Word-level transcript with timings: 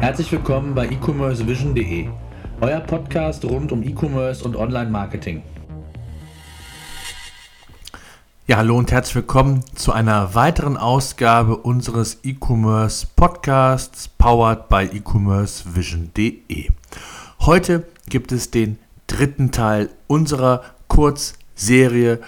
Herzlich 0.00 0.32
willkommen 0.32 0.74
bei 0.74 0.86
e-commercevision.de, 0.86 2.08
euer 2.62 2.80
Podcast 2.80 3.44
rund 3.44 3.70
um 3.70 3.82
E-Commerce 3.82 4.42
und 4.42 4.56
Online-Marketing. 4.56 5.42
Ja, 8.46 8.56
hallo 8.56 8.78
und 8.78 8.90
herzlich 8.90 9.16
willkommen 9.16 9.62
zu 9.74 9.92
einer 9.92 10.34
weiteren 10.34 10.78
Ausgabe 10.78 11.58
unseres 11.58 12.20
E-Commerce 12.24 13.08
Podcasts 13.14 14.08
powered 14.08 14.70
by 14.70 14.88
e-commercevision.de. 14.90 16.70
Heute 17.40 17.86
gibt 18.08 18.32
es 18.32 18.50
den 18.50 18.78
dritten 19.06 19.50
Teil 19.50 19.90
unserer 20.06 20.62
Kurzserie 20.88 22.20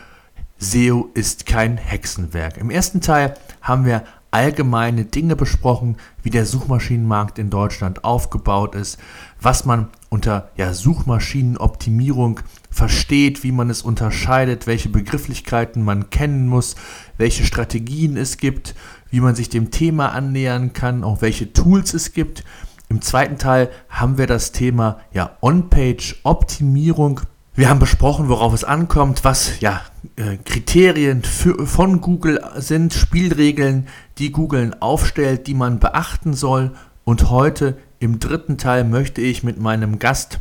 SEO 0.58 1.08
ist 1.14 1.46
kein 1.46 1.78
Hexenwerk. 1.78 2.58
Im 2.58 2.68
ersten 2.68 3.00
Teil 3.00 3.34
haben 3.62 3.86
wir 3.86 4.04
allgemeine 4.32 5.04
Dinge 5.04 5.36
besprochen, 5.36 5.96
wie 6.22 6.30
der 6.30 6.46
Suchmaschinenmarkt 6.46 7.38
in 7.38 7.50
Deutschland 7.50 8.02
aufgebaut 8.02 8.74
ist, 8.74 8.98
was 9.40 9.64
man 9.64 9.88
unter 10.08 10.50
ja, 10.56 10.72
Suchmaschinenoptimierung 10.72 12.40
versteht, 12.70 13.44
wie 13.44 13.52
man 13.52 13.70
es 13.70 13.82
unterscheidet, 13.82 14.66
welche 14.66 14.88
Begrifflichkeiten 14.88 15.84
man 15.84 16.10
kennen 16.10 16.48
muss, 16.48 16.74
welche 17.18 17.44
Strategien 17.44 18.16
es 18.16 18.38
gibt, 18.38 18.74
wie 19.10 19.20
man 19.20 19.34
sich 19.34 19.50
dem 19.50 19.70
Thema 19.70 20.12
annähern 20.12 20.72
kann, 20.72 21.04
auch 21.04 21.20
welche 21.20 21.52
Tools 21.52 21.92
es 21.92 22.12
gibt. 22.14 22.42
Im 22.88 23.02
zweiten 23.02 23.38
Teil 23.38 23.70
haben 23.88 24.18
wir 24.18 24.26
das 24.26 24.52
Thema 24.52 25.00
ja, 25.12 25.36
On-Page-Optimierung 25.42 27.20
wir 27.54 27.68
haben 27.68 27.80
besprochen, 27.80 28.28
worauf 28.28 28.54
es 28.54 28.64
ankommt, 28.64 29.24
was 29.24 29.60
ja, 29.60 29.82
äh, 30.16 30.38
Kriterien 30.38 31.22
für, 31.22 31.66
von 31.66 32.00
Google 32.00 32.42
sind, 32.56 32.94
Spielregeln, 32.94 33.88
die 34.18 34.32
Google 34.32 34.74
aufstellt, 34.80 35.46
die 35.46 35.54
man 35.54 35.78
beachten 35.78 36.32
soll. 36.32 36.70
Und 37.04 37.28
heute 37.28 37.76
im 37.98 38.18
dritten 38.18 38.56
Teil 38.56 38.84
möchte 38.84 39.20
ich 39.20 39.42
mit 39.42 39.60
meinem 39.60 39.98
Gast, 39.98 40.38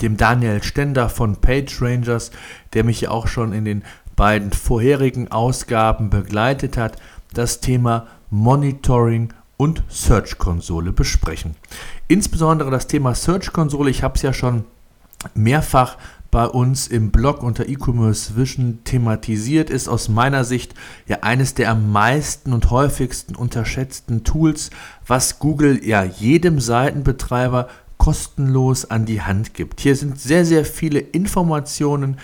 dem 0.00 0.16
Daniel 0.16 0.62
Stender 0.62 1.08
von 1.08 1.36
PageRangers, 1.36 2.32
der 2.72 2.82
mich 2.82 3.08
auch 3.08 3.28
schon 3.28 3.52
in 3.52 3.64
den 3.64 3.84
beiden 4.16 4.52
vorherigen 4.52 5.30
Ausgaben 5.30 6.10
begleitet 6.10 6.76
hat, 6.76 6.96
das 7.34 7.60
Thema 7.60 8.08
Monitoring 8.30 9.32
und 9.56 9.84
Search 9.88 10.38
Konsole 10.38 10.92
besprechen. 10.92 11.54
Insbesondere 12.08 12.70
das 12.70 12.88
Thema 12.88 13.14
Search 13.14 13.52
Konsole, 13.52 13.90
ich 13.90 14.02
habe 14.02 14.16
es 14.16 14.22
ja 14.22 14.32
schon 14.32 14.64
mehrfach 15.34 15.98
bei 16.32 16.46
uns 16.46 16.88
im 16.88 17.10
Blog 17.10 17.42
unter 17.42 17.68
E-Commerce 17.68 18.36
Vision 18.36 18.78
thematisiert, 18.84 19.68
ist 19.68 19.86
aus 19.86 20.08
meiner 20.08 20.44
Sicht 20.44 20.74
ja 21.06 21.18
eines 21.20 21.52
der 21.52 21.70
am 21.70 21.92
meisten 21.92 22.54
und 22.54 22.70
häufigsten 22.70 23.36
unterschätzten 23.36 24.24
Tools, 24.24 24.70
was 25.06 25.38
Google 25.38 25.86
ja 25.86 26.02
jedem 26.02 26.58
Seitenbetreiber 26.58 27.68
kostenlos 27.98 28.90
an 28.90 29.04
die 29.04 29.20
Hand 29.20 29.52
gibt. 29.52 29.80
Hier 29.80 29.94
sind 29.94 30.18
sehr, 30.18 30.46
sehr 30.46 30.64
viele 30.64 31.00
Informationen, 31.00 32.16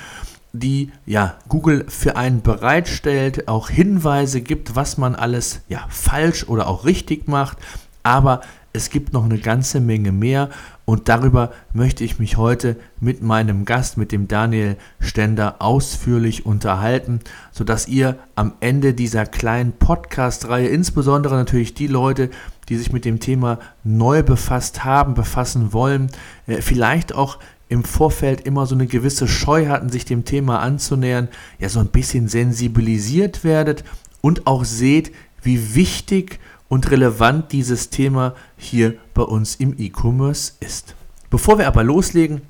die 0.55 0.91
ja 1.05 1.37
Google 1.47 1.85
für 1.89 2.17
einen 2.17 2.41
bereitstellt, 2.41 3.47
auch 3.47 3.69
Hinweise 3.69 4.41
gibt, 4.41 4.75
was 4.75 4.97
man 4.97 5.17
alles 5.17 5.61
ja 5.69 5.85
falsch 5.91 6.45
oder 6.49 6.67
auch 6.67 6.87
richtig 6.87 7.29
macht, 7.29 7.59
aber 8.03 8.41
es 8.79 8.91
gibt 8.91 9.13
noch 9.13 9.25
eine 9.25 9.39
ganze 9.39 9.81
Menge 9.81 10.13
mehr 10.13 10.51
und 10.85 11.09
darüber 11.09 11.53
möchte 11.73 12.05
ich 12.05 12.21
mich 12.21 12.37
heute 12.37 12.77
mit 13.01 13.25
meinem 13.25 13.65
Gast, 13.65 13.97
mit 13.97 14.13
dem 14.13 14.29
Daniel 14.29 14.77
Stender, 15.01 15.57
ausführlich 15.59 16.47
unterhalten, 16.47 17.19
sodass 17.51 17.89
ihr 17.89 18.21
am 18.37 18.53
Ende 18.61 18.95
dieser 18.95 19.27
kleinen 19.27 19.73
Podcast-Reihe, 19.73 20.69
insbesondere 20.69 21.35
natürlich 21.35 21.75
die 21.75 21.89
Leute, 21.89 22.31
die 22.69 22.77
sich 22.77 22.93
mit 22.93 23.05
dem 23.05 23.19
Thema 23.19 23.59
neu 23.83 24.23
befasst 24.23 24.85
haben, 24.85 25.15
befassen 25.15 25.73
wollen, 25.73 26.09
äh, 26.47 26.63
vielleicht 26.63 27.13
auch 27.13 27.39
im 27.69 27.83
Vorfeld 27.83 28.43
immer 28.43 28.65
so 28.67 28.77
eine 28.77 28.87
gewisse 28.87 29.27
Scheu 29.27 29.67
hatten, 29.67 29.89
sich 29.89 30.05
dem 30.05 30.25
Thema 30.25 30.61
anzunähern, 30.61 31.27
ja 31.59 31.69
so 31.69 31.81
ein 31.81 31.89
bisschen 31.89 32.29
sensibilisiert 32.29 33.43
werdet 33.43 33.83
und 34.21 34.47
auch 34.47 34.65
seht, 34.65 35.13
wie 35.43 35.75
wichtig 35.75 36.39
und 36.69 36.91
relevant 36.91 37.53
dieses 37.53 37.91
Thema 37.91 38.35
hier 38.57 38.95
bei 39.15 39.23
uns 39.23 39.57
im 39.57 39.75
E-Commerce 39.79 40.53
ist. 40.61 40.95
Bevor 41.31 41.59
wir 41.59 41.67
aber 41.67 41.85
loslegen, 41.85 42.43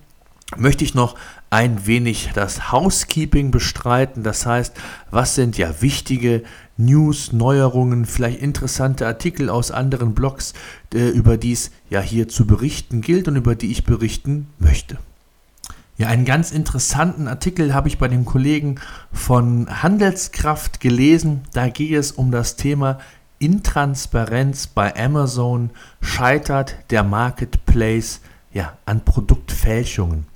möchte 0.57 0.85
ich 0.85 0.95
noch 0.95 1.17
ein 1.51 1.87
wenig 1.87 2.31
das 2.35 2.73
Housekeeping 2.73 3.51
bestreiten. 3.51 4.23
Das 4.23 4.47
heißt, 4.47 4.75
was 5.11 5.35
sind 5.35 5.59
ja 5.59 5.81
wichtige 5.81 6.43
News, 6.77 7.33
Neuerungen, 7.33 8.07
vielleicht 8.07 8.41
interessante 8.41 9.07
Artikel 9.07 9.51
aus 9.51 9.71
anderen 9.71 10.15
Blogs, 10.15 10.55
äh, 10.95 11.09
über 11.09 11.37
die 11.37 11.53
es 11.53 11.71
ja 11.91 12.01
hier 12.01 12.29
zu 12.29 12.47
berichten 12.47 13.01
gilt 13.01 13.29
und 13.29 13.37
über 13.37 13.57
die 13.57 13.71
ich 13.71 13.85
berichten 13.85 14.49
möchte. 14.59 14.99
Ja, 15.97 16.07
einen 16.07 16.25
ganz 16.25 16.53
interessanten 16.53 17.27
Artikel 17.27 17.75
habe 17.75 17.89
ich 17.89 17.99
bei 17.99 18.07
den 18.07 18.25
Kollegen 18.25 18.77
von 19.13 19.83
Handelskraft 19.83 20.79
gelesen. 20.79 21.41
Da 21.53 21.69
geht 21.69 21.93
es 21.93 22.13
um 22.13 22.31
das 22.31 22.55
Thema 22.55 23.01
Intransparenz 23.39 24.67
bei 24.67 24.95
Amazon 24.97 25.71
scheitert 26.01 26.77
der 26.91 27.03
Marketplace 27.05 28.21
ja, 28.53 28.79
an 28.87 29.05
Produktfälschungen. 29.05 30.27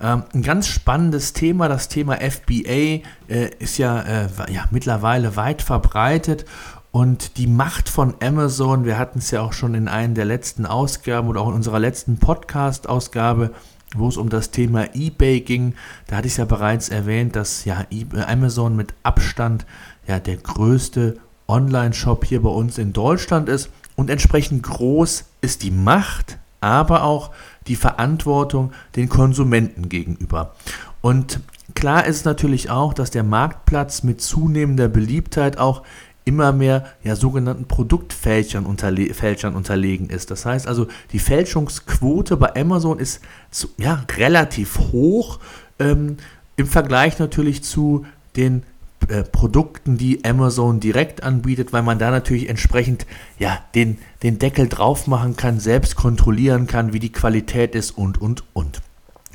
Ähm, 0.00 0.24
ein 0.34 0.42
ganz 0.42 0.66
spannendes 0.66 1.32
Thema, 1.32 1.68
das 1.68 1.88
Thema 1.88 2.16
FBA 2.16 3.02
äh, 3.28 3.50
ist 3.58 3.78
ja, 3.78 4.00
äh, 4.00 4.28
ja 4.50 4.66
mittlerweile 4.70 5.36
weit 5.36 5.62
verbreitet 5.62 6.46
und 6.90 7.36
die 7.36 7.46
Macht 7.46 7.88
von 7.88 8.14
Amazon, 8.20 8.84
wir 8.84 8.98
hatten 8.98 9.20
es 9.20 9.30
ja 9.30 9.42
auch 9.42 9.52
schon 9.52 9.74
in 9.74 9.86
einer 9.86 10.14
der 10.14 10.24
letzten 10.24 10.66
Ausgaben 10.66 11.28
oder 11.28 11.40
auch 11.40 11.48
in 11.48 11.54
unserer 11.54 11.78
letzten 11.78 12.18
Podcast-Ausgabe, 12.18 13.52
wo 13.94 14.08
es 14.08 14.16
um 14.16 14.28
das 14.28 14.50
Thema 14.50 14.94
eBay 14.94 15.40
ging, 15.40 15.74
da 16.06 16.16
hatte 16.16 16.26
ich 16.26 16.34
es 16.34 16.38
ja 16.38 16.44
bereits 16.44 16.88
erwähnt, 16.88 17.36
dass 17.36 17.64
ja 17.64 17.84
Amazon 18.26 18.74
mit 18.74 18.94
Abstand 19.02 19.66
ja 20.06 20.18
der 20.18 20.36
größte 20.36 21.18
Online-Shop 21.50 22.24
hier 22.24 22.42
bei 22.42 22.50
uns 22.50 22.78
in 22.78 22.92
Deutschland 22.92 23.48
ist. 23.48 23.70
Und 23.96 24.08
entsprechend 24.08 24.62
groß 24.62 25.24
ist 25.40 25.62
die 25.62 25.70
Macht, 25.70 26.38
aber 26.60 27.02
auch 27.02 27.30
die 27.66 27.76
Verantwortung 27.76 28.72
den 28.96 29.08
Konsumenten 29.08 29.88
gegenüber. 29.88 30.54
Und 31.00 31.40
klar 31.74 32.06
ist 32.06 32.24
natürlich 32.24 32.70
auch, 32.70 32.94
dass 32.94 33.10
der 33.10 33.24
Marktplatz 33.24 34.02
mit 34.02 34.20
zunehmender 34.20 34.88
Beliebtheit 34.88 35.58
auch 35.58 35.82
immer 36.24 36.52
mehr 36.52 36.86
ja, 37.02 37.16
sogenannten 37.16 37.64
Produktfälschern 37.66 38.66
unterle 38.66 39.12
Fälschern 39.14 39.54
unterlegen 39.54 40.08
ist. 40.08 40.30
Das 40.30 40.46
heißt 40.46 40.68
also, 40.68 40.86
die 41.12 41.18
Fälschungsquote 41.18 42.36
bei 42.36 42.54
Amazon 42.54 42.98
ist 42.98 43.20
zu, 43.50 43.68
ja, 43.78 44.04
relativ 44.16 44.78
hoch 44.92 45.40
ähm, 45.78 46.18
im 46.56 46.66
Vergleich 46.66 47.18
natürlich 47.18 47.64
zu 47.64 48.04
den 48.36 48.62
äh, 49.10 49.24
Produkten, 49.24 49.98
die 49.98 50.24
Amazon 50.24 50.80
direkt 50.80 51.22
anbietet, 51.22 51.72
weil 51.72 51.82
man 51.82 51.98
da 51.98 52.10
natürlich 52.10 52.48
entsprechend 52.48 53.06
ja, 53.38 53.58
den, 53.74 53.98
den 54.22 54.38
Deckel 54.38 54.68
drauf 54.68 55.06
machen 55.06 55.36
kann, 55.36 55.58
selbst 55.60 55.96
kontrollieren 55.96 56.66
kann, 56.66 56.92
wie 56.92 57.00
die 57.00 57.12
Qualität 57.12 57.74
ist 57.74 57.90
und, 57.90 58.20
und, 58.20 58.44
und. 58.52 58.80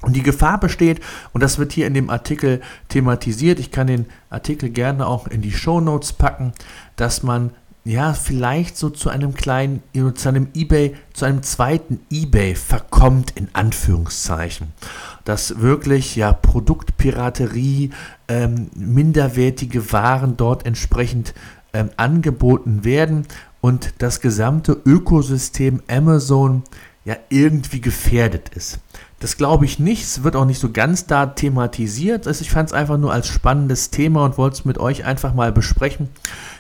Und 0.02 0.16
die 0.16 0.24
Gefahr 0.24 0.60
besteht, 0.60 1.02
und 1.34 1.42
das 1.42 1.58
wird 1.58 1.72
hier 1.72 1.88
in 1.88 1.94
dem 1.94 2.10
Artikel 2.10 2.62
thematisiert, 2.90 3.60
ich 3.60 3.72
kann 3.72 3.88
den 3.88 4.06
Artikel 4.30 4.70
gerne 4.70 5.08
auch 5.08 5.28
in 5.28 5.42
die 5.42 5.52
Show 5.52 5.82
Notes 5.82 6.14
packen, 6.14 6.54
dass 6.96 7.24
man 7.24 7.52
ja, 7.86 8.14
vielleicht 8.16 8.78
so 8.78 8.90
zu 8.90 9.10
einem 9.10 9.36
kleinen, 9.36 9.84
zu 10.16 10.28
einem 10.28 10.48
eBay, 10.56 10.96
zu 11.14 11.26
einem 11.26 11.44
zweiten 11.44 12.00
eBay 12.12 12.56
verkommt, 12.56 13.32
in 13.36 13.48
Anführungszeichen. 13.54 14.74
Dass 15.24 15.62
wirklich, 15.62 16.16
ja, 16.16 16.34
Produktpiraterie, 16.34 17.92
ähm, 18.28 18.72
minderwertige 18.76 19.92
Waren 19.94 20.36
dort 20.36 20.66
entsprechend 20.66 21.36
ähm, 21.74 21.92
angeboten 21.96 22.84
werden 22.84 23.28
und 23.62 23.94
das 24.00 24.20
gesamte 24.20 24.82
Ökosystem 24.84 25.84
Amazon 25.88 26.64
ja 27.06 27.18
irgendwie 27.30 27.82
gefährdet 27.82 28.50
ist. 28.56 28.80
Das 29.20 29.38
glaube 29.38 29.66
ich 29.66 29.80
nicht. 29.80 30.04
Es 30.04 30.24
wird 30.24 30.36
auch 30.36 30.46
nicht 30.46 30.60
so 30.60 30.72
ganz 30.72 31.08
da 31.08 31.26
thematisiert. 31.28 32.28
Also 32.28 32.42
ich 32.42 32.52
fand 32.52 32.70
es 32.70 32.74
einfach 32.74 32.98
nur 32.98 33.14
als 33.14 33.28
spannendes 33.28 33.90
Thema 33.90 34.26
und 34.26 34.38
wollte 34.38 34.56
es 34.56 34.66
mit 34.66 34.78
euch 34.78 35.06
einfach 35.06 35.34
mal 35.34 35.52
besprechen. 35.52 36.10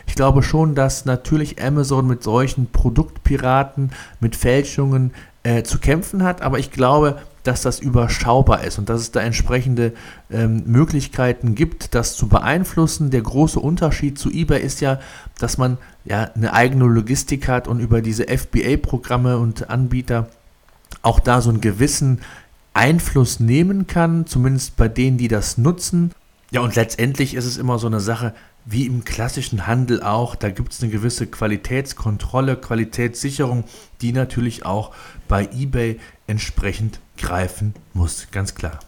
Ich 0.07 0.16
glaube 0.16 0.42
schon, 0.42 0.74
dass 0.74 1.06
natürlich 1.06 1.62
Amazon 1.62 2.07
mit 2.07 2.24
solchen 2.24 2.72
Produktpiraten, 2.72 3.92
mit 4.19 4.36
Fälschungen 4.36 5.13
äh, 5.44 5.63
zu 5.63 5.80
kämpfen 5.80 6.24
hat, 6.24 6.42
aber 6.42 6.57
ich 6.57 6.72
glaube, 6.72 7.18
dass 7.44 7.62
das 7.62 7.80
überschaubar 7.80 8.63
ist 8.63 8.80
und 8.80 8.90
dass 8.90 9.02
es 9.02 9.12
da 9.12 9.19
entsprechende 9.19 9.94
ähm, 10.31 10.63
Möglichkeiten 10.66 11.54
gibt, 11.54 11.94
das 11.94 12.16
zu 12.16 12.28
beeinflussen. 12.28 13.12
Der 13.12 13.22
große 13.22 13.60
Unterschied 13.60 14.18
zu 14.18 14.31
eBay 14.31 14.62
ist 14.62 14.81
ja, 14.81 15.00
dass 15.38 15.57
man 15.57 15.78
ja 16.06 16.31
eine 16.34 16.54
eigene 16.54 16.86
Logistik 16.86 17.48
hat 17.48 17.68
und 17.68 17.80
über 17.80 18.02
diese 18.02 18.25
FBA-Programme 18.25 19.38
und 19.38 19.69
Anbieter 19.69 20.30
auch 21.04 21.19
da 21.19 21.42
so 21.42 21.52
einen 21.52 21.62
gewissen 21.62 22.22
Einfluss 22.75 23.39
nehmen 23.39 23.88
kann, 23.88 24.27
zumindest 24.27 24.75
bei 24.75 24.88
denen, 24.88 25.18
die 25.18 25.27
das 25.27 25.57
nutzen. 25.57 26.12
Ja, 26.51 26.62
und 26.62 26.75
letztendlich 26.75 27.33
ist 27.33 27.45
es 27.45 27.57
immer 27.57 27.80
so 27.80 27.88
eine 27.88 28.00
Sache, 28.00 28.33
wie 28.66 28.86
im 28.86 29.06
klassischen 29.06 29.68
Handel 29.68 30.04
auch. 30.04 30.36
Da 30.36 30.50
gibt 30.50 30.74
es 30.74 30.81
eine 30.81 30.92
gewisse 30.92 31.27
Qualitätskontrolle, 31.27 32.57
Qualitätssicherung, 32.57 33.63
die 34.01 34.12
natürlich 34.12 34.66
auch 34.66 34.92
bei 35.27 35.45
eBay 35.54 36.00
entsprechend 36.27 37.00
greifen 37.18 37.74
muss, 37.94 38.27
ganz 38.31 38.56
klar. 38.56 38.80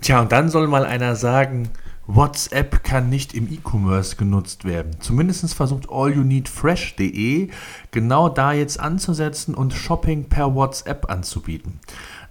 Tja, 0.00 0.20
und 0.20 0.32
dann 0.32 0.50
soll 0.50 0.66
mal 0.66 0.84
einer 0.84 1.16
sagen, 1.16 1.70
WhatsApp 2.06 2.84
kann 2.84 3.08
nicht 3.08 3.32
im 3.32 3.50
E-Commerce 3.50 4.16
genutzt 4.16 4.64
werden. 4.64 4.96
Zumindest 5.00 5.54
versucht 5.54 5.88
allyouneedfresh.de 5.88 7.48
genau 7.90 8.28
da 8.28 8.52
jetzt 8.52 8.78
anzusetzen 8.78 9.54
und 9.54 9.72
Shopping 9.72 10.28
per 10.28 10.54
WhatsApp 10.54 11.08
anzubieten. 11.08 11.80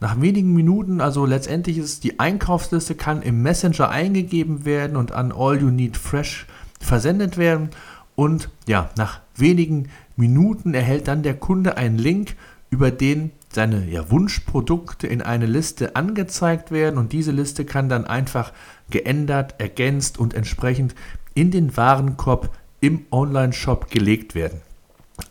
Nach 0.03 0.19
wenigen 0.19 0.51
Minuten, 0.51 0.99
also 0.99 1.25
letztendlich 1.25 1.77
ist 1.77 2.03
die 2.03 2.19
Einkaufsliste, 2.19 2.93
kann 2.93 3.21
im 3.21 3.41
Messenger 3.41 3.87
eingegeben 3.87 4.65
werden 4.65 4.97
und 4.97 5.13
an 5.13 5.31
All 5.31 5.61
You 5.61 5.69
Need 5.69 5.95
Fresh 5.95 6.45
versendet 6.81 7.37
werden. 7.37 7.69
Und 8.13 8.49
ja, 8.67 8.89
nach 8.97 9.21
wenigen 9.37 9.87
Minuten 10.17 10.73
erhält 10.73 11.07
dann 11.07 11.23
der 11.23 11.35
Kunde 11.35 11.77
einen 11.77 11.97
Link, 11.97 12.35
über 12.69 12.91
den 12.91 13.31
seine 13.47 13.89
ja, 13.89 14.11
Wunschprodukte 14.11 15.07
in 15.07 15.21
eine 15.21 15.45
Liste 15.45 15.95
angezeigt 15.95 16.71
werden 16.71 16.97
und 16.97 17.13
diese 17.13 17.31
Liste 17.31 17.63
kann 17.63 17.87
dann 17.87 18.03
einfach 18.05 18.51
geändert, 18.89 19.55
ergänzt 19.57 20.17
und 20.17 20.33
entsprechend 20.33 20.95
in 21.33 21.49
den 21.49 21.77
Warenkorb 21.77 22.53
im 22.81 23.05
Online-Shop 23.09 23.89
gelegt 23.89 24.35
werden. 24.35 24.59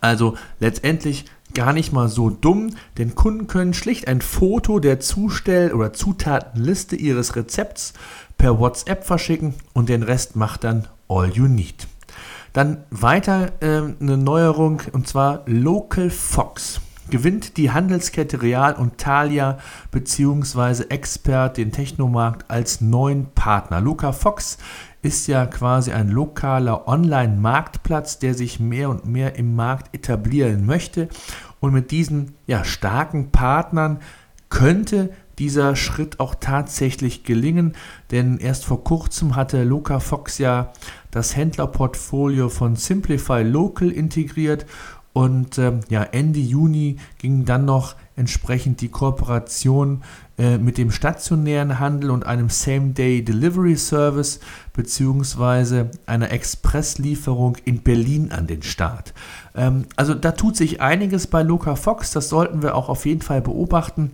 Also 0.01 0.35
letztendlich 0.59 1.25
gar 1.53 1.73
nicht 1.73 1.93
mal 1.93 2.09
so 2.09 2.29
dumm, 2.29 2.75
denn 2.97 3.15
Kunden 3.15 3.47
können 3.47 3.73
schlicht 3.73 4.07
ein 4.07 4.21
Foto 4.21 4.79
der 4.79 4.99
Zustell- 4.99 5.73
oder 5.73 5.93
Zutatenliste 5.93 6.95
ihres 6.95 7.35
Rezepts 7.35 7.93
per 8.37 8.59
WhatsApp 8.59 9.05
verschicken 9.05 9.53
und 9.73 9.89
den 9.89 10.03
Rest 10.03 10.35
macht 10.35 10.63
dann 10.63 10.87
All 11.07 11.29
You 11.29 11.47
Need. 11.47 11.87
Dann 12.53 12.83
weiter 12.91 13.51
äh, 13.61 13.81
eine 13.99 14.17
Neuerung 14.17 14.81
und 14.91 15.07
zwar 15.07 15.43
Local 15.45 16.09
Fox 16.09 16.81
gewinnt 17.09 17.57
die 17.57 17.71
Handelskette 17.71 18.41
Real 18.41 18.73
und 18.73 18.97
Thalia 18.97 19.59
bzw. 19.91 20.85
Expert 20.89 21.57
den 21.57 21.71
Technomarkt 21.71 22.49
als 22.49 22.81
neuen 22.81 23.27
Partner. 23.35 23.81
Luca 23.81 24.13
Fox 24.13 24.57
ist 25.03 25.27
ja 25.27 25.45
quasi 25.45 25.91
ein 25.91 26.09
lokaler 26.09 26.87
Online-Marktplatz, 26.87 28.19
der 28.19 28.33
sich 28.33 28.59
mehr 28.59 28.89
und 28.89 29.05
mehr 29.05 29.35
im 29.35 29.55
Markt 29.55 29.93
etablieren 29.93 30.65
möchte. 30.65 31.09
Und 31.59 31.73
mit 31.73 31.91
diesen 31.91 32.33
ja, 32.47 32.63
starken 32.63 33.29
Partnern 33.29 33.99
könnte 34.49 35.11
dieser 35.39 35.75
Schritt 35.75 36.19
auch 36.19 36.35
tatsächlich 36.35 37.23
gelingen, 37.23 37.73
denn 38.11 38.37
erst 38.37 38.65
vor 38.65 38.83
kurzem 38.83 39.35
hatte 39.35 39.63
Luca 39.63 39.99
Fox 39.99 40.37
ja 40.37 40.71
das 41.11 41.35
Händlerportfolio 41.35 42.49
von 42.49 42.75
Simplify 42.75 43.43
Local 43.43 43.89
integriert 43.89 44.65
und 45.11 45.57
ähm, 45.57 45.81
ja, 45.89 46.03
Ende 46.03 46.39
Juni 46.39 46.97
ging 47.17 47.45
dann 47.45 47.65
noch 47.65 47.95
entsprechend 48.15 48.81
die 48.81 48.89
Kooperation 48.89 50.03
äh, 50.37 50.57
mit 50.57 50.77
dem 50.77 50.91
stationären 50.91 51.79
Handel 51.79 52.11
und 52.11 52.25
einem 52.25 52.49
Same-Day-Delivery-Service 52.49 54.39
beziehungsweise 54.73 55.91
einer 56.05 56.31
Expresslieferung 56.31 57.57
in 57.65 57.81
Berlin 57.81 58.31
an 58.31 58.47
den 58.47 58.63
Start. 58.63 59.13
Ähm, 59.55 59.85
also 59.95 60.13
da 60.13 60.31
tut 60.31 60.55
sich 60.55 60.81
einiges 60.81 61.27
bei 61.27 61.43
Luca 61.43 61.75
Fox, 61.75 62.11
das 62.11 62.29
sollten 62.29 62.61
wir 62.61 62.75
auch 62.75 62.89
auf 62.89 63.05
jeden 63.05 63.21
Fall 63.21 63.41
beobachten. 63.41 64.11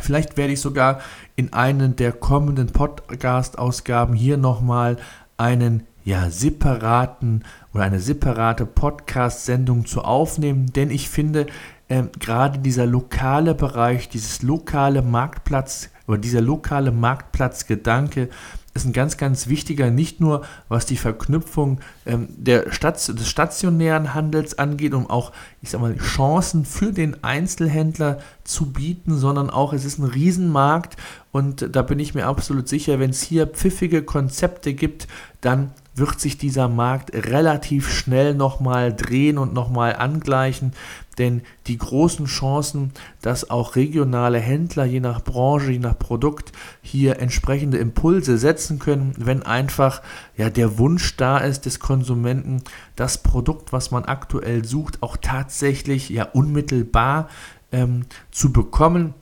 Vielleicht 0.00 0.36
werde 0.36 0.54
ich 0.54 0.60
sogar 0.60 1.00
in 1.36 1.52
einen 1.52 1.96
der 1.96 2.12
kommenden 2.12 2.68
Podcast-Ausgaben 2.68 4.14
hier 4.14 4.38
nochmal 4.38 4.96
einen 5.36 5.82
ja, 6.04 6.30
separaten 6.30 7.44
oder 7.72 7.84
eine 7.84 8.00
separate 8.00 8.66
Podcast-Sendung 8.66 9.86
zu 9.86 10.02
aufnehmen, 10.02 10.72
denn 10.72 10.90
ich 10.90 11.08
finde, 11.08 11.46
äh, 11.88 12.04
gerade 12.18 12.58
dieser 12.58 12.86
lokale 12.86 13.54
Bereich, 13.54 14.08
dieses 14.08 14.42
lokale 14.42 15.02
Marktplatz 15.02 15.90
oder 16.06 16.18
dieser 16.18 16.40
lokale 16.40 16.92
Marktplatzgedanke 16.92 18.28
ist 18.74 18.86
ein 18.86 18.92
ganz, 18.92 19.18
ganz 19.18 19.48
wichtiger, 19.48 19.90
nicht 19.90 20.20
nur 20.20 20.42
was 20.68 20.86
die 20.86 20.96
Verknüpfung 20.96 21.80
ähm, 22.06 22.28
der 22.30 22.72
Stat 22.72 23.06
des 23.06 23.28
stationären 23.28 24.14
Handels 24.14 24.58
angeht, 24.58 24.94
um 24.94 25.10
auch, 25.10 25.32
ich 25.60 25.70
sag 25.70 25.80
mal, 25.82 25.94
Chancen 25.98 26.64
für 26.64 26.92
den 26.92 27.22
Einzelhändler 27.22 28.18
zu 28.44 28.72
bieten, 28.72 29.16
sondern 29.18 29.50
auch, 29.50 29.74
es 29.74 29.84
ist 29.84 29.98
ein 29.98 30.06
Riesenmarkt 30.06 30.96
und 31.32 31.74
da 31.74 31.82
bin 31.82 31.98
ich 31.98 32.14
mir 32.14 32.26
absolut 32.26 32.66
sicher, 32.66 32.98
wenn 32.98 33.10
es 33.10 33.22
hier 33.22 33.46
pfiffige 33.46 34.02
Konzepte 34.02 34.72
gibt, 34.72 35.06
dann 35.42 35.72
wird 35.94 36.20
sich 36.20 36.38
dieser 36.38 36.68
Markt 36.68 37.12
relativ 37.12 37.90
schnell 37.90 38.34
nochmal 38.34 38.94
drehen 38.94 39.36
und 39.36 39.52
nochmal 39.52 39.96
angleichen, 39.96 40.72
denn 41.18 41.42
die 41.66 41.78
großen 41.78 42.26
Chancen, 42.26 42.92
dass 43.20 43.50
auch 43.50 43.76
regionale 43.76 44.38
Händler 44.38 44.84
je 44.84 45.00
nach 45.00 45.22
Branche, 45.22 45.72
je 45.72 45.78
nach 45.78 45.98
Produkt 45.98 46.52
hier 46.80 47.18
entsprechende 47.18 47.78
Impulse 47.78 48.38
setzen 48.38 48.78
können, 48.78 49.14
wenn 49.18 49.42
einfach 49.42 50.02
ja 50.36 50.50
der 50.50 50.78
Wunsch 50.78 51.16
da 51.16 51.38
ist 51.38 51.66
des 51.66 51.80
Konsumenten, 51.80 52.62
das 52.96 53.22
Produkt, 53.22 53.72
was 53.72 53.90
man 53.90 54.04
aktuell 54.04 54.64
sucht, 54.64 55.02
auch 55.02 55.16
tatsächlich 55.16 56.08
ja 56.08 56.24
unmittelbar 56.24 57.28
ähm, 57.72 58.06
zu 58.30 58.52
bekommen. 58.52 59.14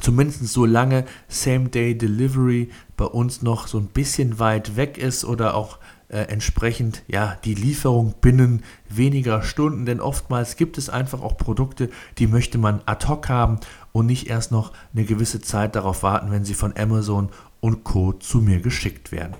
Zumindest 0.00 0.46
solange 0.48 1.06
Same-Day-Delivery 1.28 2.70
bei 2.96 3.06
uns 3.06 3.40
noch 3.40 3.66
so 3.66 3.78
ein 3.78 3.86
bisschen 3.86 4.38
weit 4.38 4.76
weg 4.76 4.98
ist 4.98 5.24
oder 5.24 5.54
auch 5.54 5.78
äh, 6.08 6.18
entsprechend 6.18 7.02
ja 7.08 7.36
die 7.44 7.54
Lieferung 7.54 8.14
binnen 8.20 8.62
weniger 8.88 9.42
Stunden, 9.42 9.86
denn 9.86 10.00
oftmals 10.00 10.56
gibt 10.56 10.78
es 10.78 10.88
einfach 10.88 11.22
auch 11.22 11.36
Produkte, 11.36 11.90
die 12.18 12.26
möchte 12.26 12.58
man 12.58 12.80
ad 12.86 13.06
hoc 13.08 13.28
haben 13.28 13.58
und 13.92 14.06
nicht 14.06 14.28
erst 14.28 14.52
noch 14.52 14.72
eine 14.94 15.04
gewisse 15.04 15.40
Zeit 15.40 15.74
darauf 15.74 16.02
warten, 16.02 16.30
wenn 16.30 16.44
sie 16.44 16.54
von 16.54 16.76
Amazon 16.76 17.30
und 17.60 17.84
Co 17.84 18.12
zu 18.12 18.38
mir 18.38 18.60
geschickt 18.60 19.12
werden. 19.12 19.34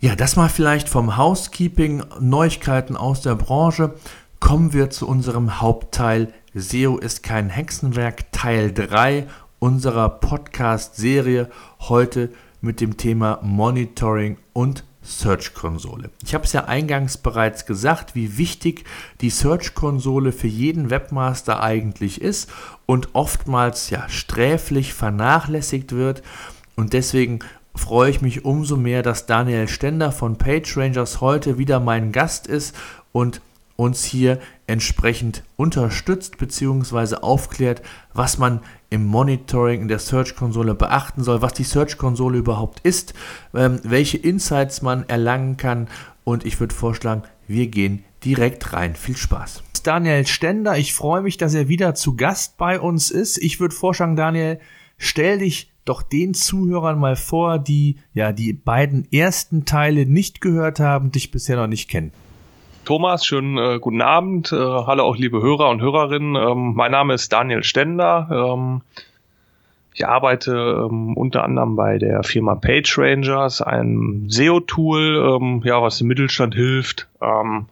Ja, 0.00 0.16
das 0.16 0.36
mal 0.36 0.48
vielleicht 0.48 0.88
vom 0.88 1.18
Housekeeping, 1.18 2.02
Neuigkeiten 2.20 2.96
aus 2.96 3.20
der 3.20 3.34
Branche. 3.34 3.94
Kommen 4.38 4.72
wir 4.72 4.88
zu 4.88 5.06
unserem 5.06 5.60
Hauptteil 5.60 6.32
SEO 6.54 6.98
ist 6.98 7.22
kein 7.22 7.48
Hexenwerk, 7.48 8.32
Teil 8.32 8.72
3 8.72 9.28
unserer 9.60 10.08
Podcast-Serie. 10.08 11.48
Heute 11.80 12.30
mit 12.60 12.80
dem 12.80 12.96
Thema 12.96 13.38
Monitoring 13.42 14.36
und 14.52 14.84
Search-Konsole. 15.18 16.10
Ich 16.24 16.34
habe 16.34 16.44
es 16.44 16.52
ja 16.52 16.64
eingangs 16.64 17.18
bereits 17.18 17.66
gesagt, 17.66 18.14
wie 18.14 18.38
wichtig 18.38 18.84
die 19.20 19.30
Search-Konsole 19.30 20.32
für 20.32 20.46
jeden 20.46 20.90
Webmaster 20.90 21.62
eigentlich 21.62 22.20
ist 22.20 22.50
und 22.86 23.08
oftmals 23.14 23.90
ja 23.90 24.08
sträflich 24.08 24.94
vernachlässigt 24.94 25.92
wird. 25.92 26.22
Und 26.76 26.92
deswegen 26.92 27.40
freue 27.74 28.10
ich 28.10 28.20
mich 28.20 28.44
umso 28.44 28.76
mehr, 28.76 29.02
dass 29.02 29.26
Daniel 29.26 29.68
Stender 29.68 30.12
von 30.12 30.36
PageRangers 30.36 31.20
heute 31.20 31.58
wieder 31.58 31.80
mein 31.80 32.12
Gast 32.12 32.46
ist 32.46 32.74
und 33.12 33.40
uns 33.80 34.04
hier 34.04 34.38
entsprechend 34.66 35.42
unterstützt 35.56 36.36
bzw. 36.36 37.16
aufklärt, 37.16 37.80
was 38.12 38.36
man 38.36 38.60
im 38.90 39.06
Monitoring 39.06 39.80
in 39.80 39.88
der 39.88 39.98
Search-Konsole 39.98 40.74
beachten 40.74 41.22
soll, 41.22 41.40
was 41.40 41.54
die 41.54 41.64
Search-Konsole 41.64 42.38
überhaupt 42.38 42.80
ist, 42.80 43.14
ähm, 43.54 43.80
welche 43.82 44.18
Insights 44.18 44.82
man 44.82 45.08
erlangen 45.08 45.56
kann 45.56 45.88
und 46.24 46.44
ich 46.44 46.60
würde 46.60 46.74
vorschlagen, 46.74 47.22
wir 47.48 47.68
gehen 47.68 48.04
direkt 48.22 48.74
rein. 48.74 48.94
Viel 48.96 49.16
Spaß. 49.16 49.62
Daniel 49.82 50.26
Stender, 50.26 50.76
ich 50.76 50.92
freue 50.92 51.22
mich, 51.22 51.38
dass 51.38 51.54
er 51.54 51.68
wieder 51.68 51.94
zu 51.94 52.14
Gast 52.16 52.58
bei 52.58 52.78
uns 52.78 53.10
ist. 53.10 53.38
Ich 53.38 53.60
würde 53.60 53.74
vorschlagen, 53.74 54.14
Daniel, 54.14 54.60
stell 54.98 55.38
dich 55.38 55.72
doch 55.86 56.02
den 56.02 56.34
Zuhörern 56.34 56.98
mal 56.98 57.16
vor, 57.16 57.58
die 57.58 57.96
ja 58.12 58.32
die 58.32 58.52
beiden 58.52 59.10
ersten 59.10 59.64
Teile 59.64 60.04
nicht 60.04 60.42
gehört 60.42 60.80
haben, 60.80 61.12
dich 61.12 61.30
bisher 61.30 61.56
noch 61.56 61.66
nicht 61.66 61.88
kennen. 61.88 62.12
Thomas, 62.84 63.26
schönen 63.26 63.58
äh, 63.58 63.78
guten 63.78 64.00
Abend. 64.00 64.52
Äh, 64.52 64.56
hallo 64.56 65.04
auch 65.04 65.16
liebe 65.16 65.42
Hörer 65.42 65.68
und 65.68 65.82
Hörerinnen. 65.82 66.34
Ähm, 66.34 66.74
mein 66.74 66.90
Name 66.90 67.14
ist 67.14 67.32
Daniel 67.32 67.62
Stender. 67.62 68.28
Ähm, 68.30 68.80
ich 69.92 70.06
arbeite 70.06 70.88
ähm, 70.88 71.16
unter 71.16 71.44
anderem 71.44 71.76
bei 71.76 71.98
der 71.98 72.22
Firma 72.22 72.54
PageRangers, 72.54 73.60
einem 73.60 74.30
SEO-Tool, 74.30 75.36
ähm, 75.36 75.62
ja, 75.64 75.82
was 75.82 75.98
dem 75.98 76.08
Mittelstand 76.08 76.54
hilft, 76.54 77.08
ähm, 77.20 77.66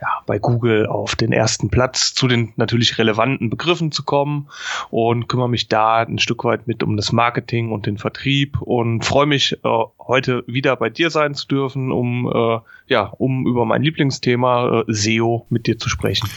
ja, 0.00 0.22
bei 0.26 0.38
Google 0.38 0.86
auf 0.86 1.14
den 1.14 1.32
ersten 1.32 1.68
Platz 1.68 2.14
zu 2.14 2.26
den 2.26 2.52
natürlich 2.56 2.98
relevanten 2.98 3.50
Begriffen 3.50 3.92
zu 3.92 4.02
kommen 4.02 4.48
und 4.90 5.28
kümmere 5.28 5.48
mich 5.48 5.68
da 5.68 5.98
ein 5.98 6.18
Stück 6.18 6.44
weit 6.44 6.66
mit 6.66 6.82
um 6.82 6.96
das 6.96 7.12
Marketing 7.12 7.70
und 7.70 7.86
den 7.86 7.98
Vertrieb 7.98 8.60
und 8.62 9.04
freue 9.04 9.26
mich 9.26 9.52
äh, 9.64 9.68
heute 9.98 10.42
wieder 10.46 10.76
bei 10.76 10.88
dir 10.88 11.10
sein 11.10 11.34
zu 11.34 11.46
dürfen, 11.46 11.92
um 11.92 12.30
äh, 12.32 12.60
ja, 12.86 13.12
um 13.18 13.46
über 13.46 13.64
mein 13.66 13.82
Lieblingsthema 13.82 14.84
äh, 14.88 14.92
SEO 14.92 15.46
mit 15.50 15.66
dir 15.66 15.78
zu 15.78 15.88
sprechen. 15.88 16.28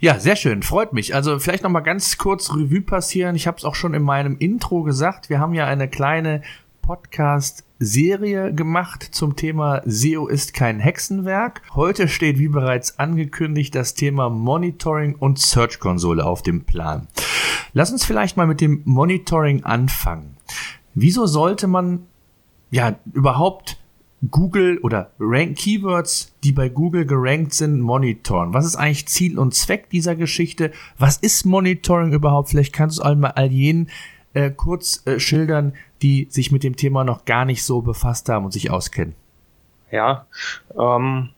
Ja, 0.00 0.20
sehr 0.20 0.36
schön, 0.36 0.62
freut 0.62 0.92
mich. 0.92 1.14
Also 1.14 1.38
vielleicht 1.40 1.64
noch 1.64 1.70
mal 1.70 1.80
ganz 1.80 2.18
kurz 2.18 2.52
Revue 2.52 2.82
passieren. 2.82 3.34
Ich 3.34 3.48
habe 3.48 3.56
es 3.56 3.64
auch 3.64 3.74
schon 3.74 3.94
in 3.94 4.02
meinem 4.02 4.36
Intro 4.38 4.82
gesagt. 4.82 5.28
Wir 5.28 5.40
haben 5.40 5.54
ja 5.54 5.66
eine 5.66 5.88
kleine 5.88 6.42
Podcast-Serie 6.88 8.54
gemacht 8.54 9.06
zum 9.10 9.36
Thema 9.36 9.82
SEO 9.84 10.26
ist 10.26 10.54
kein 10.54 10.80
Hexenwerk. 10.80 11.60
Heute 11.74 12.08
steht, 12.08 12.38
wie 12.38 12.48
bereits 12.48 12.98
angekündigt, 12.98 13.74
das 13.74 13.92
Thema 13.92 14.30
Monitoring 14.30 15.14
und 15.14 15.38
Search-Konsole 15.38 16.24
auf 16.24 16.40
dem 16.40 16.64
Plan. 16.64 17.06
Lass 17.74 17.92
uns 17.92 18.06
vielleicht 18.06 18.38
mal 18.38 18.46
mit 18.46 18.62
dem 18.62 18.80
Monitoring 18.86 19.64
anfangen. 19.64 20.38
Wieso 20.94 21.26
sollte 21.26 21.66
man 21.66 22.06
ja 22.70 22.98
überhaupt 23.12 23.78
Google 24.30 24.78
oder 24.78 25.10
Rank 25.20 25.58
Keywords, 25.58 26.34
die 26.42 26.52
bei 26.52 26.70
Google 26.70 27.04
gerankt 27.04 27.52
sind, 27.52 27.80
monitoren. 27.80 28.54
Was 28.54 28.64
ist 28.64 28.76
eigentlich 28.76 29.06
Ziel 29.06 29.38
und 29.38 29.54
Zweck 29.54 29.90
dieser 29.90 30.16
Geschichte? 30.16 30.72
Was 30.96 31.18
ist 31.18 31.44
Monitoring 31.44 32.14
überhaupt? 32.14 32.48
Vielleicht 32.48 32.72
kannst 32.72 32.98
du 32.98 33.02
einmal 33.02 33.32
all 33.32 33.52
jenen 33.52 33.90
äh, 34.34 34.50
kurz 34.50 35.02
äh, 35.06 35.18
schildern, 35.18 35.72
die 36.02 36.26
sich 36.30 36.52
mit 36.52 36.62
dem 36.62 36.76
Thema 36.76 37.04
noch 37.04 37.24
gar 37.24 37.44
nicht 37.44 37.64
so 37.64 37.82
befasst 37.82 38.28
haben 38.28 38.44
und 38.44 38.52
sich 38.52 38.70
auskennen. 38.70 39.14
Ja, 39.90 40.26
ähm, 40.78 41.30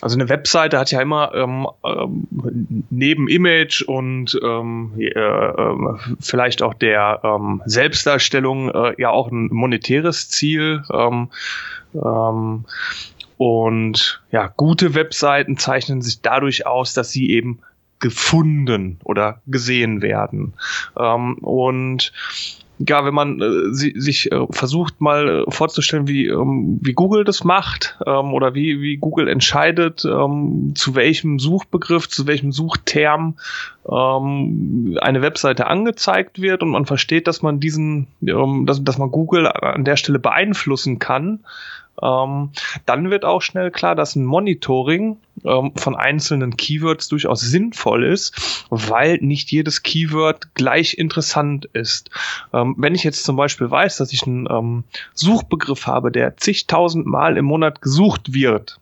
also 0.00 0.16
eine 0.16 0.28
Webseite 0.28 0.78
hat 0.78 0.90
ja 0.90 1.00
immer 1.00 1.32
ähm, 1.34 1.68
ähm, 1.84 2.84
neben 2.90 3.28
Image 3.28 3.82
und 3.82 4.38
ähm, 4.42 4.92
äh, 4.98 5.08
äh, 5.08 5.96
vielleicht 6.20 6.62
auch 6.62 6.74
der 6.74 7.20
ähm, 7.22 7.62
Selbstdarstellung 7.64 8.70
äh, 8.70 8.94
ja 8.98 9.10
auch 9.10 9.30
ein 9.30 9.46
monetäres 9.52 10.28
Ziel. 10.28 10.82
Ähm, 10.92 11.30
ähm, 11.94 12.64
und 13.38 14.22
ja, 14.30 14.52
gute 14.56 14.94
Webseiten 14.94 15.56
zeichnen 15.56 16.02
sich 16.02 16.20
dadurch 16.20 16.66
aus, 16.66 16.94
dass 16.94 17.10
sie 17.10 17.30
eben 17.30 17.60
gefunden 18.00 18.98
oder 19.04 19.40
gesehen 19.46 20.02
werden. 20.02 20.54
Ähm, 20.98 21.38
und 21.38 22.12
ja, 22.78 23.04
wenn 23.04 23.14
man 23.14 23.40
äh, 23.40 23.72
sie, 23.72 23.94
sich 23.96 24.32
äh, 24.32 24.46
versucht 24.50 25.00
mal 25.00 25.44
äh, 25.46 25.50
vorzustellen, 25.50 26.08
wie, 26.08 26.26
ähm, 26.26 26.78
wie 26.80 26.92
Google 26.92 27.24
das 27.24 27.44
macht 27.44 27.98
ähm, 28.06 28.32
oder 28.32 28.54
wie, 28.54 28.80
wie 28.80 28.96
Google 28.96 29.28
entscheidet, 29.28 30.04
ähm, 30.04 30.72
zu 30.74 30.94
welchem 30.94 31.38
Suchbegriff, 31.38 32.08
zu 32.08 32.26
welchem 32.26 32.50
Suchterm 32.50 33.36
ähm, 33.88 34.98
eine 35.00 35.22
Webseite 35.22 35.68
angezeigt 35.68 36.40
wird 36.40 36.62
und 36.62 36.70
man 36.70 36.86
versteht, 36.86 37.28
dass 37.28 37.42
man 37.42 37.60
diesen, 37.60 38.08
ähm, 38.26 38.66
dass, 38.66 38.82
dass 38.82 38.98
man 38.98 39.10
Google 39.10 39.46
an 39.46 39.84
der 39.84 39.96
Stelle 39.96 40.18
beeinflussen 40.18 40.98
kann, 40.98 41.40
ähm, 42.02 42.50
dann 42.86 43.10
wird 43.10 43.24
auch 43.24 43.42
schnell 43.42 43.70
klar, 43.70 43.94
dass 43.94 44.16
ein 44.16 44.24
Monitoring 44.24 45.18
ähm, 45.44 45.72
von 45.76 45.96
einzelnen 45.96 46.56
Keywords 46.56 47.08
durchaus 47.08 47.40
sinnvoll 47.40 48.04
ist, 48.04 48.66
weil 48.70 49.18
nicht 49.18 49.50
jedes 49.50 49.82
Keyword 49.82 50.54
gleich 50.54 50.98
interessant 50.98 51.66
ist. 51.72 52.10
Ähm, 52.52 52.74
wenn 52.78 52.94
ich 52.94 53.04
jetzt 53.04 53.24
zum 53.24 53.36
Beispiel 53.36 53.70
weiß, 53.70 53.96
dass 53.96 54.12
ich 54.12 54.26
einen 54.26 54.48
ähm, 54.50 54.84
Suchbegriff 55.14 55.86
habe, 55.86 56.10
der 56.10 56.36
zigtausend 56.36 57.06
Mal 57.06 57.36
im 57.36 57.44
Monat 57.44 57.80
gesucht 57.80 58.32
wird, 58.32 58.80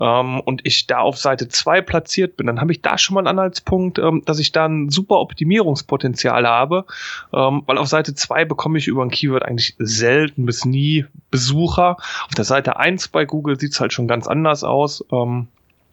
ähm, 0.00 0.40
und 0.40 0.60
ich 0.64 0.86
da 0.86 0.98
auf 0.98 1.18
Seite 1.18 1.48
2 1.48 1.80
platziert 1.82 2.36
bin, 2.36 2.46
dann 2.46 2.60
habe 2.60 2.72
ich 2.72 2.82
da 2.82 2.98
schon 2.98 3.14
mal 3.14 3.20
einen 3.20 3.38
Anhaltspunkt, 3.38 3.98
ähm, 3.98 4.22
dass 4.24 4.38
ich 4.38 4.52
da 4.52 4.66
ein 4.66 4.90
super 4.90 5.16
Optimierungspotenzial 5.16 6.46
habe, 6.46 6.84
ähm, 7.32 7.62
weil 7.66 7.78
auf 7.78 7.88
Seite 7.88 8.14
2 8.14 8.44
bekomme 8.44 8.78
ich 8.78 8.86
über 8.86 9.02
ein 9.02 9.10
Keyword 9.10 9.44
eigentlich 9.44 9.74
selten 9.78 10.46
bis 10.46 10.64
nie 10.64 11.04
Besucher. 11.30 11.96
Auf 12.26 12.34
der 12.36 12.44
Seite 12.44 12.76
1 12.76 13.08
bei 13.08 13.24
Google 13.24 13.58
sieht 13.58 13.72
es 13.72 13.80
halt 13.80 13.92
schon 13.92 14.08
ganz 14.08 14.26
anders 14.26 14.64
aus. 14.64 15.04
Ähm, 15.12 15.48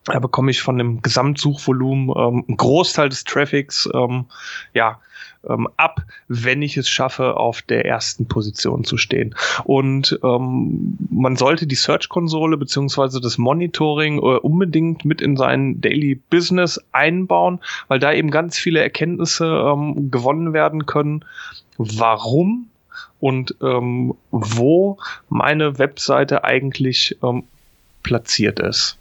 da 0.06 0.20
bekomme 0.20 0.52
ich 0.52 0.62
von 0.62 0.78
dem 0.78 1.02
Gesamtsuchvolumen 1.02 2.10
ähm, 2.10 2.46
einen 2.48 2.58
Großteil 2.58 3.10
des 3.10 3.24
Traffics 3.24 3.90
ähm, 3.94 4.26
ja, 4.74 5.00
ähm, 5.50 5.68
ab, 5.78 6.02
wenn 6.28 6.62
ich 6.62 6.78
es 6.78 6.90
schaffe, 6.90 7.38
auf 7.38 7.62
der 7.62 7.86
ersten 7.86 8.28
Position 8.28 8.84
zu 8.84 8.98
stehen. 8.98 9.36
Und 9.64 10.20
ähm, 10.24 10.98
man 11.10 11.36
sollte 11.36 11.68
die 11.68 11.76
Search-Konsole 11.76 12.58
beziehungsweise 12.58 13.22
das 13.22 13.38
Monitoring 13.38 14.18
äh, 14.18 14.38
unbedingt 14.38 15.06
mit 15.06 15.22
in 15.22 15.38
sein 15.38 15.82
Daily 15.82 16.16
Business 16.16 16.84
einbauen, 16.92 17.60
weil 17.88 18.00
da 18.00 18.14
eben 18.14 18.32
ganz 18.32 18.58
viele 18.58 18.82
Erkenntnisse 18.82 19.46
ähm, 19.46 20.12
gewonnen 20.12 20.54
werden 20.54 20.86
können, 20.86 21.26
warum 21.78 22.68
und 23.20 23.56
ähm, 23.62 24.16
wo 24.32 24.98
meine 25.30 25.80
Webseite 25.80 26.44
eigentlich 26.44 27.18
ähm, 27.24 27.44
platziert 28.04 28.60
ist. 28.60 28.98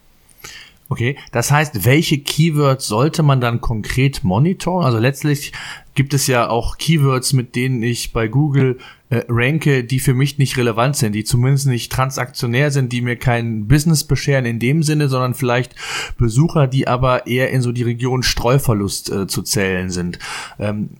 Okay, 0.90 1.16
das 1.32 1.50
heißt, 1.50 1.86
welche 1.86 2.18
Keywords 2.18 2.86
sollte 2.86 3.22
man 3.22 3.40
dann 3.40 3.62
konkret 3.62 4.22
monitoren? 4.22 4.84
Also 4.84 4.98
letztlich 4.98 5.52
gibt 5.94 6.12
es 6.12 6.26
ja 6.26 6.48
auch 6.50 6.76
Keywords, 6.76 7.32
mit 7.32 7.56
denen 7.56 7.82
ich 7.82 8.12
bei 8.12 8.28
Google 8.28 8.78
äh, 9.08 9.22
ranke, 9.28 9.84
die 9.84 9.98
für 9.98 10.12
mich 10.12 10.36
nicht 10.38 10.58
relevant 10.58 10.96
sind, 10.96 11.12
die 11.12 11.24
zumindest 11.24 11.68
nicht 11.68 11.90
transaktionär 11.90 12.70
sind, 12.70 12.92
die 12.92 13.00
mir 13.00 13.16
kein 13.16 13.66
Business 13.66 14.04
bescheren 14.04 14.44
in 14.44 14.58
dem 14.58 14.82
Sinne, 14.82 15.08
sondern 15.08 15.34
vielleicht 15.34 15.74
Besucher, 16.18 16.66
die 16.66 16.86
aber 16.86 17.26
eher 17.26 17.50
in 17.50 17.62
so 17.62 17.72
die 17.72 17.82
Region 17.82 18.22
Streuverlust 18.22 19.10
äh, 19.10 19.26
zu 19.26 19.42
zählen 19.42 19.88
sind. 19.88 20.18
Ähm, 20.58 20.90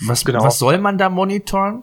was, 0.00 0.24
genau. 0.24 0.42
was 0.42 0.58
soll 0.58 0.78
man 0.78 0.98
da 0.98 1.08
monitoren? 1.10 1.82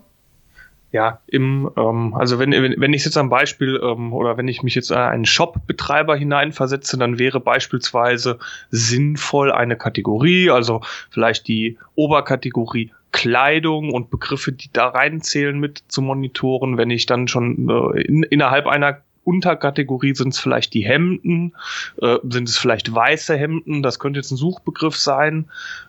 Ja, 0.93 1.19
im, 1.25 1.71
ähm, 1.75 2.13
also 2.13 2.38
wenn, 2.38 2.51
wenn, 2.51 2.79
wenn 2.79 2.93
ich 2.93 3.03
jetzt 3.03 3.17
am 3.17 3.29
Beispiel 3.29 3.81
ähm, 3.83 4.13
oder 4.13 4.38
wenn 4.38 4.47
ich 4.47 4.62
mich 4.62 4.75
jetzt 4.75 4.91
an 4.91 5.09
einen 5.09 5.25
Shop-Betreiber 5.25 6.15
hineinversetze, 6.15 7.00
dann 7.00 7.17
wäre 7.17 7.39
beispielsweise 7.39 8.38
sinnvoll 8.69 9.51
eine 9.51 9.75
Kategorie, 9.75 10.51
also 10.51 10.81
vielleicht 11.09 11.47
die 11.47 11.79
Oberkategorie 11.95 12.91
Kleidung 13.12 13.91
und 13.91 14.12
Begriffe, 14.12 14.51
die 14.51 14.69
da 14.71 14.88
reinzählen, 14.88 15.59
mit 15.59 15.83
zu 15.88 16.03
monitoren, 16.03 16.77
wenn 16.77 16.91
ich 16.91 17.07
dann 17.07 17.27
schon 17.27 17.69
äh, 17.69 18.01
in, 18.01 18.21
innerhalb 18.21 18.67
einer 18.67 19.01
Unterkategorie 19.23 20.15
sind 20.15 20.33
es 20.33 20.39
vielleicht 20.39 20.73
die 20.73 20.85
Hemden, 20.85 21.53
äh, 22.01 22.17
sind 22.23 22.49
es 22.49 22.57
vielleicht 22.57 22.93
weiße 22.93 23.35
Hemden, 23.35 23.83
das 23.83 23.99
könnte 23.99 24.19
jetzt 24.19 24.31
ein 24.31 24.37
Suchbegriff 24.37 24.95
sein. 24.95 25.45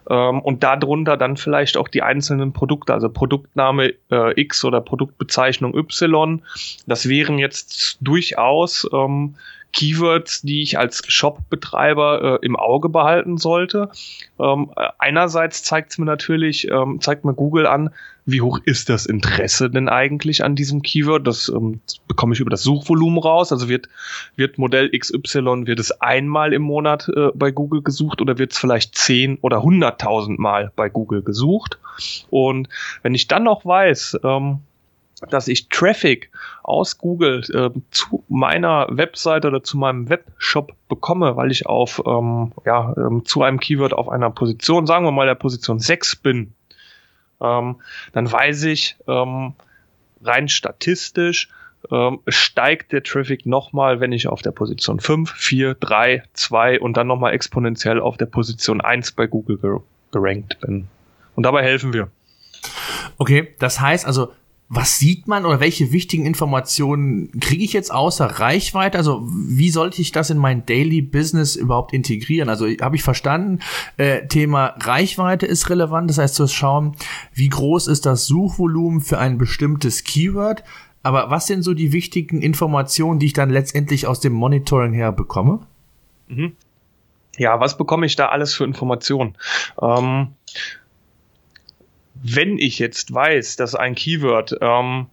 Ähm, 0.08 0.40
und 0.40 0.62
darunter 0.62 1.16
dann 1.16 1.36
vielleicht 1.36 1.76
auch 1.76 1.88
die 1.88 2.02
einzelnen 2.02 2.52
Produkte, 2.52 2.92
also 2.92 3.08
Produktname 3.08 3.94
äh, 4.10 4.40
X 4.40 4.64
oder 4.64 4.80
Produktbezeichnung 4.80 5.74
Y. 5.76 6.42
Das 6.86 7.08
wären 7.08 7.38
jetzt 7.38 7.98
durchaus 8.00 8.88
ähm, 8.92 9.34
Keywords, 9.74 10.42
die 10.42 10.62
ich 10.62 10.78
als 10.78 11.02
Shop-Betreiber 11.06 12.40
äh, 12.40 12.46
im 12.46 12.56
Auge 12.56 12.88
behalten 12.88 13.36
sollte. 13.36 13.90
Ähm, 14.38 14.70
einerseits 14.98 15.62
zeigt 15.64 15.90
es 15.90 15.98
mir 15.98 16.06
natürlich, 16.06 16.70
ähm, 16.70 17.00
zeigt 17.00 17.24
mir 17.24 17.34
Google 17.34 17.66
an, 17.66 17.90
wie 18.24 18.40
hoch 18.40 18.60
ist 18.64 18.88
das 18.88 19.04
Interesse 19.04 19.68
denn 19.68 19.88
eigentlich 19.88 20.44
an 20.44 20.56
diesem 20.56 20.80
Keyword? 20.80 21.26
Das 21.26 21.48
ähm, 21.48 21.80
bekomme 22.08 22.32
ich 22.34 22.40
über 22.40 22.50
das 22.50 22.62
Suchvolumen 22.62 23.18
raus. 23.18 23.52
Also 23.52 23.68
wird, 23.68 23.88
wird 24.36 24.56
Modell 24.56 24.90
XY, 24.96 25.66
wird 25.66 25.80
es 25.80 26.00
einmal 26.00 26.54
im 26.54 26.62
Monat 26.62 27.10
äh, 27.14 27.30
bei 27.34 27.50
Google 27.50 27.82
gesucht 27.82 28.22
oder 28.22 28.38
wird 28.38 28.52
es 28.52 28.58
vielleicht 28.58 28.94
zehn 28.94 29.38
oder 29.42 29.62
hunderttausend 29.62 30.38
Mal 30.38 30.72
bei 30.76 30.88
Google 30.88 31.22
gesucht? 31.22 31.78
Und 32.30 32.68
wenn 33.02 33.14
ich 33.14 33.28
dann 33.28 33.42
noch 33.42 33.66
weiß, 33.66 34.20
ähm, 34.24 34.60
dass 35.30 35.48
ich 35.48 35.68
Traffic 35.68 36.30
aus 36.62 36.98
Google 36.98 37.42
äh, 37.52 37.70
zu 37.90 38.24
meiner 38.28 38.86
Webseite 38.90 39.48
oder 39.48 39.62
zu 39.62 39.76
meinem 39.76 40.08
Webshop 40.08 40.72
bekomme, 40.88 41.36
weil 41.36 41.50
ich 41.50 41.66
auf 41.66 42.02
ähm, 42.06 42.52
ja, 42.64 42.94
ähm, 42.96 43.24
zu 43.24 43.42
einem 43.42 43.60
Keyword 43.60 43.92
auf 43.92 44.08
einer 44.08 44.30
Position, 44.30 44.86
sagen 44.86 45.04
wir 45.04 45.12
mal 45.12 45.26
der 45.26 45.34
Position 45.34 45.78
6 45.78 46.16
bin, 46.16 46.54
ähm, 47.40 47.76
dann 48.12 48.30
weiß 48.30 48.64
ich 48.64 48.96
ähm, 49.06 49.54
rein 50.22 50.48
statistisch, 50.48 51.48
ähm, 51.90 52.20
steigt 52.28 52.92
der 52.92 53.02
Traffic 53.02 53.46
nochmal, 53.46 54.00
wenn 54.00 54.12
ich 54.12 54.26
auf 54.26 54.42
der 54.42 54.52
Position 54.52 55.00
5, 55.00 55.30
4, 55.30 55.74
3, 55.74 56.22
2 56.32 56.80
und 56.80 56.96
dann 56.96 57.06
nochmal 57.06 57.34
exponentiell 57.34 58.00
auf 58.00 58.16
der 58.16 58.26
Position 58.26 58.80
1 58.80 59.12
bei 59.12 59.26
Google 59.26 59.82
gerankt 60.10 60.60
bin. 60.60 60.88
Und 61.34 61.42
dabei 61.44 61.62
helfen 61.62 61.92
wir. 61.92 62.08
Okay, 63.18 63.54
das 63.58 63.80
heißt 63.80 64.06
also, 64.06 64.32
was 64.68 64.98
sieht 64.98 65.28
man 65.28 65.44
oder 65.44 65.60
welche 65.60 65.92
wichtigen 65.92 66.24
Informationen 66.24 67.30
kriege 67.40 67.62
ich 67.62 67.72
jetzt 67.72 67.92
außer 67.92 68.24
Reichweite? 68.26 68.96
Also 68.96 69.22
wie 69.26 69.68
sollte 69.70 70.00
ich 70.00 70.10
das 70.10 70.30
in 70.30 70.38
mein 70.38 70.64
Daily 70.64 71.02
Business 71.02 71.54
überhaupt 71.54 71.92
integrieren? 71.92 72.48
Also 72.48 72.66
habe 72.66 72.96
ich 72.96 73.02
verstanden, 73.02 73.60
äh, 73.98 74.26
Thema 74.26 74.74
Reichweite 74.80 75.46
ist 75.46 75.68
relevant, 75.68 76.08
das 76.08 76.18
heißt 76.18 76.34
zu 76.34 76.48
schauen, 76.48 76.96
wie 77.34 77.48
groß 77.48 77.88
ist 77.88 78.06
das 78.06 78.26
Suchvolumen 78.26 79.00
für 79.00 79.18
ein 79.18 79.36
bestimmtes 79.36 80.02
Keyword. 80.02 80.64
Aber 81.02 81.30
was 81.30 81.46
sind 81.46 81.62
so 81.62 81.74
die 81.74 81.92
wichtigen 81.92 82.40
Informationen, 82.40 83.20
die 83.20 83.26
ich 83.26 83.32
dann 83.34 83.50
letztendlich 83.50 84.06
aus 84.06 84.20
dem 84.20 84.32
Monitoring 84.32 84.94
her 84.94 85.12
bekomme? 85.12 85.60
Mhm. 86.28 86.52
Ja, 87.36 87.60
was 87.60 87.76
bekomme 87.76 88.06
ich 88.06 88.16
da 88.16 88.28
alles 88.28 88.54
für 88.54 88.64
Informationen? 88.64 89.36
Ähm 89.80 90.28
wenn 92.24 92.58
ich 92.58 92.78
jetzt 92.78 93.12
weiß, 93.12 93.56
dass 93.56 93.74
ein 93.74 93.94
Keyword 93.94 94.56
ähm, 94.60 95.06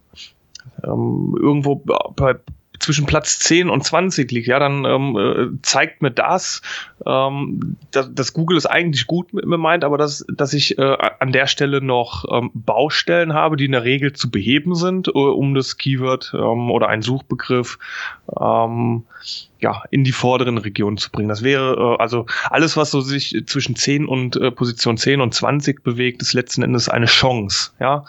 ähm, 0.82 1.36
irgendwo 1.38 1.76
bei 1.76 2.36
zwischen 2.78 3.06
Platz 3.06 3.38
10 3.38 3.70
und 3.70 3.84
20 3.84 4.30
liegt, 4.32 4.48
ja, 4.48 4.58
dann 4.58 4.84
ähm, 4.84 5.16
äh, 5.16 5.62
zeigt 5.62 6.02
mir 6.02 6.10
das, 6.10 6.62
ähm, 7.06 7.76
dass, 7.92 8.12
dass 8.12 8.32
Google 8.32 8.56
es 8.56 8.66
eigentlich 8.66 9.06
gut 9.06 9.32
mit 9.32 9.46
mir 9.46 9.58
meint, 9.58 9.84
aber 9.84 9.98
dass, 9.98 10.24
dass 10.34 10.52
ich 10.52 10.78
äh, 10.78 10.96
an 11.20 11.30
der 11.30 11.46
Stelle 11.46 11.80
noch 11.80 12.24
ähm, 12.30 12.50
Baustellen 12.54 13.34
habe, 13.34 13.56
die 13.56 13.66
in 13.66 13.72
der 13.72 13.84
Regel 13.84 14.12
zu 14.14 14.30
beheben 14.30 14.74
sind, 14.74 15.06
äh, 15.06 15.12
um 15.12 15.54
das 15.54 15.78
Keyword 15.78 16.32
ähm, 16.34 16.70
oder 16.70 16.88
einen 16.88 17.02
Suchbegriff 17.02 17.78
ähm, 18.40 19.04
ja, 19.62 19.82
in 19.90 20.02
die 20.02 20.12
vorderen 20.12 20.58
Regionen 20.58 20.96
zu 20.96 21.10
bringen. 21.10 21.28
Das 21.28 21.42
wäre 21.42 21.74
äh, 21.74 22.02
also 22.02 22.26
alles, 22.50 22.76
was 22.76 22.90
so 22.90 23.00
sich 23.00 23.42
zwischen 23.46 23.76
10 23.76 24.06
und 24.06 24.36
äh, 24.36 24.50
Position 24.50 24.96
10 24.96 25.20
und 25.20 25.32
20 25.32 25.84
bewegt, 25.84 26.20
ist 26.20 26.34
letzten 26.34 26.62
Endes 26.62 26.88
eine 26.88 27.06
Chance. 27.06 27.70
Ja, 27.78 28.04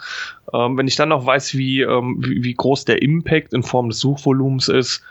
ähm, 0.52 0.76
wenn 0.76 0.88
ich 0.88 0.96
dann 0.96 1.10
noch 1.10 1.24
weiß, 1.24 1.54
wie, 1.54 1.82
ähm, 1.82 2.16
wie, 2.18 2.42
wie 2.42 2.54
groß 2.54 2.84
der 2.84 3.00
Impact 3.02 3.54
in 3.54 3.62
Form 3.62 3.88
des 3.88 4.00
Suchvolumens 4.00 4.68
ist, 4.68 5.02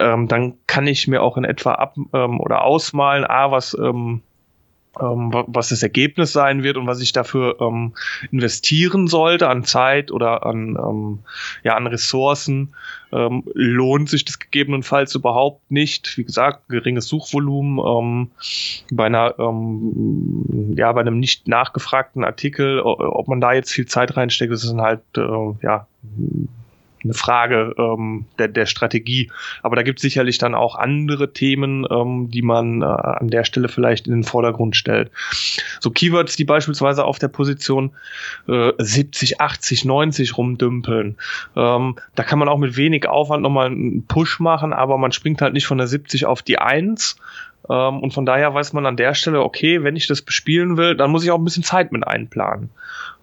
ähm, 0.00 0.26
dann 0.26 0.54
kann 0.66 0.86
ich 0.88 1.06
mir 1.06 1.22
auch 1.22 1.36
in 1.36 1.44
etwa 1.44 1.72
ab 1.72 1.96
ähm, 2.12 2.40
oder 2.40 2.64
ausmalen, 2.64 3.24
a 3.24 3.50
was 3.52 3.76
ähm, 3.80 4.22
was 4.94 5.70
das 5.70 5.82
Ergebnis 5.82 6.32
sein 6.32 6.62
wird 6.62 6.76
und 6.76 6.86
was 6.86 7.00
ich 7.00 7.12
dafür 7.12 7.56
ähm, 7.60 7.94
investieren 8.30 9.06
sollte 9.06 9.48
an 9.48 9.64
Zeit 9.64 10.10
oder 10.10 10.44
an, 10.44 10.76
ähm, 10.76 11.18
ja, 11.62 11.76
an 11.76 11.86
Ressourcen, 11.86 12.74
ähm, 13.12 13.42
lohnt 13.54 14.08
sich 14.08 14.24
das 14.24 14.38
gegebenenfalls 14.38 15.14
überhaupt 15.14 15.70
nicht. 15.70 16.16
Wie 16.18 16.24
gesagt, 16.24 16.68
geringes 16.68 17.08
Suchvolumen 17.08 17.78
ähm, 17.78 18.30
bei 18.90 19.06
einer, 19.06 19.34
ähm, 19.38 20.74
ja, 20.76 20.92
bei 20.92 21.00
einem 21.00 21.18
nicht 21.20 21.48
nachgefragten 21.48 22.24
Artikel, 22.24 22.80
ob 22.80 23.28
man 23.28 23.40
da 23.40 23.52
jetzt 23.52 23.72
viel 23.72 23.86
Zeit 23.86 24.16
reinsteckt, 24.16 24.52
das 24.52 24.64
ist 24.64 24.72
dann 24.72 24.82
halt, 24.82 25.00
äh, 25.16 25.54
ja, 25.62 25.86
eine 27.04 27.14
Frage 27.14 27.74
ähm, 27.78 28.26
der, 28.38 28.48
der 28.48 28.66
Strategie. 28.66 29.30
Aber 29.62 29.76
da 29.76 29.82
gibt 29.82 29.98
es 29.98 30.02
sicherlich 30.02 30.38
dann 30.38 30.54
auch 30.54 30.76
andere 30.76 31.32
Themen, 31.32 31.86
ähm, 31.90 32.30
die 32.30 32.42
man 32.42 32.82
äh, 32.82 32.84
an 32.84 33.28
der 33.28 33.44
Stelle 33.44 33.68
vielleicht 33.68 34.06
in 34.06 34.12
den 34.12 34.24
Vordergrund 34.24 34.76
stellt. 34.76 35.10
So 35.80 35.90
Keywords, 35.90 36.36
die 36.36 36.44
beispielsweise 36.44 37.04
auf 37.04 37.18
der 37.18 37.28
Position 37.28 37.92
äh, 38.48 38.72
70, 38.78 39.40
80, 39.40 39.84
90 39.84 40.36
rumdümpeln. 40.36 41.16
Ähm, 41.56 41.96
da 42.14 42.22
kann 42.22 42.38
man 42.38 42.48
auch 42.48 42.58
mit 42.58 42.76
wenig 42.76 43.08
Aufwand 43.08 43.42
nochmal 43.42 43.66
einen 43.66 44.06
Push 44.06 44.40
machen, 44.40 44.72
aber 44.72 44.98
man 44.98 45.12
springt 45.12 45.42
halt 45.42 45.54
nicht 45.54 45.66
von 45.66 45.78
der 45.78 45.86
70 45.86 46.26
auf 46.26 46.42
die 46.42 46.58
1. 46.58 47.16
Ähm, 47.68 48.00
und 48.00 48.12
von 48.12 48.26
daher 48.26 48.52
weiß 48.54 48.72
man 48.72 48.86
an 48.86 48.96
der 48.96 49.14
Stelle, 49.14 49.42
okay, 49.42 49.82
wenn 49.82 49.96
ich 49.96 50.06
das 50.06 50.22
bespielen 50.22 50.76
will, 50.76 50.96
dann 50.96 51.10
muss 51.10 51.24
ich 51.24 51.30
auch 51.30 51.38
ein 51.38 51.44
bisschen 51.44 51.62
Zeit 51.62 51.92
mit 51.92 52.06
einplanen. 52.06 52.70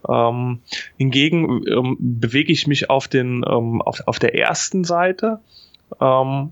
Ähm, 0.07 0.59
hingegen 0.97 1.63
ähm, 1.67 1.97
bewege 1.99 2.51
ich 2.51 2.67
mich 2.67 2.89
auf 2.89 3.07
den 3.07 3.43
ähm, 3.47 3.81
auf, 3.81 4.01
auf 4.05 4.19
der 4.19 4.35
ersten 4.35 4.83
Seite. 4.83 5.39
Ähm, 5.99 6.51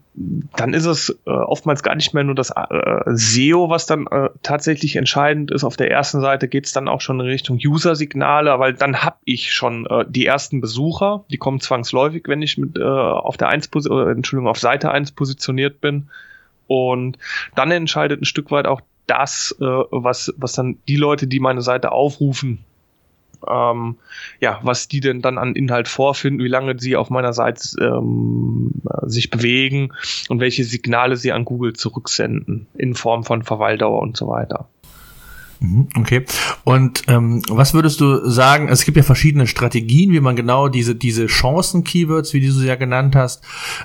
dann 0.55 0.73
ist 0.73 0.85
es 0.85 1.09
äh, 1.25 1.29
oftmals 1.29 1.83
gar 1.83 1.95
nicht 1.95 2.13
mehr 2.13 2.23
nur 2.23 2.33
das 2.33 2.51
äh, 2.51 3.01
SEO, 3.05 3.69
was 3.69 3.85
dann 3.85 4.07
äh, 4.07 4.29
tatsächlich 4.41 4.95
entscheidend 4.95 5.51
ist. 5.51 5.63
Auf 5.63 5.77
der 5.77 5.91
ersten 5.91 6.21
Seite 6.21 6.47
geht 6.47 6.65
es 6.65 6.73
dann 6.73 6.87
auch 6.87 7.01
schon 7.01 7.19
in 7.19 7.27
Richtung 7.27 7.59
User-Signale, 7.63 8.57
weil 8.59 8.73
dann 8.73 9.03
habe 9.03 9.17
ich 9.25 9.53
schon 9.53 9.85
äh, 9.85 10.05
die 10.07 10.25
ersten 10.25 10.59
Besucher, 10.59 11.23
die 11.29 11.37
kommen 11.37 11.59
zwangsläufig, 11.59 12.23
wenn 12.27 12.41
ich 12.41 12.57
mit 12.57 12.77
äh, 12.77 12.83
auf 12.83 13.37
der 13.37 13.49
1 13.49 13.67
äh, 13.67 14.11
Entschuldigung, 14.11 14.49
auf 14.49 14.59
Seite 14.59 14.89
1 14.89 15.11
positioniert 15.11 15.81
bin. 15.81 16.09
Und 16.65 17.17
dann 17.55 17.71
entscheidet 17.71 18.21
ein 18.21 18.25
Stück 18.25 18.51
weit 18.51 18.65
auch 18.65 18.81
das, 19.05 19.55
was, 19.57 20.33
was 20.35 20.51
dann 20.51 20.79
die 20.89 20.97
Leute, 20.97 21.27
die 21.27 21.39
meine 21.39 21.61
Seite 21.61 21.93
aufrufen, 21.93 22.65
ähm, 23.47 23.97
ja, 24.39 24.59
was 24.63 24.87
die 24.87 24.99
denn 24.99 25.21
dann 25.21 25.37
an 25.37 25.55
Inhalt 25.55 25.87
vorfinden, 25.87 26.43
wie 26.43 26.49
lange 26.49 26.79
sie 26.79 26.95
auf 26.95 27.09
meiner 27.09 27.33
Seite 27.33 27.61
ähm, 27.81 28.71
sich 29.03 29.29
bewegen 29.29 29.93
und 30.29 30.39
welche 30.39 30.63
Signale 30.63 31.17
sie 31.17 31.31
an 31.31 31.45
Google 31.45 31.73
zurücksenden 31.73 32.67
in 32.75 32.95
Form 32.95 33.23
von 33.23 33.43
Verweildauer 33.43 34.01
und 34.01 34.15
so 34.17 34.27
weiter. 34.27 34.67
Mhm, 35.59 35.87
okay. 35.97 36.25
Und 36.63 37.03
ähm, 37.07 37.41
was 37.49 37.73
würdest 37.73 37.99
du 37.99 38.29
sagen? 38.29 38.67
Es 38.69 38.85
gibt 38.85 38.97
ja 38.97 39.03
verschiedene 39.03 39.47
Strategien, 39.47 40.11
wie 40.11 40.19
man 40.19 40.35
genau 40.35 40.67
diese 40.67 40.95
diese 40.95 41.25
Chancen-Keywords, 41.25 42.33
wie 42.33 42.45
du 42.45 42.51
sie 42.51 42.67
ja 42.67 42.75
genannt 42.75 43.15
hast, 43.15 43.43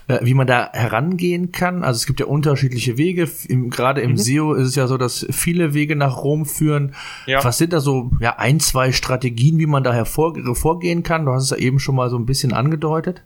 äh, 0.09 0.19
wie 0.23 0.35
man 0.35 0.47
da 0.47 0.71
herangehen 0.73 1.53
kann. 1.53 1.83
Also 1.83 1.99
es 1.99 2.07
gibt 2.07 2.21
ja 2.21 2.27
unterschiedliche 2.27 2.99
Wege. 2.99 3.29
Im, 3.49 3.71
gerade 3.71 4.01
im 4.03 4.13
mhm. 4.13 4.17
SEO 4.17 4.55
ist 4.55 4.69
es 4.69 4.75
ja 4.75 4.87
so, 4.87 4.99
dass 4.99 5.27
viele 5.31 5.75
Wege 5.75 5.97
nach 5.97 6.19
Rom 6.19 6.45
führen. 6.45 6.95
Ja. 7.27 7.43
Was 7.43 7.59
sind 7.59 7.73
da 7.73 7.81
so 7.81 8.11
ja 8.21 8.39
ein 8.39 8.61
zwei 8.61 8.93
Strategien, 8.93 9.59
wie 9.59 9.67
man 9.67 9.85
da 9.85 9.93
hervor, 9.93 10.37
hervorgehen 10.37 11.03
kann? 11.03 11.25
Du 11.25 11.33
hast 11.33 11.45
es 11.45 11.51
ja 11.51 11.57
eben 11.57 11.79
schon 11.79 11.95
mal 11.95 12.11
so 12.11 12.19
ein 12.19 12.27
bisschen 12.27 12.53
angedeutet. 12.53 13.23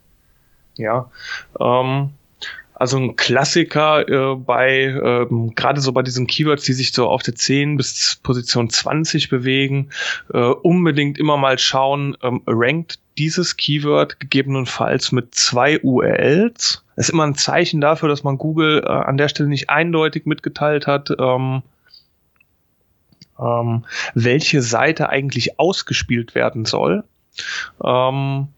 Ja. 0.76 1.10
Ähm 1.58 2.10
also 2.78 2.98
ein 2.98 3.16
Klassiker 3.16 4.06
äh, 4.06 4.36
bei, 4.36 4.84
ähm, 4.84 5.54
gerade 5.54 5.80
so 5.80 5.92
bei 5.92 6.02
diesen 6.02 6.26
Keywords, 6.26 6.64
die 6.64 6.74
sich 6.74 6.92
so 6.92 7.08
auf 7.08 7.22
der 7.22 7.34
10 7.34 7.78
bis 7.78 8.20
Position 8.22 8.68
20 8.68 9.30
bewegen, 9.30 9.90
äh, 10.32 10.38
unbedingt 10.38 11.18
immer 11.18 11.38
mal 11.38 11.58
schauen, 11.58 12.16
ähm, 12.22 12.42
rankt 12.46 12.98
dieses 13.16 13.56
Keyword 13.56 14.20
gegebenenfalls 14.20 15.10
mit 15.10 15.34
zwei 15.34 15.80
URLs. 15.80 16.84
Das 16.96 17.08
ist 17.08 17.14
immer 17.14 17.26
ein 17.26 17.34
Zeichen 17.34 17.80
dafür, 17.80 18.10
dass 18.10 18.24
man 18.24 18.36
Google 18.36 18.82
äh, 18.84 18.88
an 18.88 19.16
der 19.16 19.28
Stelle 19.28 19.48
nicht 19.48 19.70
eindeutig 19.70 20.26
mitgeteilt 20.26 20.86
hat, 20.86 21.10
ähm, 21.18 21.62
ähm, 23.38 23.86
welche 24.14 24.60
Seite 24.60 25.08
eigentlich 25.08 25.58
ausgespielt 25.58 26.34
werden 26.34 26.66
soll. 26.66 27.04
Ähm, 27.82 28.48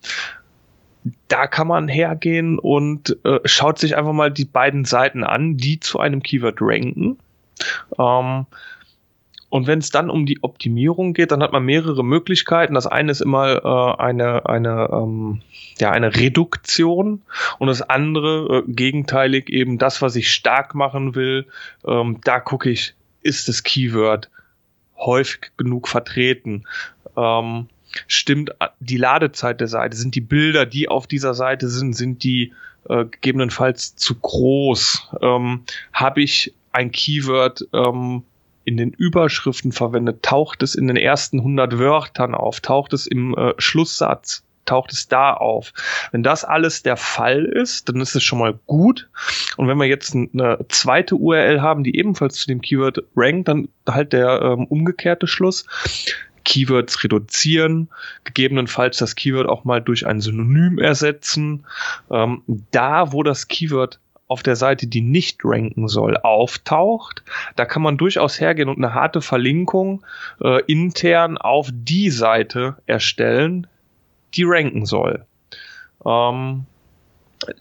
da 1.29 1.47
kann 1.47 1.67
man 1.69 1.89
hergehen 1.89 2.59
und 2.59 3.17
äh, 3.25 3.41
schaut 3.45 3.79
sich 3.79 3.97
einfach 3.97 4.13
mal 4.13 4.31
die 4.31 4.45
beiden 4.45 4.85
Seiten 4.85 5.25
an, 5.25 5.57
die 5.57 5.81
zu 5.81 5.99
einem 6.01 6.23
Keyword 6.23 6.59
ranken. 6.61 7.19
Ähm, 7.99 8.47
und 9.51 9.67
wenn 9.67 9.79
es 9.79 9.91
dann 9.91 10.11
um 10.11 10.27
die 10.27 10.43
Optimierung 10.43 11.15
geht, 11.15 11.33
dann 11.33 11.43
hat 11.43 11.53
man 11.53 11.65
mehrere 11.65 12.05
Möglichkeiten. 12.05 12.75
Das 12.75 12.87
eine 12.87 13.11
ist 13.11 13.23
immer 13.23 13.65
äh, 13.65 14.03
eine, 14.03 14.47
eine, 14.47 14.91
ähm, 14.93 15.41
ja, 15.79 15.91
eine 15.91 16.15
Reduktion 16.15 17.23
und 17.59 17.69
das 17.69 17.81
andere 17.81 18.59
äh, 18.59 18.71
gegenteilig 18.71 19.49
eben 19.49 19.79
das, 19.79 20.03
was 20.03 20.17
ich 20.17 20.31
stark 20.31 20.75
machen 20.75 21.15
will. 21.15 21.47
Ähm, 21.87 22.19
da 22.25 22.41
gucke 22.41 22.69
ich, 22.69 22.95
ist 23.23 23.49
das 23.49 23.63
Keyword 23.63 24.29
häufig 24.99 25.51
genug 25.57 25.89
vertreten. 25.89 26.65
Ähm, 27.17 27.69
stimmt 28.07 28.51
die 28.81 28.97
Ladezeit 28.97 29.61
der 29.61 29.69
Seite, 29.69 29.97
sind 29.97 30.15
die 30.15 30.21
Bilder, 30.21 30.67
die 30.67 30.89
auf 30.89 31.07
dieser 31.07 31.35
Seite 31.35 31.69
sind, 31.69 31.95
sind 31.95 32.23
die 32.23 32.53
äh, 32.89 33.05
gegebenenfalls 33.05 33.97
zu 33.97 34.15
groß? 34.15 35.09
Ähm, 35.23 35.65
Habe 35.93 36.23
ich 36.23 36.55
ein 36.73 36.91
Keyword 36.91 37.69
ähm, 37.73 38.23
in 38.65 38.77
den 38.77 38.91
Überschriften 38.91 39.73
verwendet? 39.73 40.23
Taucht 40.23 40.63
es 40.63 40.75
in 40.75 40.87
den 40.87 40.97
ersten 40.97 41.39
100 41.39 41.79
Wörtern 41.79 42.35
auf? 42.35 42.61
Taucht 42.61 42.93
es 42.93 43.07
im 43.07 43.35
äh, 43.37 43.55
Schlusssatz? 43.59 44.45
Taucht 44.65 44.93
es 44.93 45.09
da 45.09 45.33
auf? 45.33 45.73
Wenn 46.13 46.23
das 46.23 46.45
alles 46.45 46.83
der 46.83 46.99
Fall 46.99 47.47
ist, 47.47 47.89
dann 47.89 48.03
ist 48.03 48.15
es 48.15 48.23
schon 48.23 48.39
mal 48.39 48.59
gut. 48.67 49.09
Und 49.57 49.67
wenn 49.67 49.79
wir 49.79 49.87
jetzt 49.87 50.15
eine 50.15 50.59
zweite 50.69 51.15
URL 51.15 51.63
haben, 51.63 51.85
die 51.85 51.97
ebenfalls 51.97 52.35
zu 52.35 52.47
dem 52.47 52.61
Keyword 52.61 53.03
rankt, 53.17 53.49
dann 53.49 53.69
halt 53.89 54.13
der 54.13 54.43
ähm, 54.43 54.67
umgekehrte 54.67 55.27
Schluss 55.27 55.65
Keywords 56.49 57.05
reduzieren, 57.05 57.91
gegebenenfalls 58.25 58.97
das 58.97 59.17
Keyword 59.17 59.51
auch 59.51 59.65
mal 59.65 59.83
durch 59.83 60.07
ein 60.07 60.23
Synonym 60.23 60.79
ersetzen. 60.79 61.67
Ähm, 62.11 62.43
da, 62.71 63.13
wo 63.13 63.23
das 63.23 63.49
Keyword 63.49 64.01
auf 64.29 64.43
der 64.43 64.57
Seite, 64.57 64.87
die 64.87 65.03
nicht 65.03 65.41
ranken 65.45 65.89
soll, 65.89 66.17
auftaucht, 66.17 67.23
da 67.57 67.67
kann 67.67 67.83
man 67.83 67.99
durchaus 67.99 68.41
hergehen 68.41 68.71
und 68.71 68.79
eine 68.79 68.95
harte 68.95 69.21
Verlinkung 69.21 70.07
äh, 70.43 70.63
intern 70.65 71.37
auf 71.37 71.69
die 71.71 72.09
Seite 72.09 72.77
erstellen, 72.87 73.67
die 74.35 74.45
ranken 74.45 74.87
soll. 74.87 75.27
Ähm, 76.07 76.65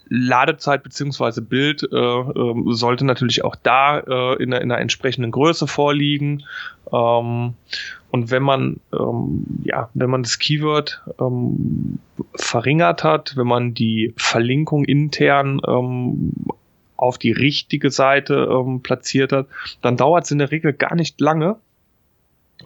Ladezeit 0.08 0.82
beziehungsweise 0.82 1.42
Bild 1.42 1.82
äh, 1.92 1.96
äh, 1.96 2.54
sollte 2.72 3.04
natürlich 3.04 3.44
auch 3.44 3.54
da 3.54 3.98
äh, 4.00 4.42
in, 4.42 4.52
einer, 4.52 4.62
in 4.62 4.72
einer 4.72 4.80
entsprechenden 4.80 5.30
Größe 5.30 5.66
vorliegen. 5.66 6.44
Ähm, 6.92 7.54
und 8.10 8.30
wenn 8.30 8.42
man 8.42 8.80
ähm, 8.92 9.44
ja, 9.64 9.90
wenn 9.94 10.10
man 10.10 10.22
das 10.22 10.38
Keyword 10.38 11.02
ähm, 11.20 11.98
verringert 12.34 13.04
hat, 13.04 13.36
wenn 13.36 13.46
man 13.46 13.74
die 13.74 14.14
Verlinkung 14.16 14.84
intern 14.84 15.60
ähm, 15.66 16.32
auf 16.96 17.18
die 17.18 17.32
richtige 17.32 17.90
Seite 17.90 18.48
ähm, 18.50 18.82
platziert 18.82 19.32
hat, 19.32 19.46
dann 19.82 19.96
dauert 19.96 20.24
es 20.24 20.30
in 20.30 20.38
der 20.38 20.50
Regel 20.50 20.72
gar 20.72 20.94
nicht 20.94 21.20
lange. 21.20 21.56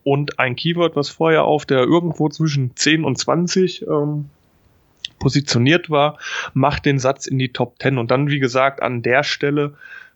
Und 0.05 0.39
ein 0.39 0.57
Keyword, 0.57 0.97
was 0.97 1.11
vorher 1.11 1.45
auf 1.45 1.67
der 1.67 1.81
irgendwo 1.81 2.29
zwischen 2.29 2.75
10 2.75 3.05
und 3.05 3.19
20 3.19 3.87
ähm, 3.87 4.31
positioniert 5.19 5.91
war, 5.91 6.19
macht 6.55 6.87
den 6.87 6.99
Satz 6.99 7.27
in 7.27 7.39
die 7.39 7.53
Top 7.53 7.75
10. 7.81 7.99
Und 7.99 8.11
dann, 8.11 8.29
wie 8.29 8.39
gesagt, 8.39 8.83
an 8.83 9.03
der 9.03 9.23
Stelle 9.23 9.75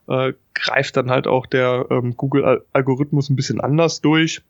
äh, 0.09 0.33
greift 0.55 0.97
dann 0.97 1.11
halt 1.11 1.27
auch 1.27 1.47
der 1.47 1.87
ähm, 1.91 2.17
Google-Algorithmus 2.17 3.29
ein 3.29 3.37
bisschen 3.37 3.61
anders 3.61 4.01
durch. 4.01 4.43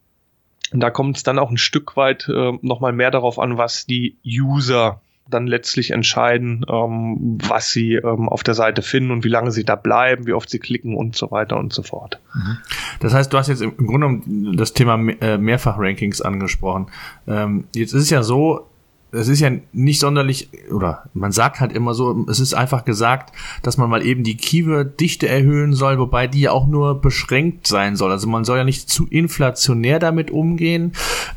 Und 0.72 0.80
da 0.80 0.90
kommt 0.90 1.16
es 1.16 1.22
dann 1.22 1.38
auch 1.38 1.50
ein 1.50 1.58
Stück 1.58 1.96
weit 1.96 2.28
äh, 2.28 2.52
nochmal 2.62 2.92
mehr 2.92 3.10
darauf 3.10 3.38
an, 3.38 3.56
was 3.56 3.86
die 3.86 4.16
User 4.24 5.00
dann 5.28 5.46
letztlich 5.46 5.90
entscheiden, 5.90 6.64
ähm, 6.68 7.38
was 7.42 7.72
sie 7.72 7.94
ähm, 7.94 8.28
auf 8.28 8.42
der 8.42 8.54
Seite 8.54 8.82
finden 8.82 9.10
und 9.10 9.24
wie 9.24 9.28
lange 9.28 9.50
sie 9.50 9.64
da 9.64 9.74
bleiben, 9.74 10.26
wie 10.26 10.32
oft 10.32 10.48
sie 10.48 10.58
klicken 10.58 10.96
und 10.96 11.16
so 11.16 11.30
weiter 11.30 11.56
und 11.56 11.72
so 11.72 11.82
fort. 11.82 12.20
Mhm. 12.34 12.58
Das 13.00 13.12
heißt, 13.12 13.32
du 13.32 13.38
hast 13.38 13.48
jetzt 13.48 13.62
im 13.62 13.86
Grunde 13.86 14.20
das 14.56 14.72
Thema 14.72 14.94
äh, 15.20 15.38
Mehrfach-Rankings 15.38 16.22
angesprochen. 16.22 16.86
Ähm, 17.26 17.64
jetzt 17.74 17.92
ist 17.92 18.02
es 18.02 18.10
ja 18.10 18.22
so, 18.22 18.68
es 19.16 19.28
ist 19.28 19.40
ja 19.40 19.50
nicht 19.72 20.00
sonderlich, 20.00 20.50
oder 20.70 21.04
man 21.14 21.32
sagt 21.32 21.60
halt 21.60 21.72
immer 21.72 21.94
so, 21.94 22.26
es 22.28 22.40
ist 22.40 22.54
einfach 22.54 22.84
gesagt, 22.84 23.34
dass 23.62 23.76
man 23.76 23.90
mal 23.90 24.04
eben 24.04 24.22
die 24.22 24.36
Keyword-Dichte 24.36 25.28
erhöhen 25.28 25.72
soll, 25.72 25.98
wobei 25.98 26.26
die 26.26 26.40
ja 26.40 26.52
auch 26.52 26.66
nur 26.66 27.00
beschränkt 27.00 27.66
sein 27.66 27.96
soll. 27.96 28.10
Also 28.10 28.28
man 28.28 28.44
soll 28.44 28.58
ja 28.58 28.64
nicht 28.64 28.88
zu 28.88 29.06
inflationär 29.06 29.98
damit 29.98 30.30
umgehen. 30.30 30.92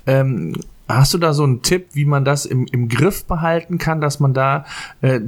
Ähm, 0.06 0.54
Hast 0.90 1.14
du 1.14 1.20
da 1.20 1.34
so 1.34 1.44
einen 1.44 1.62
Tipp, 1.62 1.90
wie 1.94 2.06
man 2.06 2.26
das 2.26 2.48
im, 2.48 2.66
im 2.72 2.90
Griff 2.90 3.26
behalten 3.26 3.78
kann, 3.78 4.02
dass 4.02 4.20
man 4.20 4.34
da 4.34 4.66
äh, 5.02 5.20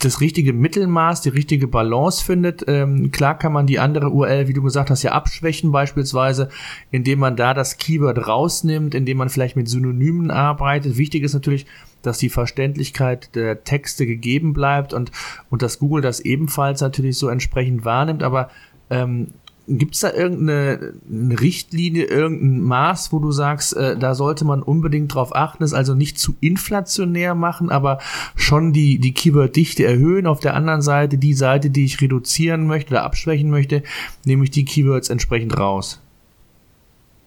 das 0.00 0.22
richtige 0.22 0.54
Mittelmaß, 0.54 1.20
die 1.20 1.28
richtige 1.28 1.68
Balance 1.68 2.24
findet? 2.24 2.64
Ähm, 2.68 3.10
klar 3.10 3.36
kann 3.36 3.52
man 3.52 3.66
die 3.66 3.78
andere 3.78 4.08
URL, 4.08 4.48
wie 4.48 4.54
du 4.54 4.62
gesagt 4.62 4.88
hast, 4.88 5.02
ja 5.02 5.12
abschwächen 5.12 5.72
beispielsweise, 5.72 6.48
indem 6.90 7.18
man 7.18 7.36
da 7.36 7.52
das 7.52 7.76
Keyword 7.76 8.26
rausnimmt, 8.26 8.94
indem 8.94 9.18
man 9.18 9.28
vielleicht 9.28 9.56
mit 9.56 9.68
Synonymen 9.68 10.30
arbeitet. 10.30 10.96
Wichtig 10.96 11.22
ist 11.22 11.34
natürlich, 11.34 11.66
dass 12.02 12.18
die 12.18 12.30
Verständlichkeit 12.30 13.34
der 13.34 13.64
Texte 13.64 14.06
gegeben 14.06 14.52
bleibt 14.52 14.92
und, 14.92 15.10
und 15.50 15.62
dass 15.62 15.78
Google 15.78 16.02
das 16.02 16.20
ebenfalls 16.20 16.80
natürlich 16.80 17.18
so 17.18 17.28
entsprechend 17.28 17.84
wahrnimmt. 17.84 18.22
Aber 18.22 18.50
ähm, 18.90 19.28
Gibt 19.72 19.94
es 19.94 20.00
da 20.00 20.12
irgendeine 20.12 20.94
Richtlinie, 21.08 22.04
irgendein 22.04 22.60
Maß, 22.62 23.12
wo 23.12 23.20
du 23.20 23.30
sagst, 23.30 23.76
äh, 23.76 23.96
da 23.96 24.16
sollte 24.16 24.44
man 24.44 24.64
unbedingt 24.64 25.14
drauf 25.14 25.32
achten, 25.32 25.62
es 25.62 25.74
also 25.74 25.94
nicht 25.94 26.18
zu 26.18 26.34
inflationär 26.40 27.36
machen, 27.36 27.70
aber 27.70 28.00
schon 28.34 28.72
die, 28.72 28.98
die 28.98 29.14
Keyword-Dichte 29.14 29.84
erhöhen. 29.84 30.26
Auf 30.26 30.40
der 30.40 30.54
anderen 30.54 30.82
Seite 30.82 31.18
die 31.18 31.34
Seite, 31.34 31.70
die 31.70 31.84
ich 31.84 32.00
reduzieren 32.00 32.66
möchte 32.66 32.94
oder 32.94 33.04
abschwächen 33.04 33.48
möchte, 33.48 33.84
nehme 34.24 34.42
ich 34.42 34.50
die 34.50 34.64
Keywords 34.64 35.08
entsprechend 35.08 35.56
raus. 35.56 36.02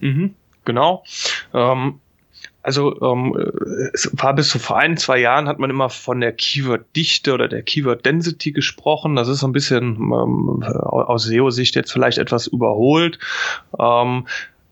Mhm, 0.02 0.34
genau. 0.66 1.06
Ähm, 1.54 2.02
also 2.64 3.00
ähm, 3.02 3.36
es 3.94 4.10
war 4.14 4.34
bis 4.34 4.54
vor 4.54 4.78
ein, 4.78 4.96
zwei 4.96 5.20
Jahren 5.20 5.50
hat 5.50 5.60
man 5.60 5.70
immer 5.70 5.90
von 5.90 6.22
der 6.22 6.32
Keyword-Dichte 6.32 7.34
oder 7.34 7.50
der 7.50 7.62
Keyword-Density 7.62 8.54
gesprochen. 8.54 9.18
Das 9.18 9.28
ist 9.28 9.40
so 9.40 9.48
ein 9.48 9.52
bisschen 9.52 9.98
ähm, 9.98 10.64
aus 10.64 11.26
SEO-Sicht 11.26 11.76
jetzt 11.76 11.92
vielleicht 11.92 12.18
etwas 12.18 12.48
überholt. 12.48 13.20
Ähm, 13.78 14.28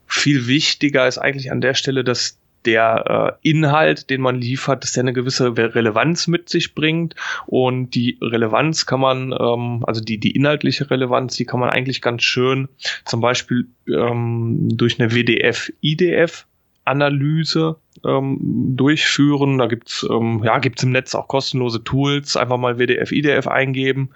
viel 0.08 0.48
wichtiger 0.48 1.06
ist 1.08 1.18
eigentlich 1.18 1.52
an 1.52 1.60
der 1.60 1.74
Stelle, 1.74 2.06
dass 2.06 2.38
der 2.66 3.38
äh, 3.44 3.50
Inhalt, 3.50 4.10
den 4.10 4.22
man 4.22 4.40
liefert, 4.40 4.84
dass 4.84 4.94
der 4.94 5.04
eine 5.04 5.14
gewisse 5.14 5.58
Relevanz 5.58 6.28
mit 6.28 6.48
sich 6.48 6.76
bringt. 6.76 7.16
Und 7.46 7.92
die 7.92 8.18
Relevanz 8.22 8.86
kann 8.86 9.02
man, 9.02 9.34
ähm, 9.38 9.84
also 9.86 10.02
die, 10.02 10.18
die 10.18 10.32
inhaltliche 10.32 10.90
Relevanz, 10.90 11.36
die 11.36 11.46
kann 11.46 11.60
man 11.60 11.70
eigentlich 11.70 12.02
ganz 12.02 12.24
schön 12.24 12.70
zum 13.04 13.20
Beispiel 13.20 13.68
ähm, 13.88 14.70
durch 14.78 15.00
eine 15.00 15.12
WDF-IDF 15.12 16.46
Analyse 16.86 17.78
ähm, 18.06 18.38
durchführen. 18.76 19.58
Da 19.58 19.68
gibt's 19.68 20.06
ähm, 20.10 20.42
ja, 20.44 20.60
gibt's 20.60 20.84
im 20.84 20.92
Netz 20.92 21.14
auch 21.16 21.28
kostenlose 21.28 21.84
Tools. 21.84 22.38
Einfach 22.38 22.58
mal 22.58 22.80
WDF, 22.80 23.12
IDF 23.12 23.48
eingeben. 23.48 24.10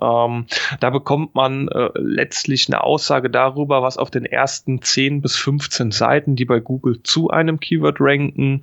Ähm, 0.00 0.46
da 0.80 0.90
bekommt 0.90 1.34
man 1.34 1.68
äh, 1.68 1.90
letztlich 1.94 2.68
eine 2.68 2.84
Aussage 2.84 3.30
darüber, 3.30 3.82
was 3.82 3.98
auf 3.98 4.10
den 4.10 4.24
ersten 4.24 4.82
10 4.82 5.22
bis 5.22 5.36
15 5.36 5.90
Seiten, 5.90 6.36
die 6.36 6.44
bei 6.44 6.60
Google 6.60 7.02
zu 7.02 7.30
einem 7.30 7.60
Keyword 7.60 7.96
ranken, 8.00 8.62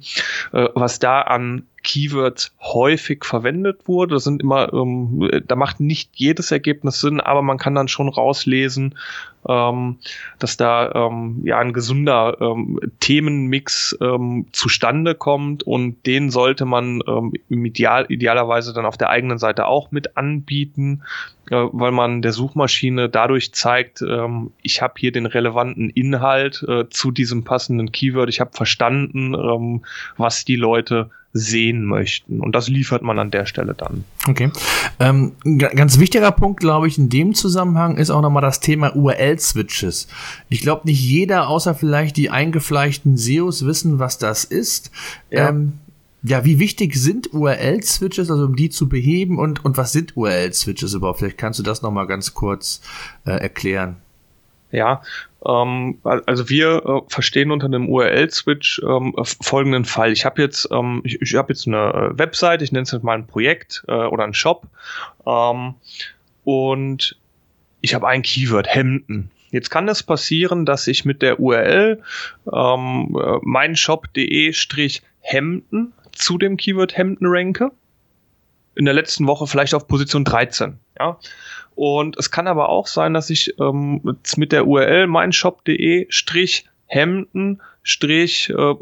äh, 0.52 0.70
was 0.76 1.00
da 1.00 1.22
an 1.22 1.64
Keywords 1.84 2.54
häufig 2.62 3.26
verwendet 3.26 3.88
wurde. 3.88 4.16
Das 4.16 4.24
sind 4.24 4.42
immer, 4.42 4.74
ähm, 4.74 5.30
da 5.46 5.56
macht 5.56 5.80
nicht 5.80 6.12
jedes 6.14 6.52
Ergebnis 6.52 7.00
Sinn, 7.00 7.20
aber 7.20 7.42
man 7.42 7.58
kann 7.58 7.76
dann 7.76 7.88
schon 7.88 8.10
rauslesen, 8.10 8.96
ähm, 9.48 9.98
dass 10.40 10.58
da 10.58 10.92
ähm, 10.94 11.42
ja 11.44 11.60
ein 11.60 11.74
gesunder 11.74 12.38
ähm, 12.40 12.80
Themenmix 13.00 13.98
ähm, 14.02 14.48
zustande 14.52 15.16
kommt 15.16 15.64
und 15.64 16.06
den 16.06 16.30
sollte 16.32 16.66
man 16.66 17.02
ähm, 17.08 17.34
ideal, 17.50 18.06
idealerweise 18.10 18.74
dann 18.74 18.86
auf 18.86 18.98
der 18.98 19.10
eigenen 19.10 19.38
Seite 19.38 19.68
auch 19.68 19.92
mit 19.92 20.16
anbieten, 20.18 21.04
weil 21.50 21.92
man 21.92 22.22
der 22.22 22.32
Suchmaschine 22.32 23.10
dadurch 23.10 23.54
zeigt, 23.54 24.02
ähm, 24.02 24.52
ich 24.62 24.82
habe 24.82 24.94
hier 24.98 25.12
den 25.12 25.26
relevanten 25.26 25.90
Inhalt 25.90 26.64
äh, 26.68 26.90
zu 26.90 27.12
diesem 27.12 27.44
passenden 27.44 27.92
Keyword, 27.92 28.30
ich 28.30 28.40
habe 28.40 28.52
verstanden, 28.54 29.34
ähm, 29.34 29.84
was 30.18 30.46
die 30.46 30.56
Leute 30.56 31.10
sehen 31.34 31.84
möchten. 31.84 32.40
Und 32.40 32.54
das 32.54 32.68
liefert 32.68 33.02
man 33.02 33.18
an 33.18 33.32
der 33.32 33.48
Stelle 33.48 33.74
dann. 33.74 34.06
Okay. 34.28 34.52
Ähm, 35.00 35.34
ganz 35.58 36.00
wichtiger 36.00 36.32
Punkt, 36.32 36.60
glaube 36.60 36.88
ich, 36.88 37.00
in 37.00 37.10
dem 37.10 37.34
Zusammenhang 37.34 37.98
ist 37.98 38.12
auch 38.12 38.22
nochmal 38.22 38.44
das 38.44 38.60
Thema 38.60 38.96
URL-Switches. 38.96 40.08
Ich 40.50 40.62
glaube, 40.62 40.84
nicht 40.86 41.02
jeder, 41.02 41.48
außer 41.48 41.74
vielleicht 41.74 42.18
die 42.18 42.30
eingefleischten 42.30 43.18
SEOs, 43.18 43.66
wissen, 43.66 43.98
was 43.98 44.20
das 44.20 44.44
ist. 44.44 44.92
Ja. 45.32 45.50
Ähm, 45.50 45.80
ja, 46.24 46.46
wie 46.46 46.58
wichtig 46.58 46.96
sind 46.96 47.34
URL-Switches, 47.34 48.32
also 48.32 48.46
um 48.46 48.56
die 48.56 48.70
zu 48.70 48.88
beheben 48.88 49.38
und, 49.38 49.66
und 49.66 49.76
was 49.76 49.92
sind 49.92 50.16
URL-Switches 50.16 50.94
überhaupt? 50.94 51.20
Vielleicht 51.20 51.38
kannst 51.38 51.60
du 51.60 51.64
das 51.64 51.82
nochmal 51.82 52.08
ganz 52.08 52.34
kurz 52.34 52.82
äh, 53.26 53.32
erklären. 53.32 53.98
Ja, 54.72 55.02
ähm, 55.46 56.00
also 56.04 56.48
wir 56.50 56.86
äh, 56.86 57.02
verstehen 57.08 57.52
unter 57.52 57.66
einem 57.66 57.90
URL-Switch 57.90 58.82
ähm, 58.88 59.14
folgenden 59.42 59.84
Fall. 59.86 60.14
Ich 60.14 60.26
habe 60.26 60.42
jetzt, 60.42 60.68
ähm, 60.72 61.02
ich, 61.04 61.22
ich 61.22 61.36
habe 61.36 61.54
jetzt 61.54 61.68
eine 61.68 61.94
äh, 61.94 62.18
Website, 62.18 62.62
ich 62.62 62.72
nenne 62.72 62.84
es 62.84 62.92
jetzt 62.92 63.04
mal 63.04 63.18
ein 63.18 63.28
Projekt 63.28 63.84
äh, 63.88 63.92
oder 63.92 64.24
ein 64.24 64.34
Shop 64.34 64.64
ähm, 65.28 65.74
und 66.46 67.18
ich 67.82 67.94
habe 67.94 68.08
ein 68.08 68.22
Keyword 68.22 68.68
Hemden. 68.68 69.30
Jetzt 69.52 69.70
kann 69.70 69.90
es 69.90 70.02
passieren, 70.02 70.66
dass 70.66 70.88
ich 70.88 71.06
mit 71.06 71.22
der 71.22 71.40
URL 71.40 72.02
ähm, 72.52 73.16
äh, 73.22 73.38
meinshop.de-hemden 73.42 75.94
zu 76.14 76.38
dem 76.38 76.58
Keyword 76.58 76.98
Hemden 76.98 77.26
ranke. 77.28 77.72
In 78.76 78.86
der 78.86 78.94
letzten 78.94 79.28
Woche 79.28 79.46
vielleicht 79.46 79.76
auf 79.76 79.88
Position 79.88 80.26
13. 80.26 80.80
Ja. 81.00 81.20
Und 81.76 82.18
es 82.18 82.32
kann 82.32 82.48
aber 82.48 82.70
auch 82.70 82.88
sein, 82.88 83.14
dass 83.14 83.30
ich 83.30 83.60
ähm, 83.60 84.18
mit 84.36 84.52
der 84.52 84.68
URL 84.68 85.08
meinshop.de 85.08 86.08
Strich 86.10 86.66
Hemden 86.88 87.62
Strich 87.82 88.50
äh, 88.50 88.76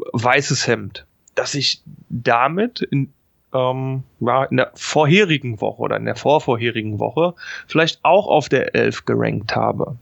Hemd, 0.66 1.06
dass 1.34 1.54
ich 1.54 1.82
damit 2.08 2.80
in 2.82 3.12
ähm, 3.54 4.04
in 4.50 4.56
der 4.56 4.70
vorherigen 4.74 5.60
Woche 5.60 5.82
oder 5.82 5.96
in 5.96 6.04
der 6.04 6.16
vorvorherigen 6.16 6.98
Woche 6.98 7.34
vielleicht 7.66 8.00
auch 8.02 8.26
auf 8.26 8.48
der 8.48 8.74
11 8.74 9.04
gerankt 9.04 9.54
habe. 9.54 9.96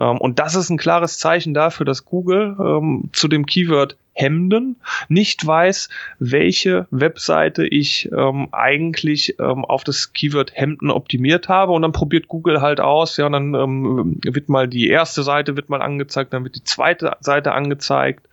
Ähm, 0.00 0.18
und 0.18 0.38
das 0.38 0.54
ist 0.54 0.70
ein 0.70 0.78
klares 0.78 1.18
Zeichen 1.18 1.54
dafür, 1.54 1.84
dass 1.84 2.04
Google 2.04 2.56
ähm, 2.58 3.10
zu 3.12 3.28
dem 3.28 3.46
Keyword 3.46 3.96
Hemden 4.18 4.76
nicht 5.08 5.46
weiß, 5.46 5.88
welche 6.18 6.86
Webseite 6.90 7.66
ich 7.66 8.10
ähm, 8.12 8.48
eigentlich 8.52 9.38
ähm, 9.38 9.64
auf 9.64 9.84
das 9.84 10.12
Keyword 10.12 10.52
Hemden 10.54 10.90
optimiert 10.90 11.48
habe 11.48 11.72
und 11.72 11.82
dann 11.82 11.92
probiert 11.92 12.28
Google 12.28 12.60
halt 12.60 12.80
aus, 12.80 13.16
ja, 13.16 13.26
und 13.26 13.32
dann 13.32 13.54
ähm, 13.54 14.20
wird 14.24 14.48
mal 14.48 14.66
die 14.66 14.88
erste 14.88 15.22
Seite 15.22 15.56
wird 15.56 15.68
mal 15.68 15.82
angezeigt, 15.82 16.32
dann 16.32 16.44
wird 16.44 16.56
die 16.56 16.64
zweite 16.64 17.16
Seite 17.20 17.52
angezeigt 17.52 18.28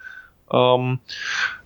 ähm, 0.51 0.99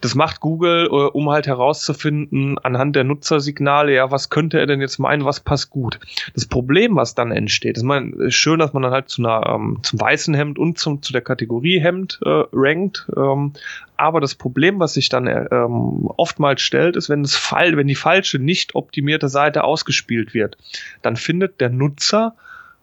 das 0.01 0.15
macht 0.15 0.39
Google, 0.39 0.88
äh, 0.88 0.89
um 0.89 1.29
halt 1.29 1.47
herauszufinden, 1.47 2.58
anhand 2.60 2.95
der 2.95 3.03
Nutzersignale, 3.03 3.93
ja, 3.93 4.12
was 4.12 4.29
könnte 4.29 4.60
er 4.60 4.67
denn 4.67 4.79
jetzt 4.79 4.99
meinen, 4.99 5.25
was 5.25 5.41
passt 5.41 5.69
gut. 5.69 5.99
Das 6.34 6.45
Problem, 6.45 6.95
was 6.95 7.15
dann 7.15 7.32
entsteht, 7.32 7.77
ist, 7.77 7.84
man, 7.84 8.13
ist 8.13 8.36
schön, 8.36 8.60
dass 8.60 8.73
man 8.73 8.84
dann 8.84 8.93
halt 8.93 9.10
zu 9.10 9.21
einer, 9.21 9.45
ähm, 9.47 9.79
zum 9.84 9.99
weißen 9.99 10.34
Hemd 10.34 10.58
und 10.58 10.77
zum, 10.77 11.01
zu 11.01 11.12
der 11.12 11.21
Kategorie 11.21 11.79
Hemd 11.79 12.19
äh, 12.23 12.43
rankt. 12.53 13.08
Ähm, 13.15 13.53
aber 14.00 14.22
das 14.22 14.36
Problem, 14.36 14.80
was 14.80 14.94
sich 14.94 15.10
dann 15.10 15.28
äh, 15.28 15.46
ähm, 15.52 16.10
oftmals 16.18 16.62
stellt, 16.62 16.96
ist, 16.96 17.10
wenn 17.10 17.26
Fall, 17.26 17.76
wenn 17.76 17.88
die 17.88 17.96
falsche, 17.96 18.40
nicht 18.40 18.76
optimierte 18.76 19.28
Seite 19.28 19.64
ausgespielt 19.64 20.34
wird, 20.34 20.58
dann 21.02 21.18
findet 21.18 21.60
der 21.60 21.70
Nutzer 21.70 22.36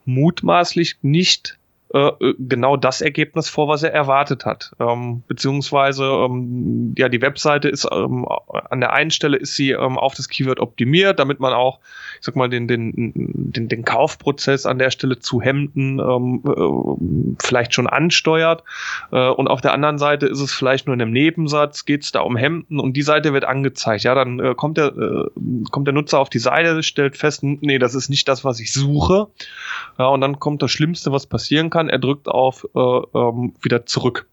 mutmaßlich 0.05 0.99
nicht 1.03 1.59
äh, 1.97 2.09
äh, 2.21 2.35
genau 2.39 2.77
das 2.77 3.01
Ergebnis 3.01 3.49
vor, 3.49 3.69
was 3.69 3.83
er 3.83 3.93
erwartet 3.93 4.45
hat. 4.45 4.73
Ähm, 4.79 5.23
beziehungsweise 5.27 6.05
ähm, 6.05 6.95
ja, 6.99 7.09
die 7.09 7.23
Webseite 7.23 7.71
ist 7.71 7.89
ähm, 7.91 8.27
an 8.71 8.81
der 8.81 8.93
einen 8.93 9.11
Stelle 9.11 9.39
ist 9.39 9.55
sie 9.57 9.71
ähm, 9.71 9.97
auf 9.97 10.15
das 10.15 10.29
Keyword 10.29 10.61
optimiert, 10.61 11.19
damit 11.19 11.41
man 11.41 11.55
auch, 11.55 11.81
ich 12.21 12.27
sag 12.27 12.37
mal, 12.37 12.51
den, 12.51 12.69
den, 12.69 13.13
den, 13.15 13.69
den 13.69 13.85
Kaufprozess 13.85 14.67
an 14.67 14.79
der 14.79 14.91
Stelle 14.91 15.21
zu 15.21 15.41
Hemden 15.41 15.99
ähm, 15.99 16.43
äh, 16.47 17.37
vielleicht 17.43 17.73
schon 17.73 17.87
ansteuert. 17.87 18.63
Äh, 19.11 19.29
und 19.31 19.49
auf 19.49 19.63
der 19.63 19.73
anderen 19.73 19.97
Seite 19.97 20.27
ist 20.27 20.41
es 20.41 20.53
vielleicht 20.53 20.87
nur 20.87 20.95
in 20.95 21.01
einem 21.01 21.13
Nebensatz, 21.13 21.87
geht 21.87 22.03
es 22.03 22.13
da 22.13 22.21
um 22.21 22.37
Hemden 22.37 22.79
und 22.79 22.95
die 22.95 23.03
Seite 23.03 23.33
wird 23.33 23.45
angezeigt. 23.45 24.05
Ja, 24.05 24.15
dann 24.15 24.39
äh, 24.39 24.55
kommt 24.55 24.77
der 24.77 24.93
kommt 25.71 25.87
der 25.87 25.95
Nutzer 25.95 26.19
auf 26.19 26.29
die 26.29 26.39
Seite, 26.39 26.83
stellt 26.83 27.17
fest, 27.17 27.43
nee, 27.43 27.79
das 27.79 27.95
ist 27.95 28.11
nicht 28.11 28.29
das, 28.29 28.45
was 28.45 28.61
ich 28.61 28.73
suche. 28.73 29.29
Ja, 29.99 30.09
und 30.09 30.21
dann 30.21 30.39
kommt 30.39 30.63
das 30.63 30.71
Schlimmste, 30.71 31.13
was 31.13 31.27
passieren 31.27 31.71
kann 31.71 31.86
kann, 31.87 31.89
er 31.89 31.99
drückt 31.99 32.29
auf 32.29 32.67
äh, 32.75 32.79
ähm, 32.79 33.55
wieder 33.63 33.87
zurück. 33.87 34.27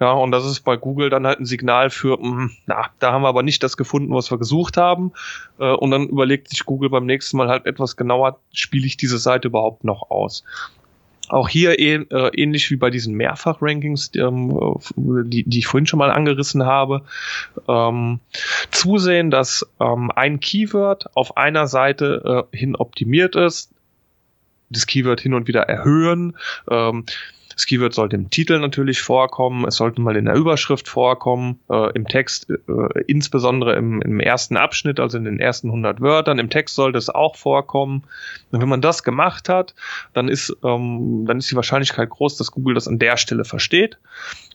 Ja, 0.00 0.12
und 0.12 0.32
das 0.32 0.44
ist 0.44 0.60
bei 0.60 0.76
Google 0.76 1.08
dann 1.08 1.26
halt 1.26 1.38
ein 1.38 1.44
Signal 1.44 1.88
für, 1.88 2.18
mh, 2.18 2.24
hm, 2.24 2.50
na, 2.66 2.86
da 2.98 3.12
haben 3.12 3.22
wir 3.22 3.28
aber 3.28 3.42
nicht 3.42 3.62
das 3.62 3.76
gefunden, 3.76 4.12
was 4.12 4.30
wir 4.30 4.38
gesucht 4.38 4.76
haben. 4.76 5.12
Äh, 5.58 5.70
und 5.70 5.90
dann 5.92 6.08
überlegt 6.08 6.48
sich 6.48 6.64
Google 6.64 6.90
beim 6.90 7.06
nächsten 7.06 7.36
Mal 7.36 7.48
halt 7.48 7.66
etwas 7.66 7.96
genauer, 7.96 8.38
spiele 8.52 8.86
ich 8.86 8.96
diese 8.96 9.18
Seite 9.18 9.48
überhaupt 9.48 9.84
noch 9.84 10.10
aus. 10.10 10.44
Auch 11.28 11.48
hier 11.48 11.78
äh, 11.78 12.02
ähnlich 12.34 12.70
wie 12.70 12.76
bei 12.76 12.90
diesen 12.90 13.14
Mehrfach-Rankings, 13.14 14.10
ähm, 14.16 14.78
die, 14.96 15.44
die 15.44 15.58
ich 15.58 15.66
vorhin 15.66 15.86
schon 15.86 15.98
mal 15.98 16.10
angerissen 16.10 16.66
habe, 16.66 17.02
ähm, 17.66 18.20
zusehen, 18.70 19.30
dass 19.30 19.66
ähm, 19.80 20.10
ein 20.14 20.40
Keyword 20.40 21.16
auf 21.16 21.38
einer 21.38 21.66
Seite 21.66 22.46
äh, 22.52 22.56
hin 22.56 22.76
optimiert 22.76 23.36
ist, 23.36 23.73
das 24.70 24.86
Keyword 24.86 25.20
hin 25.20 25.34
und 25.34 25.48
wieder 25.48 25.62
erhöhen, 25.62 26.36
ähm, 26.70 27.04
das 27.54 27.66
Keyword 27.66 27.94
sollte 27.94 28.16
im 28.16 28.30
Titel 28.30 28.58
natürlich 28.58 29.00
vorkommen, 29.00 29.64
es 29.66 29.76
sollte 29.76 30.00
mal 30.00 30.16
in 30.16 30.24
der 30.24 30.34
Überschrift 30.34 30.88
vorkommen, 30.88 31.60
äh, 31.70 31.92
im 31.92 32.06
Text, 32.08 32.50
äh, 32.50 33.02
insbesondere 33.06 33.76
im, 33.76 34.02
im, 34.02 34.18
ersten 34.18 34.56
Abschnitt, 34.56 34.98
also 34.98 35.18
in 35.18 35.24
den 35.24 35.38
ersten 35.38 35.68
100 35.68 36.00
Wörtern. 36.00 36.38
Im 36.40 36.50
Text 36.50 36.74
sollte 36.74 36.98
es 36.98 37.10
auch 37.10 37.36
vorkommen. 37.36 38.02
Und 38.50 38.60
wenn 38.60 38.68
man 38.68 38.80
das 38.80 39.04
gemacht 39.04 39.48
hat, 39.48 39.74
dann 40.14 40.28
ist, 40.28 40.56
ähm, 40.64 41.24
dann 41.26 41.38
ist 41.38 41.50
die 41.50 41.56
Wahrscheinlichkeit 41.56 42.10
groß, 42.10 42.36
dass 42.36 42.50
Google 42.50 42.74
das 42.74 42.88
an 42.88 42.98
der 42.98 43.16
Stelle 43.16 43.44
versteht. 43.44 43.98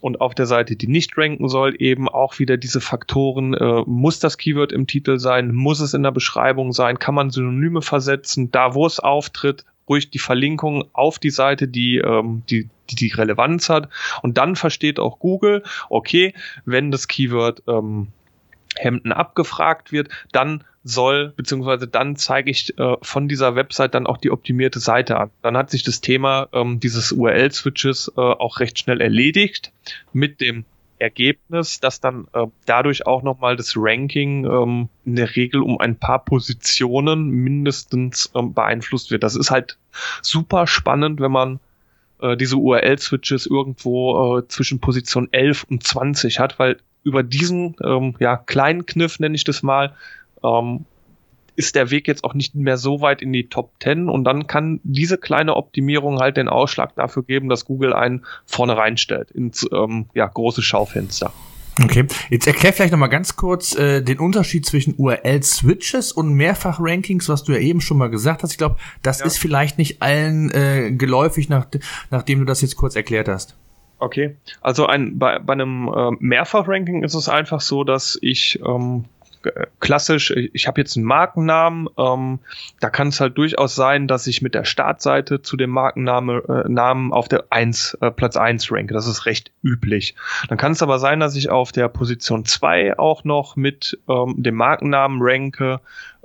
Und 0.01 0.19
auf 0.19 0.35
der 0.35 0.45
Seite, 0.45 0.75
die 0.75 0.87
nicht 0.87 1.17
ranken 1.17 1.47
soll, 1.47 1.75
eben 1.79 2.09
auch 2.09 2.39
wieder 2.39 2.57
diese 2.57 2.81
Faktoren, 2.81 3.53
äh, 3.53 3.83
muss 3.85 4.19
das 4.19 4.37
Keyword 4.37 4.73
im 4.73 4.87
Titel 4.87 5.19
sein, 5.19 5.53
muss 5.53 5.79
es 5.79 5.93
in 5.93 6.03
der 6.03 6.11
Beschreibung 6.11 6.73
sein, 6.73 6.99
kann 6.99 7.15
man 7.15 7.29
Synonyme 7.29 7.81
versetzen, 7.81 8.51
da 8.51 8.73
wo 8.73 8.85
es 8.85 8.99
auftritt, 8.99 9.63
ruhig 9.89 10.09
die 10.11 10.19
Verlinkung 10.19 10.85
auf 10.93 11.19
die 11.19 11.31
Seite, 11.31 11.67
die, 11.67 11.97
ähm, 11.97 12.43
die, 12.49 12.69
die, 12.89 12.95
die 12.95 13.09
Relevanz 13.09 13.69
hat. 13.69 13.89
Und 14.21 14.37
dann 14.37 14.55
versteht 14.55 14.99
auch 14.99 15.19
Google, 15.19 15.63
okay, 15.89 16.33
wenn 16.65 16.91
das 16.91 17.07
Keyword 17.07 17.63
ähm, 17.67 18.07
Hemden 18.77 19.11
abgefragt 19.11 19.91
wird, 19.91 20.09
dann 20.31 20.63
soll, 20.83 21.33
beziehungsweise 21.35 21.87
dann 21.87 22.15
zeige 22.15 22.51
ich 22.51 22.77
äh, 22.77 22.95
von 23.01 23.27
dieser 23.27 23.55
Website 23.55 23.93
dann 23.93 24.07
auch 24.07 24.17
die 24.17 24.31
optimierte 24.31 24.79
Seite 24.79 25.17
an. 25.17 25.29
Dann 25.41 25.57
hat 25.57 25.69
sich 25.69 25.83
das 25.83 26.01
Thema 26.01 26.47
ähm, 26.53 26.79
dieses 26.79 27.11
URL-Switches 27.11 28.13
äh, 28.15 28.21
auch 28.21 28.59
recht 28.59 28.79
schnell 28.79 29.01
erledigt 29.01 29.71
mit 30.13 30.39
dem 30.39 30.65
Ergebnis, 30.99 31.79
dass 31.79 32.01
dann 32.01 32.27
äh, 32.33 32.45
dadurch 32.65 33.07
auch 33.07 33.23
nochmal 33.23 33.55
das 33.55 33.73
Ranking 33.75 34.45
ähm, 34.45 34.89
in 35.05 35.15
der 35.15 35.35
Regel 35.35 35.61
um 35.61 35.79
ein 35.79 35.97
paar 35.97 36.23
Positionen 36.23 37.29
mindestens 37.29 38.31
ähm, 38.35 38.53
beeinflusst 38.53 39.11
wird. 39.11 39.23
Das 39.23 39.35
ist 39.35 39.51
halt 39.51 39.77
super 40.21 40.67
spannend, 40.67 41.19
wenn 41.19 41.31
man 41.31 41.59
äh, 42.21 42.35
diese 42.37 42.57
URL-Switches 42.57 43.45
irgendwo 43.45 44.37
äh, 44.37 44.47
zwischen 44.47 44.79
Position 44.79 45.29
11 45.31 45.65
und 45.69 45.83
20 45.83 46.39
hat, 46.39 46.59
weil 46.59 46.77
über 47.03 47.23
diesen 47.23 47.75
ähm, 47.83 48.15
ja, 48.19 48.37
kleinen 48.37 48.85
Kniff, 48.85 49.19
nenne 49.19 49.35
ich 49.35 49.45
das 49.45 49.63
mal, 49.63 49.95
ähm, 50.43 50.85
ist 51.59 51.75
der 51.75 51.91
Weg 51.91 52.07
jetzt 52.07 52.23
auch 52.23 52.33
nicht 52.33 52.55
mehr 52.55 52.77
so 52.77 53.01
weit 53.01 53.21
in 53.21 53.33
die 53.33 53.49
Top 53.49 53.73
10 53.83 54.07
und 54.07 54.23
dann 54.23 54.47
kann 54.47 54.79
diese 54.83 55.17
kleine 55.17 55.57
Optimierung 55.57 56.19
halt 56.19 56.37
den 56.37 56.47
Ausschlag 56.47 56.95
dafür 56.95 57.23
geben, 57.23 57.49
dass 57.49 57.65
Google 57.65 57.91
einen 57.91 58.25
vorne 58.45 58.77
reinstellt 58.77 59.29
ins 59.31 59.67
ähm, 59.73 60.05
ja, 60.13 60.25
große 60.25 60.61
Schaufenster. 60.61 61.33
Okay, 61.83 62.07
jetzt 62.29 62.47
erklär 62.47 62.71
vielleicht 62.71 62.93
nochmal 62.93 63.09
ganz 63.09 63.35
kurz 63.35 63.75
äh, 63.75 64.01
den 64.01 64.19
Unterschied 64.19 64.65
zwischen 64.65 64.95
URL-Switches 64.97 66.13
und 66.13 66.33
Mehrfach-Rankings, 66.33 67.27
was 67.27 67.43
du 67.43 67.51
ja 67.51 67.59
eben 67.59 67.81
schon 67.81 67.97
mal 67.97 68.09
gesagt 68.09 68.41
hast. 68.41 68.51
Ich 68.51 68.57
glaube, 68.57 68.77
das 69.01 69.19
ja. 69.19 69.25
ist 69.25 69.37
vielleicht 69.37 69.77
nicht 69.77 70.01
allen 70.01 70.49
äh, 70.51 70.91
geläufig, 70.91 71.49
nach, 71.49 71.67
nachdem 72.09 72.39
du 72.39 72.45
das 72.45 72.61
jetzt 72.61 72.77
kurz 72.77 72.95
erklärt 72.95 73.27
hast. 73.27 73.57
Okay, 73.97 74.37
also 74.61 74.85
ein, 74.85 75.19
bei, 75.19 75.39
bei 75.39 75.51
einem 75.51 75.89
äh, 75.93 76.11
Mehrfach-Ranking 76.19 77.03
ist 77.03 77.15
es 77.15 77.27
einfach 77.27 77.59
so, 77.59 77.83
dass 77.83 78.17
ich 78.21 78.61
ähm, 78.65 79.05
klassisch, 79.79 80.31
ich 80.31 80.67
habe 80.67 80.81
jetzt 80.81 80.97
einen 80.97 81.05
Markennamen, 81.05 81.87
ähm, 81.97 82.39
da 82.79 82.89
kann 82.89 83.07
es 83.07 83.19
halt 83.19 83.37
durchaus 83.37 83.75
sein, 83.75 84.07
dass 84.07 84.27
ich 84.27 84.41
mit 84.41 84.53
der 84.53 84.65
Startseite 84.65 85.41
zu 85.41 85.57
dem 85.57 85.69
Markennamen 85.69 86.41
äh, 86.47 87.13
auf 87.13 87.27
der 87.29 87.45
1, 87.49 87.97
äh, 88.01 88.11
Platz 88.11 88.35
1 88.35 88.71
ranke. 88.71 88.93
Das 88.93 89.07
ist 89.07 89.25
recht 89.25 89.51
üblich. 89.63 90.15
Dann 90.47 90.57
kann 90.57 90.73
es 90.73 90.81
aber 90.81 90.99
sein, 90.99 91.19
dass 91.19 91.35
ich 91.35 91.49
auf 91.49 91.71
der 91.71 91.87
Position 91.87 92.45
2 92.45 92.99
auch 92.99 93.23
noch 93.23 93.55
mit 93.55 93.99
ähm, 94.07 94.35
dem 94.37 94.55
Markennamen 94.55 95.19
ranke, 95.21 95.79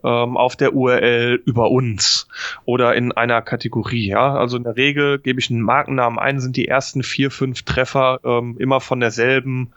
ähm, 0.04 0.36
auf 0.36 0.54
der 0.54 0.74
URL 0.74 1.40
über 1.46 1.70
uns 1.70 2.28
oder 2.64 2.94
in 2.94 3.12
einer 3.12 3.42
Kategorie. 3.42 4.08
Ja, 4.08 4.34
also 4.34 4.56
in 4.56 4.64
der 4.64 4.76
Regel 4.76 5.18
gebe 5.18 5.40
ich 5.40 5.50
einen 5.50 5.62
Markennamen 5.62 6.18
ein, 6.18 6.40
sind 6.40 6.56
die 6.56 6.68
ersten 6.68 7.02
vier, 7.02 7.30
fünf 7.30 7.62
Treffer 7.62 8.20
ähm, 8.24 8.56
immer 8.58 8.80
von 8.80 9.00
derselben 9.00 9.72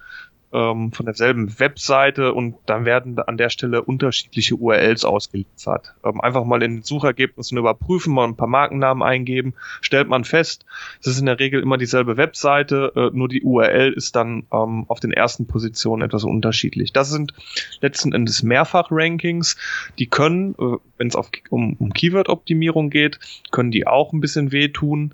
ähm, 0.54 0.92
von 0.92 1.06
derselben 1.06 1.60
Webseite 1.60 2.34
und 2.34 2.56
dann 2.66 2.86
werden 2.86 3.20
an 3.20 3.38
der 3.38 3.50
Stelle 3.50 3.82
unterschiedliche 3.84 4.56
URLs 4.56 5.04
ausgeliefert. 5.04 5.94
Ähm, 6.04 6.22
einfach 6.22 6.46
mal 6.46 6.64
in 6.64 6.78
den 6.78 6.84
Suchergebnissen 6.84 7.58
überprüfen, 7.58 8.14
mal 8.14 8.26
ein 8.26 8.38
paar 8.38 8.48
Markennamen 8.48 9.04
eingeben, 9.04 9.56
stellt 9.82 10.08
man 10.08 10.24
fest, 10.24 10.66
es 11.02 11.08
ist 11.08 11.20
in 11.20 11.26
der 11.26 11.40
Regel 11.40 11.62
immer 11.62 11.78
dieselbe 11.78 12.18
Webseite, 12.18 12.94
äh, 12.96 13.18
nur 13.18 13.28
die 13.28 13.44
URL 13.44 13.92
ist 13.94 14.16
dann 14.16 14.48
ähm, 14.54 14.86
auf 14.88 15.00
den 15.00 15.12
ersten 15.12 15.48
Positionen 15.48 16.04
etwas 16.04 16.24
unterschiedlich. 16.24 16.94
Das 16.94 17.10
sind 17.10 17.34
letzten 17.82 18.14
Endes 18.14 18.44
Mehrfach-Rankings, 18.44 19.58
die 20.00 20.08
können, 20.08 20.56
äh, 20.60 20.78
wenn 20.98 21.08
es 21.08 21.16
um, 21.50 21.76
um 21.78 21.94
Keyword-Optimierung 21.94 22.90
geht, 22.90 23.20
können 23.52 23.72
die 23.72 23.86
auch 23.86 24.14
ein 24.14 24.22
bisschen 24.22 24.52
wehtun. 24.52 25.14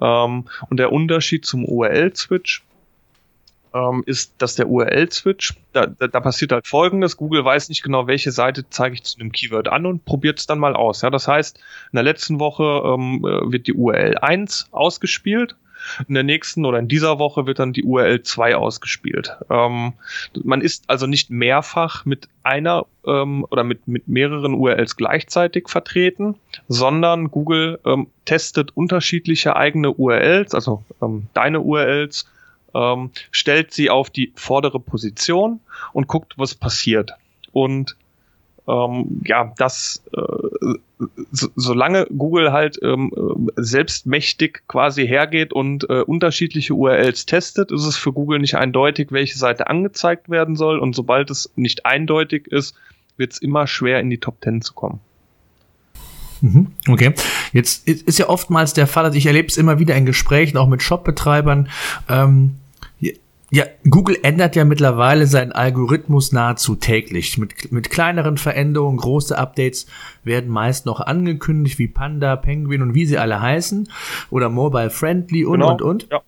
Ähm, 0.00 0.44
und 0.70 0.76
der 0.78 0.92
Unterschied 0.92 1.44
zum 1.44 1.64
URL-Switch 1.64 2.62
ähm, 3.74 4.02
ist, 4.06 4.34
dass 4.38 4.54
der 4.54 4.68
URL-Switch, 4.68 5.54
da, 5.72 5.86
da, 5.86 6.08
da 6.08 6.20
passiert 6.20 6.52
halt 6.52 6.66
folgendes, 6.66 7.16
Google 7.16 7.44
weiß 7.44 7.68
nicht 7.68 7.82
genau, 7.82 8.06
welche 8.06 8.32
Seite 8.32 8.68
zeige 8.70 8.94
ich 8.94 9.04
zu 9.04 9.18
einem 9.18 9.32
Keyword 9.32 9.68
an 9.68 9.86
und 9.86 10.04
probiert 10.04 10.38
es 10.38 10.46
dann 10.46 10.58
mal 10.58 10.74
aus. 10.74 11.02
Ja, 11.02 11.10
das 11.10 11.28
heißt, 11.28 11.58
in 11.92 11.96
der 11.96 12.04
letzten 12.04 12.40
Woche 12.40 12.82
ähm, 12.84 13.24
äh, 13.24 13.52
wird 13.52 13.66
die 13.66 13.74
URL 13.74 14.18
1 14.18 14.68
ausgespielt, 14.72 15.56
in 16.08 16.14
der 16.14 16.22
nächsten 16.22 16.64
oder 16.64 16.78
in 16.78 16.88
dieser 16.88 17.18
Woche 17.18 17.46
wird 17.46 17.58
dann 17.58 17.72
die 17.72 17.84
URL 17.84 18.22
2 18.22 18.56
ausgespielt. 18.56 19.36
Ähm, 19.50 19.94
man 20.42 20.60
ist 20.60 20.84
also 20.88 21.06
nicht 21.06 21.30
mehrfach 21.30 22.04
mit 22.04 22.28
einer 22.42 22.86
ähm, 23.06 23.46
oder 23.50 23.64
mit, 23.64 23.86
mit 23.88 24.08
mehreren 24.08 24.54
URLs 24.54 24.96
gleichzeitig 24.96 25.68
vertreten, 25.68 26.36
sondern 26.68 27.30
Google 27.30 27.78
ähm, 27.84 28.08
testet 28.24 28.76
unterschiedliche 28.76 29.56
eigene 29.56 29.92
URLs, 29.92 30.54
also 30.54 30.84
ähm, 31.02 31.28
deine 31.34 31.60
URLs 31.60 32.26
ähm, 32.74 33.10
stellt 33.30 33.72
sie 33.72 33.90
auf 33.90 34.10
die 34.10 34.32
vordere 34.36 34.80
Position 34.80 35.60
und 35.92 36.06
guckt, 36.06 36.34
was 36.36 36.54
passiert. 36.54 37.12
Und 37.52 37.96
ähm, 38.68 39.22
ja, 39.24 39.52
das, 39.56 40.02
äh, 40.12 40.74
so, 41.32 41.48
solange 41.56 42.06
Google 42.06 42.52
halt 42.52 42.78
ähm, 42.82 43.50
selbstmächtig 43.56 44.60
quasi 44.68 45.06
hergeht 45.06 45.54
und 45.54 45.88
äh, 45.88 46.02
unterschiedliche 46.02 46.74
URLs 46.74 47.24
testet, 47.24 47.72
ist 47.72 47.86
es 47.86 47.96
für 47.96 48.12
Google 48.12 48.40
nicht 48.40 48.56
eindeutig, 48.56 49.10
welche 49.10 49.38
Seite 49.38 49.68
angezeigt 49.68 50.28
werden 50.28 50.54
soll. 50.54 50.78
Und 50.78 50.94
sobald 50.94 51.30
es 51.30 51.50
nicht 51.56 51.86
eindeutig 51.86 52.46
ist, 52.48 52.76
wird 53.16 53.32
es 53.32 53.38
immer 53.38 53.66
schwer 53.66 54.00
in 54.00 54.10
die 54.10 54.18
Top 54.18 54.36
10 54.42 54.60
zu 54.60 54.74
kommen. 54.74 55.00
Mhm, 56.40 56.68
okay. 56.88 57.14
Jetzt 57.52 57.88
ist 57.88 58.18
ja 58.18 58.28
oftmals 58.28 58.72
der 58.72 58.86
Fall, 58.86 59.04
also 59.04 59.16
ich 59.16 59.26
erlebe 59.26 59.48
es 59.48 59.56
immer 59.56 59.78
wieder 59.78 59.94
in 59.96 60.06
Gesprächen, 60.06 60.56
auch 60.56 60.68
mit 60.68 60.82
Shopbetreibern. 60.82 61.68
Ähm, 62.08 62.56
ja, 63.50 63.64
Google 63.88 64.18
ändert 64.22 64.56
ja 64.56 64.64
mittlerweile 64.66 65.26
seinen 65.26 65.52
Algorithmus 65.52 66.32
nahezu 66.32 66.74
täglich. 66.74 67.38
Mit, 67.38 67.72
mit 67.72 67.88
kleineren 67.88 68.36
Veränderungen, 68.36 68.98
große 68.98 69.38
Updates 69.38 69.86
werden 70.22 70.50
meist 70.50 70.84
noch 70.84 71.00
angekündigt, 71.00 71.78
wie 71.78 71.88
Panda, 71.88 72.36
Penguin 72.36 72.82
und 72.82 72.94
wie 72.94 73.06
sie 73.06 73.16
alle 73.16 73.40
heißen. 73.40 73.88
Oder 74.28 74.50
Mobile 74.50 74.90
Friendly 74.90 75.46
und, 75.46 75.60
genau. 75.60 75.72
und, 75.72 75.82
und. 75.82 76.08
Ja. 76.10 76.20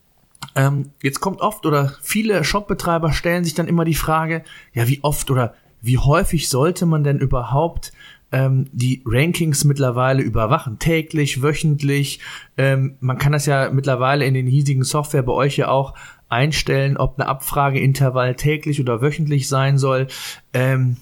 Ähm, 0.54 0.92
jetzt 1.02 1.20
kommt 1.20 1.42
oft 1.42 1.66
oder 1.66 1.92
viele 2.00 2.42
Shopbetreiber 2.42 3.12
stellen 3.12 3.44
sich 3.44 3.54
dann 3.54 3.68
immer 3.68 3.84
die 3.84 3.94
Frage, 3.94 4.42
ja, 4.72 4.88
wie 4.88 5.00
oft 5.02 5.30
oder 5.30 5.54
wie 5.82 5.98
häufig 5.98 6.48
sollte 6.48 6.86
man 6.86 7.04
denn 7.04 7.18
überhaupt 7.18 7.92
ähm, 8.32 8.68
die 8.72 9.02
Rankings 9.04 9.64
mittlerweile 9.64 10.22
überwachen, 10.22 10.78
täglich, 10.78 11.42
wöchentlich. 11.42 12.20
Ähm, 12.56 12.96
man 13.00 13.18
kann 13.18 13.32
das 13.32 13.46
ja 13.46 13.70
mittlerweile 13.70 14.24
in 14.24 14.34
den 14.34 14.46
hiesigen 14.46 14.84
Software 14.84 15.22
bei 15.22 15.32
euch 15.32 15.56
ja 15.56 15.68
auch 15.68 15.94
einstellen, 16.28 16.96
ob 16.96 17.18
eine 17.18 17.28
Abfrageintervall 17.28 18.36
täglich 18.36 18.80
oder 18.80 19.02
wöchentlich 19.02 19.48
sein 19.48 19.78
soll. 19.78 20.06
Ähm, 20.52 20.96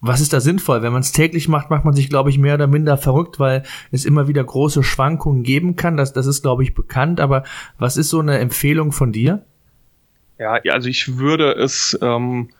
was 0.00 0.20
ist 0.20 0.32
da 0.32 0.40
sinnvoll? 0.40 0.82
Wenn 0.82 0.92
man 0.92 1.00
es 1.00 1.10
täglich 1.10 1.48
macht, 1.48 1.70
macht 1.70 1.84
man 1.84 1.94
sich, 1.94 2.08
glaube 2.08 2.30
ich, 2.30 2.38
mehr 2.38 2.54
oder 2.54 2.68
minder 2.68 2.96
verrückt, 2.96 3.40
weil 3.40 3.64
es 3.90 4.04
immer 4.04 4.28
wieder 4.28 4.44
große 4.44 4.84
Schwankungen 4.84 5.42
geben 5.42 5.74
kann. 5.74 5.96
Das, 5.96 6.12
das 6.12 6.26
ist, 6.26 6.42
glaube 6.42 6.62
ich, 6.62 6.74
bekannt. 6.74 7.20
Aber 7.20 7.42
was 7.78 7.96
ist 7.96 8.10
so 8.10 8.20
eine 8.20 8.38
Empfehlung 8.38 8.92
von 8.92 9.10
dir? 9.10 9.44
Ja, 10.38 10.52
also 10.70 10.88
ich 10.88 11.18
würde 11.18 11.52
es 11.52 11.98
ähm, 12.00 12.50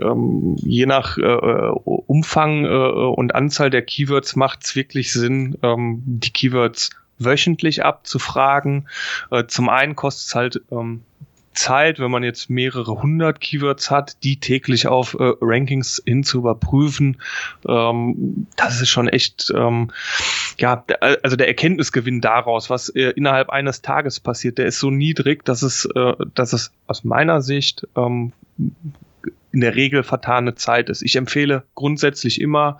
ähm, 0.00 0.56
je 0.58 0.86
nach 0.86 1.18
äh, 1.18 1.72
Umfang 1.84 2.64
äh, 2.64 2.68
und 2.68 3.34
Anzahl 3.34 3.70
der 3.70 3.82
Keywords 3.82 4.36
macht 4.36 4.64
es 4.64 4.76
wirklich 4.76 5.12
Sinn, 5.12 5.58
ähm, 5.62 6.02
die 6.04 6.30
Keywords 6.30 6.90
wöchentlich 7.18 7.84
abzufragen. 7.84 8.88
Äh, 9.30 9.46
zum 9.46 9.68
einen 9.68 9.96
kostet 9.96 10.26
es 10.28 10.34
halt 10.34 10.62
ähm, 10.70 11.02
Zeit, 11.54 11.98
wenn 11.98 12.10
man 12.10 12.22
jetzt 12.22 12.50
mehrere 12.50 13.02
hundert 13.02 13.40
Keywords 13.40 13.90
hat, 13.90 14.22
die 14.24 14.40
täglich 14.40 14.86
auf 14.86 15.14
äh, 15.14 15.32
Rankings 15.40 16.02
hin 16.04 16.24
zu 16.24 16.38
überprüfen, 16.38 17.20
ähm, 17.68 18.46
das 18.56 18.80
ist 18.80 18.88
schon 18.88 19.08
echt, 19.08 19.52
ähm, 19.54 19.90
ja, 20.58 20.84
also 21.22 21.36
der 21.36 21.48
Erkenntnisgewinn 21.48 22.20
daraus, 22.20 22.70
was 22.70 22.88
äh, 22.90 23.10
innerhalb 23.10 23.50
eines 23.50 23.82
Tages 23.82 24.20
passiert, 24.20 24.58
der 24.58 24.66
ist 24.66 24.78
so 24.78 24.90
niedrig, 24.90 25.44
dass 25.44 25.62
es, 25.62 25.84
äh, 25.94 26.14
dass 26.34 26.52
es 26.52 26.72
aus 26.86 27.04
meiner 27.04 27.42
Sicht 27.42 27.86
ähm, 27.96 28.32
in 29.52 29.60
der 29.60 29.76
Regel 29.76 30.02
vertane 30.02 30.54
Zeit 30.54 30.90
ist. 30.90 31.02
Ich 31.02 31.16
empfehle 31.16 31.64
grundsätzlich 31.74 32.40
immer, 32.40 32.78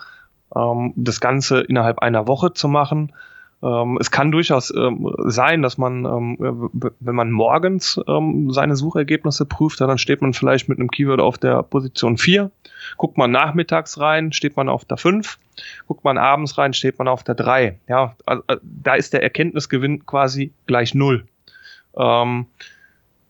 ähm, 0.55 0.93
das 0.97 1.21
Ganze 1.21 1.61
innerhalb 1.61 2.01
einer 2.01 2.27
Woche 2.27 2.53
zu 2.53 2.69
machen 2.69 3.13
ähm, 3.63 3.97
es 4.01 4.11
kann 4.11 4.33
durchaus 4.33 4.75
ähm, 4.75 5.15
sein, 5.19 5.63
dass 5.63 5.79
man, 5.79 6.05
ähm, 6.05 6.71
wenn 6.99 7.15
man 7.15 7.31
morgens 7.31 8.01
ähm, 8.09 8.51
seine 8.51 8.75
Suchergebnisse 8.75 9.47
prüft, 9.47 9.81
dann 9.81 9.99
steht 9.99 10.21
man 10.21 10.33
vielleicht 10.33 10.69
mit 10.69 10.79
einem 10.79 10.91
Keyword 10.91 11.21
auf 11.21 11.39
der 11.39 11.63
Position 11.63 12.19
4. 12.19 12.51
Guckt 12.97 13.17
man 13.17 13.31
nachmittags 13.31 14.01
rein, 14.01 14.33
steht 14.33 14.57
man 14.57 14.69
auf 14.69 14.85
der 14.85 14.97
5. 14.97 15.39
Guckt 15.87 16.03
man 16.03 16.19
abends 16.19 16.59
rein, 16.59 16.75
steht 16.75 16.99
man 16.99 17.07
auf 17.07 17.23
der 17.23 17.37
3. 17.37 17.79
Ja, 17.89 18.17
also, 18.27 18.43
da 18.63 18.95
ist 18.95 19.13
der 19.13 19.23
Erkenntnisgewinn 19.23 20.05
quasi 20.07 20.53
gleich 20.67 20.95
null. 20.95 21.27
Ähm, 21.97 22.47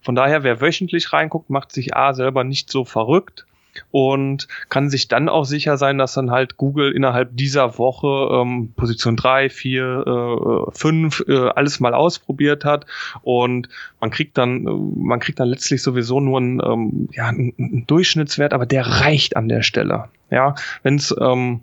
von 0.02 0.14
daher, 0.14 0.42
wer 0.42 0.60
wöchentlich 0.60 1.12
reinguckt, 1.12 1.50
macht 1.50 1.72
sich 1.72 1.96
A 1.96 2.12
selber 2.12 2.44
nicht 2.44 2.70
so 2.70 2.84
verrückt 2.84 3.46
und 3.90 4.48
kann 4.68 4.90
sich 4.90 5.08
dann 5.08 5.28
auch 5.28 5.44
sicher 5.44 5.76
sein, 5.76 5.98
dass 5.98 6.14
dann 6.14 6.30
halt 6.30 6.56
Google 6.56 6.92
innerhalb 6.92 7.36
dieser 7.36 7.78
Woche 7.78 8.28
ähm, 8.32 8.72
Position 8.76 9.16
3, 9.16 9.48
4, 9.48 10.66
äh, 10.68 10.70
5 10.72 11.24
äh, 11.28 11.48
alles 11.50 11.80
mal 11.80 11.94
ausprobiert 11.94 12.64
hat 12.64 12.86
und 13.22 13.68
man 14.00 14.10
kriegt 14.10 14.36
dann 14.36 14.66
äh, 14.66 14.70
man 14.70 15.20
kriegt 15.20 15.40
dann 15.40 15.48
letztlich 15.48 15.82
sowieso 15.82 16.20
nur 16.20 16.38
einen, 16.38 16.60
ähm, 16.62 17.08
ja, 17.12 17.28
einen 17.28 17.84
Durchschnittswert, 17.86 18.52
aber 18.52 18.66
der 18.66 18.86
reicht 18.86 19.36
an 19.36 19.48
der 19.48 19.62
Stelle. 19.62 20.08
Ja, 20.30 20.54
wenn 20.82 20.96
es 20.96 21.14
ähm, 21.20 21.60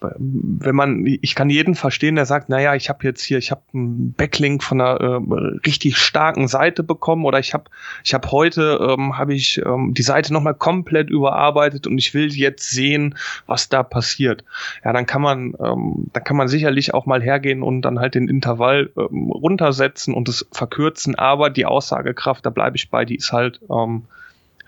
wenn 0.00 0.74
man, 0.74 1.06
ich 1.06 1.34
kann 1.34 1.48
jeden 1.48 1.74
verstehen, 1.74 2.16
der 2.16 2.26
sagt, 2.26 2.48
naja, 2.48 2.74
ich 2.74 2.88
habe 2.88 3.04
jetzt 3.04 3.22
hier, 3.22 3.38
ich 3.38 3.50
habe 3.50 3.62
einen 3.72 4.12
Backlink 4.12 4.62
von 4.62 4.80
einer 4.80 5.00
äh, 5.00 5.58
richtig 5.64 5.96
starken 5.96 6.48
Seite 6.48 6.82
bekommen 6.82 7.24
oder 7.24 7.38
ich 7.38 7.54
habe, 7.54 7.64
ich 8.04 8.12
habe 8.12 8.30
heute, 8.30 8.78
ähm, 8.82 9.16
habe 9.16 9.34
ich 9.34 9.58
ähm, 9.64 9.94
die 9.94 10.02
Seite 10.02 10.32
nochmal 10.32 10.54
komplett 10.54 11.08
überarbeitet 11.08 11.86
und 11.86 11.96
ich 11.96 12.12
will 12.12 12.30
jetzt 12.32 12.70
sehen, 12.70 13.16
was 13.46 13.68
da 13.68 13.82
passiert. 13.82 14.44
Ja, 14.84 14.92
dann 14.92 15.06
kann 15.06 15.22
man, 15.22 15.54
ähm, 15.58 16.10
dann 16.12 16.24
kann 16.24 16.36
man 16.36 16.48
sicherlich 16.48 16.92
auch 16.92 17.06
mal 17.06 17.22
hergehen 17.22 17.62
und 17.62 17.82
dann 17.82 17.98
halt 17.98 18.14
den 18.14 18.28
Intervall 18.28 18.90
ähm, 18.98 19.30
runtersetzen 19.30 20.12
und 20.12 20.28
es 20.28 20.46
verkürzen, 20.52 21.14
aber 21.14 21.48
die 21.48 21.64
Aussagekraft, 21.64 22.44
da 22.44 22.50
bleibe 22.50 22.76
ich 22.76 22.90
bei, 22.90 23.06
die 23.06 23.16
ist 23.16 23.32
halt 23.32 23.60
ähm, 23.70 24.04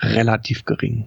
relativ 0.00 0.64
gering. 0.64 1.06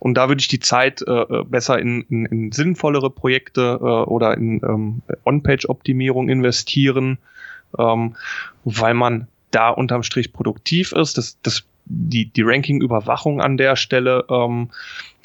Und 0.00 0.14
da 0.14 0.28
würde 0.28 0.40
ich 0.40 0.48
die 0.48 0.58
Zeit 0.58 1.02
äh, 1.06 1.12
äh, 1.12 1.44
besser 1.44 1.78
in, 1.78 2.00
in, 2.08 2.24
in 2.24 2.52
sinnvollere 2.52 3.10
Projekte 3.10 3.78
äh, 3.80 3.84
oder 3.84 4.36
in 4.36 4.60
ähm, 4.64 5.02
On-Page-Optimierung 5.24 6.30
investieren, 6.30 7.18
ähm, 7.78 8.16
weil 8.64 8.94
man 8.94 9.28
da 9.50 9.68
unterm 9.68 10.02
Strich 10.02 10.32
produktiv 10.32 10.92
ist. 10.92 11.18
Das, 11.18 11.38
das, 11.42 11.64
die, 11.84 12.24
die 12.24 12.42
Ranking-Überwachung 12.42 13.42
an 13.42 13.58
der 13.58 13.76
Stelle, 13.76 14.24
ähm, 14.30 14.70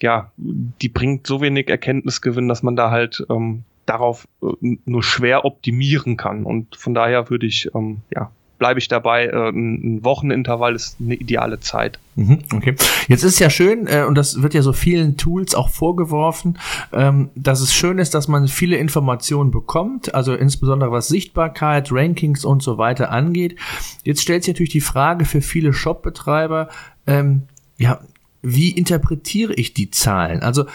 ja, 0.01 0.31
die 0.35 0.89
bringt 0.89 1.25
so 1.25 1.39
wenig 1.39 1.69
Erkenntnisgewinn, 1.69 2.49
dass 2.49 2.61
man 2.61 2.75
da 2.75 2.91
halt 2.91 3.25
ähm, 3.29 3.63
darauf 3.85 4.27
äh, 4.43 4.77
nur 4.83 5.03
schwer 5.03 5.45
optimieren 5.45 6.17
kann. 6.17 6.43
Und 6.43 6.75
von 6.75 6.93
daher 6.93 7.29
würde 7.29 7.45
ich 7.45 7.69
ähm, 7.73 8.01
ja 8.13 8.29
bleibe 8.57 8.79
ich 8.79 8.87
dabei. 8.87 9.25
Äh, 9.25 9.49
ein 9.49 10.03
Wochenintervall 10.03 10.75
ist 10.75 10.97
eine 10.99 11.15
ideale 11.15 11.59
Zeit. 11.59 11.99
Mhm, 12.15 12.39
okay. 12.53 12.75
Jetzt 13.07 13.23
ist 13.23 13.39
ja 13.39 13.49
schön, 13.49 13.87
äh, 13.87 14.05
und 14.07 14.15
das 14.15 14.41
wird 14.41 14.53
ja 14.53 14.61
so 14.61 14.73
vielen 14.73 15.17
Tools 15.17 15.53
auch 15.53 15.69
vorgeworfen, 15.69 16.57
ähm, 16.93 17.29
dass 17.35 17.59
es 17.59 17.73
schön 17.73 17.97
ist, 17.97 18.13
dass 18.13 18.27
man 18.27 18.47
viele 18.47 18.77
Informationen 18.77 19.51
bekommt, 19.51 20.15
also 20.15 20.33
insbesondere 20.33 20.91
was 20.91 21.07
Sichtbarkeit, 21.07 21.89
Rankings 21.91 22.45
und 22.45 22.63
so 22.63 22.77
weiter 22.77 23.11
angeht. 23.11 23.57
Jetzt 24.03 24.21
stellt 24.21 24.43
sich 24.43 24.53
natürlich 24.53 24.71
die 24.71 24.81
Frage 24.81 25.25
für 25.25 25.41
viele 25.41 25.73
Shopbetreiber, 25.73 26.69
ähm, 27.07 27.43
ja, 27.77 27.99
wie 28.45 28.69
interpretiere 28.69 29.53
ich 29.55 29.73
die 29.73 29.89
Zahlen? 29.89 30.41
Also 30.41 30.65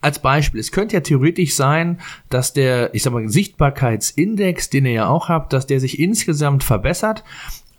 als 0.00 0.18
Beispiel, 0.18 0.60
es 0.60 0.72
könnte 0.72 0.94
ja 0.94 1.00
theoretisch 1.00 1.54
sein, 1.54 2.00
dass 2.28 2.52
der, 2.52 2.92
ich 2.94 3.04
sag 3.04 3.12
mal, 3.12 3.28
Sichtbarkeitsindex, 3.28 4.68
den 4.68 4.86
ihr 4.86 4.92
ja 4.92 5.08
auch 5.08 5.28
habt, 5.28 5.52
dass 5.52 5.66
der 5.66 5.78
sich 5.78 6.00
insgesamt 6.00 6.64
verbessert, 6.64 7.22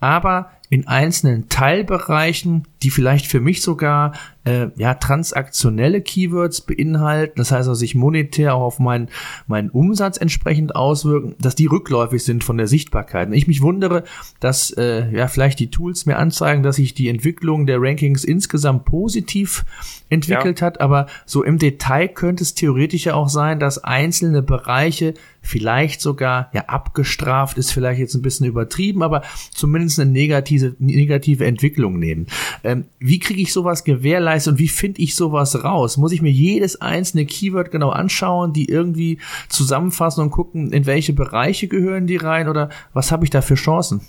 aber 0.00 0.50
in 0.70 0.88
einzelnen 0.88 1.50
Teilbereichen, 1.50 2.66
die 2.82 2.90
vielleicht 2.90 3.26
für 3.26 3.40
mich 3.40 3.62
sogar 3.62 4.12
äh, 4.44 4.68
ja 4.76 4.94
transaktionelle 4.94 6.00
Keywords 6.00 6.62
beinhalten, 6.62 7.34
das 7.36 7.52
heißt, 7.52 7.68
also 7.68 7.74
sich 7.74 7.94
monetär 7.94 8.54
auch 8.54 8.62
auf 8.62 8.78
meinen 8.78 9.08
meinen 9.46 9.70
Umsatz 9.70 10.16
entsprechend 10.16 10.74
auswirken, 10.74 11.36
dass 11.40 11.54
die 11.54 11.66
rückläufig 11.66 12.22
sind 12.24 12.42
von 12.42 12.58
der 12.58 12.66
Sichtbarkeit. 12.66 13.28
Und 13.28 13.34
ich 13.34 13.46
mich 13.46 13.62
wundere, 13.62 14.04
dass 14.40 14.70
äh, 14.72 15.10
ja 15.14 15.28
vielleicht 15.28 15.60
die 15.60 15.70
Tools 15.70 16.06
mir 16.06 16.18
anzeigen, 16.18 16.62
dass 16.62 16.76
sich 16.76 16.94
die 16.94 17.08
Entwicklung 17.08 17.66
der 17.66 17.80
Rankings 17.80 18.24
insgesamt 18.24 18.84
positiv 18.84 19.64
entwickelt 20.08 20.60
ja. 20.60 20.66
hat, 20.66 20.80
aber 20.80 21.06
so 21.24 21.42
im 21.42 21.58
Detail 21.58 22.08
könnte 22.08 22.42
es 22.42 22.54
theoretisch 22.54 23.06
ja 23.06 23.14
auch 23.14 23.28
sein, 23.28 23.60
dass 23.60 23.82
einzelne 23.82 24.42
Bereiche 24.42 25.14
vielleicht 25.40 26.00
sogar 26.00 26.50
ja 26.52 26.62
abgestraft 26.66 27.58
ist, 27.58 27.72
vielleicht 27.72 28.00
jetzt 28.00 28.14
ein 28.14 28.22
bisschen 28.22 28.46
übertrieben, 28.46 29.02
aber 29.02 29.22
zumindest 29.52 29.98
eine 30.00 30.10
negative 30.10 30.74
negative 30.78 31.44
Entwicklung 31.44 31.98
nehmen. 31.98 32.26
Ähm, 32.72 32.84
wie 32.98 33.18
kriege 33.18 33.40
ich 33.40 33.52
sowas 33.52 33.84
gewährleistet 33.84 34.52
und 34.52 34.58
wie 34.58 34.68
finde 34.68 35.02
ich 35.02 35.14
sowas 35.14 35.62
raus? 35.62 35.96
Muss 35.96 36.12
ich 36.12 36.22
mir 36.22 36.30
jedes 36.30 36.80
einzelne 36.80 37.26
Keyword 37.26 37.70
genau 37.70 37.90
anschauen, 37.90 38.52
die 38.52 38.68
irgendwie 38.68 39.18
zusammenfassen 39.48 40.22
und 40.22 40.30
gucken, 40.30 40.72
in 40.72 40.86
welche 40.86 41.12
Bereiche 41.12 41.68
gehören 41.68 42.06
die 42.06 42.16
rein 42.16 42.48
oder 42.48 42.70
was 42.92 43.12
habe 43.12 43.24
ich 43.24 43.30
da 43.30 43.42
für 43.42 43.54
Chancen? 43.54 44.00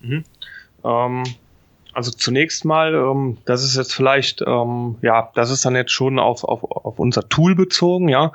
Mhm. 0.00 0.24
Ähm, 0.84 1.24
also 1.98 2.12
zunächst 2.12 2.64
mal, 2.64 2.94
ähm, 2.94 3.38
das 3.44 3.64
ist 3.64 3.76
jetzt 3.76 3.92
vielleicht, 3.92 4.40
ähm, 4.46 4.98
ja, 5.02 5.32
das 5.34 5.50
ist 5.50 5.64
dann 5.64 5.74
jetzt 5.74 5.90
schon 5.90 6.20
auf, 6.20 6.44
auf, 6.44 6.62
auf 6.62 7.00
unser 7.00 7.28
Tool 7.28 7.56
bezogen, 7.56 8.08
ja. 8.08 8.32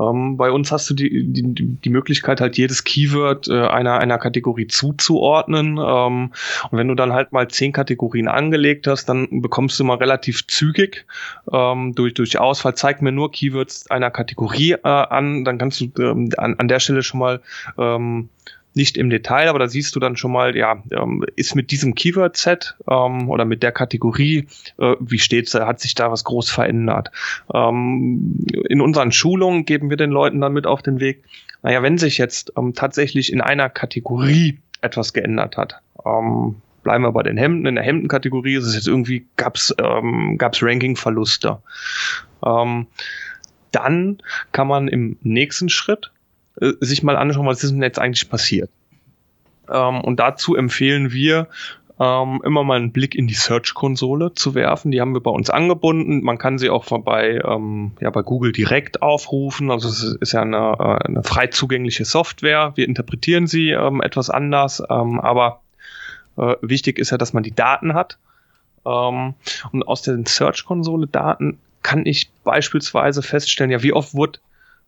Ähm, 0.00 0.36
bei 0.36 0.50
uns 0.50 0.72
hast 0.72 0.90
du 0.90 0.94
die, 0.94 1.24
die, 1.32 1.44
die 1.44 1.90
Möglichkeit, 1.90 2.40
halt 2.40 2.58
jedes 2.58 2.82
Keyword 2.82 3.46
äh, 3.46 3.68
einer, 3.68 4.00
einer 4.00 4.18
Kategorie 4.18 4.66
zuzuordnen. 4.66 5.78
Ähm, 5.78 6.32
und 6.72 6.76
wenn 6.76 6.88
du 6.88 6.96
dann 6.96 7.12
halt 7.12 7.30
mal 7.30 7.46
zehn 7.46 7.70
Kategorien 7.72 8.26
angelegt 8.26 8.88
hast, 8.88 9.08
dann 9.08 9.28
bekommst 9.42 9.78
du 9.78 9.84
mal 9.84 9.98
relativ 9.98 10.48
zügig 10.48 11.06
ähm, 11.52 11.94
durch, 11.94 12.14
durch 12.14 12.40
Auswahl, 12.40 12.74
zeig 12.74 13.00
mir 13.00 13.12
nur 13.12 13.30
Keywords 13.30 13.88
einer 13.92 14.10
Kategorie 14.10 14.72
äh, 14.72 14.88
an, 14.88 15.44
dann 15.44 15.58
kannst 15.58 15.80
du 15.80 16.02
ähm, 16.02 16.30
an, 16.36 16.56
an 16.58 16.66
der 16.66 16.80
Stelle 16.80 17.04
schon 17.04 17.20
mal 17.20 17.40
ähm, 17.78 18.28
nicht 18.76 18.96
im 18.96 19.10
Detail, 19.10 19.48
aber 19.48 19.58
da 19.58 19.68
siehst 19.68 19.94
du 19.94 20.00
dann 20.00 20.16
schon 20.16 20.32
mal, 20.32 20.56
ja, 20.56 20.82
ähm, 20.90 21.24
ist 21.36 21.54
mit 21.54 21.70
diesem 21.70 21.94
Keyword-Set 21.94 22.76
ähm, 22.90 23.28
oder 23.28 23.44
mit 23.44 23.62
der 23.62 23.72
Kategorie, 23.72 24.48
äh, 24.78 24.94
wie 25.00 25.18
steht's, 25.18 25.54
hat 25.54 25.80
sich 25.80 25.94
da 25.94 26.10
was 26.10 26.24
groß 26.24 26.50
verändert. 26.50 27.10
Ähm, 27.52 28.46
in 28.68 28.80
unseren 28.80 29.12
Schulungen 29.12 29.64
geben 29.64 29.90
wir 29.90 29.96
den 29.96 30.10
Leuten 30.10 30.40
dann 30.40 30.52
mit 30.52 30.66
auf 30.66 30.82
den 30.82 31.00
Weg, 31.00 31.24
naja, 31.62 31.82
wenn 31.82 31.98
sich 31.98 32.18
jetzt 32.18 32.52
ähm, 32.58 32.74
tatsächlich 32.74 33.32
in 33.32 33.40
einer 33.40 33.70
Kategorie 33.70 34.58
etwas 34.80 35.12
geändert 35.12 35.56
hat, 35.56 35.80
ähm, 36.04 36.56
bleiben 36.82 37.02
wir 37.02 37.12
bei 37.12 37.22
den 37.22 37.38
Hemden, 37.38 37.66
in 37.66 37.74
der 37.74 37.84
Hemdenkategorie 37.84 38.56
ist 38.56 38.66
es 38.66 38.74
jetzt 38.74 38.86
irgendwie, 38.86 39.26
gab's, 39.36 39.74
ähm, 39.78 40.36
gab's 40.38 40.62
Ranking-Verluste. 40.62 41.58
Ähm, 42.44 42.86
dann 43.72 44.18
kann 44.52 44.68
man 44.68 44.86
im 44.88 45.16
nächsten 45.22 45.68
Schritt 45.68 46.12
äh, 46.60 46.72
sich 46.80 47.02
mal 47.02 47.16
anschauen, 47.16 47.46
was 47.46 47.62
ist 47.64 47.72
denn 47.72 47.82
jetzt 47.82 47.98
eigentlich 47.98 48.28
passiert. 48.28 48.70
Ähm, 49.72 50.00
und 50.00 50.20
dazu 50.20 50.56
empfehlen 50.56 51.12
wir, 51.12 51.48
ähm, 52.00 52.42
immer 52.44 52.64
mal 52.64 52.76
einen 52.76 52.92
Blick 52.92 53.14
in 53.14 53.28
die 53.28 53.34
Search-Konsole 53.34 54.34
zu 54.34 54.54
werfen. 54.54 54.90
Die 54.90 55.00
haben 55.00 55.14
wir 55.14 55.20
bei 55.20 55.30
uns 55.30 55.48
angebunden. 55.48 56.24
Man 56.24 56.38
kann 56.38 56.58
sie 56.58 56.70
auch 56.70 56.86
bei, 57.02 57.40
ähm, 57.44 57.92
ja, 58.00 58.10
bei 58.10 58.22
Google 58.22 58.52
direkt 58.52 59.00
aufrufen. 59.00 59.70
Also 59.70 59.88
es 59.88 60.02
ist 60.02 60.32
ja 60.32 60.42
eine, 60.42 60.76
äh, 60.78 61.06
eine 61.06 61.22
frei 61.22 61.46
zugängliche 61.46 62.04
Software. 62.04 62.72
Wir 62.74 62.88
interpretieren 62.88 63.46
sie 63.46 63.70
ähm, 63.70 64.00
etwas 64.02 64.28
anders, 64.28 64.82
ähm, 64.90 65.20
aber 65.20 65.60
äh, 66.36 66.56
wichtig 66.62 66.98
ist 66.98 67.10
ja, 67.10 67.18
dass 67.18 67.32
man 67.32 67.44
die 67.44 67.54
Daten 67.54 67.94
hat. 67.94 68.18
Ähm, 68.84 69.34
und 69.70 69.82
aus 69.84 70.02
den 70.02 70.26
Search-Konsole-Daten 70.26 71.58
kann 71.82 72.06
ich 72.06 72.30
beispielsweise 72.42 73.22
feststellen, 73.22 73.70
ja, 73.70 73.82
wie 73.84 73.92
oft 73.92 74.14
wurde 74.14 74.40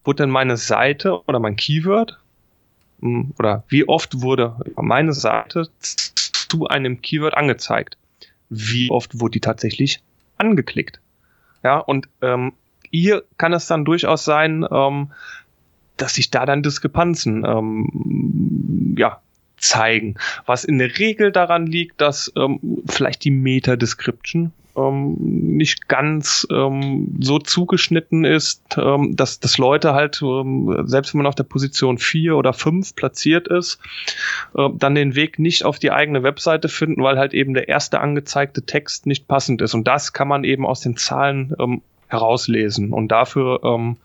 wurde 0.07 0.23
denn 0.23 0.31
meine 0.31 0.57
Seite 0.57 1.23
oder 1.27 1.39
mein 1.39 1.57
Keyword 1.57 2.19
hm, 3.01 3.35
oder 3.39 3.65
wie 3.69 3.89
oft 3.89 4.23
wurde 4.23 4.57
meine 4.77 5.13
Seite 5.13 5.69
zu 5.81 6.67
einem 6.69 7.03
Keyword 7.03 7.35
angezeigt? 7.35 7.99
Wie 8.49 8.91
oft 8.91 9.21
wurde 9.21 9.33
die 9.33 9.41
tatsächlich 9.41 10.01
angeklickt? 10.39 11.01
Ja, 11.63 11.79
und 11.79 12.09
ähm, 12.23 12.53
hier 12.91 13.25
kann 13.39 13.53
es 13.53 13.67
dann 13.67 13.85
durchaus 13.85 14.25
sein, 14.25 14.65
ähm, 14.71 15.13
dass 15.97 16.15
sich 16.15 16.31
da 16.31 16.47
dann 16.47 16.63
Diskrepanzen 16.63 17.45
ähm, 17.45 18.95
ja, 18.97 19.21
zeigen. 19.57 20.17
Was 20.45 20.65
in 20.65 20.79
der 20.79 20.99
Regel 20.99 21.33
daran 21.33 21.67
liegt, 21.67 22.01
dass 22.01 22.33
ähm, 22.37 22.61
vielleicht 22.87 23.25
die 23.25 23.31
Meta-Description 23.31 24.53
ähm, 24.77 25.17
nicht 25.19 25.89
ganz 25.89 26.47
ähm, 26.51 27.17
so 27.21 27.39
zugeschnitten 27.39 28.25
ist, 28.25 28.63
ähm, 28.77 29.17
dass, 29.17 29.41
dass 29.41 29.59
Leute 29.59 29.95
halt, 29.95 30.21
ähm, 30.23 30.85
selbst 30.87 31.15
wenn 31.15 31.19
man 31.19 31.27
auf 31.27 31.35
der 31.35 31.45
Position 31.45 31.99
4 31.99 32.37
oder 32.37 32.53
5 32.53 32.95
platziert 32.95 33.49
ist, 33.49 33.79
äh, 34.57 34.69
dann 34.75 34.95
den 34.95 35.15
Weg 35.15 35.39
nicht 35.39 35.65
auf 35.65 35.79
die 35.79 35.91
eigene 35.91 36.23
Webseite 36.23 36.69
finden, 36.69 37.03
weil 37.03 37.19
halt 37.19 37.35
eben 37.35 37.55
der 37.55 37.69
erste 37.69 38.01
angezeigte 38.01 38.63
Text 38.63 39.07
nicht 39.07 39.27
passend 39.27 39.63
ist. 39.63 39.75
Und 39.75 39.89
das 39.89 40.13
kann 40.13 40.29
man 40.29 40.45
eben 40.45 40.67
aus 40.67 40.81
den 40.81 40.97
Zahlen 40.97 41.55
ähm, 41.59 41.83
herauslesen. 42.09 42.93
Und 42.93 43.09
dafür 43.09 43.61
ähm, 43.65 43.97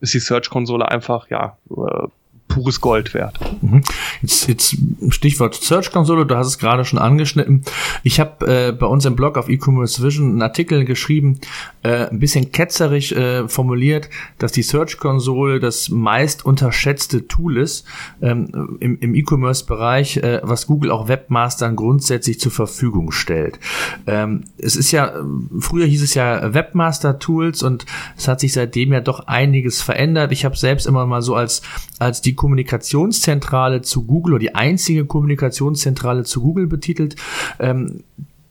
ist 0.00 0.14
die 0.14 0.20
Search-Konsole 0.20 0.88
einfach, 0.88 1.28
ja, 1.30 1.56
äh, 1.70 2.08
pures 2.50 2.82
Gold 2.82 3.14
wert. 3.14 3.38
Mhm. 3.62 3.82
Jetzt, 4.20 4.46
jetzt 4.48 4.76
Stichwort 5.08 5.54
Search 5.54 5.90
Konsole, 5.90 6.26
du 6.26 6.36
hast 6.36 6.48
es 6.48 6.58
gerade 6.58 6.84
schon 6.84 6.98
angeschnitten. 6.98 7.64
Ich 8.02 8.20
habe 8.20 8.46
äh, 8.46 8.72
bei 8.72 8.86
uns 8.86 9.06
im 9.06 9.16
Blog 9.16 9.38
auf 9.38 9.48
E-Commerce 9.48 10.02
Vision 10.02 10.32
einen 10.32 10.42
Artikel 10.42 10.84
geschrieben, 10.84 11.40
äh, 11.82 12.08
ein 12.08 12.18
bisschen 12.18 12.52
ketzerisch 12.52 13.12
äh, 13.12 13.48
formuliert, 13.48 14.10
dass 14.38 14.52
die 14.52 14.62
Search 14.62 14.98
Konsole 14.98 15.60
das 15.60 15.88
meist 15.88 16.44
unterschätzte 16.44 17.26
Tool 17.26 17.56
ist 17.58 17.86
ähm, 18.20 18.76
im, 18.80 18.98
im 18.98 19.14
E-Commerce-Bereich, 19.14 20.18
äh, 20.18 20.40
was 20.42 20.66
Google 20.66 20.90
auch 20.90 21.08
Webmastern 21.08 21.76
grundsätzlich 21.76 22.38
zur 22.38 22.52
Verfügung 22.52 23.12
stellt. 23.12 23.58
Ähm, 24.06 24.44
es 24.58 24.76
ist 24.76 24.92
ja, 24.92 25.14
früher 25.58 25.86
hieß 25.86 26.02
es 26.02 26.14
ja 26.14 26.52
Webmaster-Tools 26.52 27.62
und 27.62 27.86
es 28.16 28.28
hat 28.28 28.40
sich 28.40 28.52
seitdem 28.52 28.92
ja 28.92 29.00
doch 29.00 29.26
einiges 29.26 29.80
verändert. 29.80 30.32
Ich 30.32 30.44
habe 30.44 30.56
selbst 30.56 30.86
immer 30.86 31.06
mal 31.06 31.22
so 31.22 31.34
als, 31.34 31.62
als 31.98 32.20
die 32.20 32.34
Kommunikationszentrale 32.34 33.82
zu 33.82 34.04
Google 34.04 34.34
oder 34.34 34.40
die 34.40 34.54
einzige 34.54 35.06
Kommunikationszentrale 35.06 36.24
zu 36.24 36.42
Google 36.42 36.66
betitelt. 36.66 37.16
Ähm, 37.58 38.04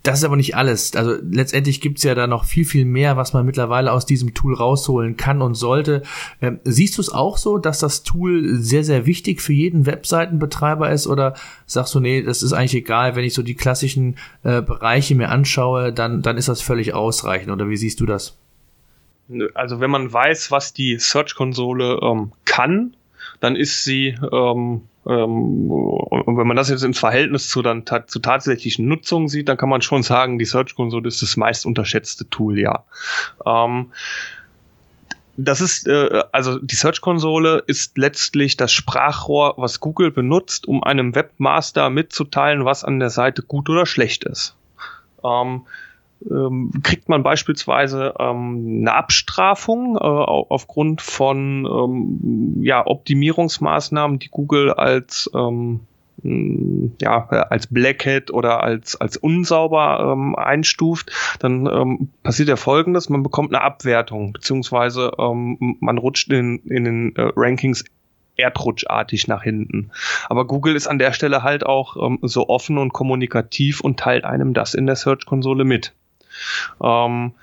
das 0.09 0.19
ist 0.19 0.25
aber 0.25 0.37
nicht 0.37 0.55
alles. 0.55 0.95
Also 0.95 1.17
letztendlich 1.29 1.81
gibt's 1.81 2.01
ja 2.01 2.15
da 2.15 2.25
noch 2.25 2.45
viel, 2.45 2.65
viel 2.65 2.83
mehr, 2.83 3.15
was 3.15 3.33
man 3.33 3.45
mittlerweile 3.45 3.91
aus 3.91 4.07
diesem 4.07 4.33
Tool 4.33 4.55
rausholen 4.55 5.17
kann 5.17 5.43
und 5.43 5.53
sollte. 5.53 6.01
Ähm, 6.41 6.59
siehst 6.63 6.97
du 6.97 7.01
es 7.01 7.11
auch 7.11 7.37
so, 7.37 7.59
dass 7.59 7.77
das 7.77 8.01
Tool 8.01 8.55
sehr, 8.55 8.83
sehr 8.83 9.05
wichtig 9.05 9.39
für 9.39 9.53
jeden 9.53 9.85
Webseitenbetreiber 9.85 10.89
ist? 10.89 11.05
Oder 11.05 11.35
sagst 11.67 11.93
du, 11.93 11.99
nee, 11.99 12.23
das 12.23 12.41
ist 12.41 12.53
eigentlich 12.53 12.73
egal, 12.73 13.15
wenn 13.15 13.23
ich 13.23 13.35
so 13.35 13.43
die 13.43 13.53
klassischen 13.53 14.15
äh, 14.41 14.63
Bereiche 14.63 15.13
mir 15.13 15.29
anschaue, 15.29 15.93
dann, 15.93 16.23
dann 16.23 16.37
ist 16.37 16.49
das 16.49 16.63
völlig 16.63 16.95
ausreichend. 16.95 17.51
Oder 17.51 17.69
wie 17.69 17.77
siehst 17.77 17.99
du 17.99 18.07
das? 18.07 18.35
Also 19.53 19.79
wenn 19.79 19.91
man 19.91 20.11
weiß, 20.11 20.49
was 20.49 20.73
die 20.73 20.97
Search-Konsole 20.97 21.99
ähm, 22.01 22.31
kann, 22.45 22.95
dann 23.41 23.55
ist 23.55 23.83
sie, 23.83 24.15
ähm, 24.31 24.81
und 25.03 26.37
wenn 26.37 26.47
man 26.47 26.57
das 26.57 26.69
jetzt 26.69 26.83
im 26.83 26.93
Verhältnis 26.93 27.49
zu 27.49 27.61
dann 27.61 27.85
zu 28.07 28.19
tatsächlichen 28.19 28.87
Nutzungen 28.87 29.27
sieht, 29.27 29.47
dann 29.47 29.57
kann 29.57 29.69
man 29.69 29.81
schon 29.81 30.03
sagen, 30.03 30.37
die 30.37 30.45
Search 30.45 30.75
Console 30.75 31.07
ist 31.07 31.21
das 31.21 31.37
meist 31.37 31.65
unterschätzte 31.65 32.29
Tool, 32.29 32.59
ja. 32.59 32.83
Ähm, 33.45 33.91
das 35.41 35.61
ist, 35.61 35.87
äh, 35.87 36.23
also 36.33 36.59
die 36.59 36.75
Search-Konsole 36.75 37.63
ist 37.65 37.97
letztlich 37.97 38.57
das 38.57 38.73
Sprachrohr, 38.73 39.53
was 39.55 39.79
Google 39.79 40.11
benutzt, 40.11 40.67
um 40.67 40.83
einem 40.83 41.15
Webmaster 41.15 41.89
mitzuteilen, 41.89 42.65
was 42.65 42.83
an 42.83 42.99
der 42.99 43.09
Seite 43.09 43.41
gut 43.41 43.69
oder 43.69 43.85
schlecht 43.85 44.25
ist. 44.25 44.55
Ähm, 45.23 45.61
ähm, 46.29 46.71
kriegt 46.83 47.09
man 47.09 47.23
beispielsweise 47.23 48.13
ähm, 48.19 48.79
eine 48.81 48.93
Abstrafung 48.93 49.95
äh, 49.95 49.99
aufgrund 49.99 51.01
von 51.01 51.65
ähm, 51.65 52.63
ja, 52.63 52.85
Optimierungsmaßnahmen, 52.85 54.19
die 54.19 54.29
Google 54.29 54.71
als 54.71 55.29
ähm, 55.33 55.81
ja, 56.21 57.27
als 57.27 57.67
Blackhead 57.67 58.31
oder 58.31 58.61
als, 58.61 58.99
als 58.99 59.17
unsauber 59.17 60.13
ähm, 60.13 60.35
einstuft, 60.35 61.11
dann 61.39 61.65
ähm, 61.65 62.09
passiert 62.23 62.49
ja 62.49 62.55
folgendes, 62.57 63.09
man 63.09 63.23
bekommt 63.23 63.53
eine 63.53 63.63
Abwertung, 63.63 64.33
beziehungsweise 64.33 65.13
ähm, 65.17 65.77
man 65.79 65.97
rutscht 65.97 66.29
in, 66.31 66.59
in 66.65 66.83
den 66.83 67.15
äh, 67.15 67.31
Rankings 67.35 67.85
erdrutschartig 68.35 69.27
nach 69.27 69.43
hinten. 69.43 69.91
Aber 70.29 70.47
Google 70.47 70.75
ist 70.75 70.87
an 70.87 70.99
der 70.99 71.13
Stelle 71.13 71.43
halt 71.43 71.65
auch 71.65 71.97
ähm, 71.97 72.19
so 72.21 72.47
offen 72.47 72.77
und 72.77 72.93
kommunikativ 72.93 73.81
und 73.81 73.99
teilt 73.99 74.23
einem 74.23 74.53
das 74.53 74.73
in 74.73 74.85
der 74.85 74.95
Search-Konsole 74.95 75.65
mit 75.65 75.93
ähm, 76.83 77.33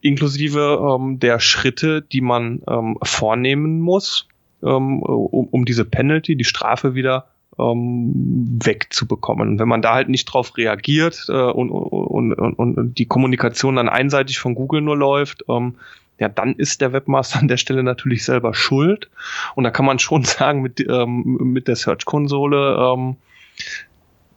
inklusive 0.00 0.98
ähm, 1.00 1.18
der 1.20 1.40
Schritte, 1.40 2.02
die 2.02 2.20
man 2.20 2.62
ähm, 2.68 2.98
vornehmen 3.02 3.80
muss, 3.80 4.28
ähm, 4.62 5.02
um, 5.02 5.48
um 5.48 5.64
diese 5.64 5.84
Penalty, 5.84 6.36
die 6.36 6.44
Strafe 6.44 6.94
wieder 6.94 7.26
ähm, 7.58 8.58
wegzubekommen. 8.64 9.50
Und 9.50 9.58
wenn 9.58 9.68
man 9.68 9.82
da 9.82 9.94
halt 9.94 10.08
nicht 10.08 10.24
drauf 10.26 10.56
reagiert 10.56 11.26
äh, 11.28 11.32
und, 11.32 11.70
und, 11.70 12.32
und, 12.32 12.54
und 12.54 12.98
die 12.98 13.06
Kommunikation 13.06 13.76
dann 13.76 13.88
einseitig 13.88 14.38
von 14.38 14.54
Google 14.54 14.80
nur 14.80 14.96
läuft, 14.96 15.44
ähm, 15.48 15.76
ja, 16.18 16.28
dann 16.28 16.54
ist 16.54 16.80
der 16.80 16.92
Webmaster 16.92 17.40
an 17.40 17.48
der 17.48 17.56
Stelle 17.56 17.82
natürlich 17.82 18.24
selber 18.24 18.54
schuld. 18.54 19.10
Und 19.54 19.64
da 19.64 19.70
kann 19.70 19.86
man 19.86 19.98
schon 19.98 20.24
sagen, 20.24 20.62
mit, 20.62 20.80
ähm, 20.80 21.38
mit 21.40 21.68
der 21.68 21.76
Search-Konsole 21.76 22.76
ähm, 22.78 23.16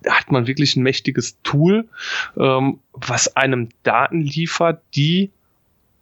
hat 0.10 0.32
man 0.32 0.48
wirklich 0.48 0.76
ein 0.76 0.84
mächtiges 0.84 1.38
Tool, 1.44 1.88
ähm, 2.38 2.80
was 2.94 3.36
einem 3.36 3.70
Daten 3.84 4.22
liefert, 4.22 4.82
die 4.96 5.32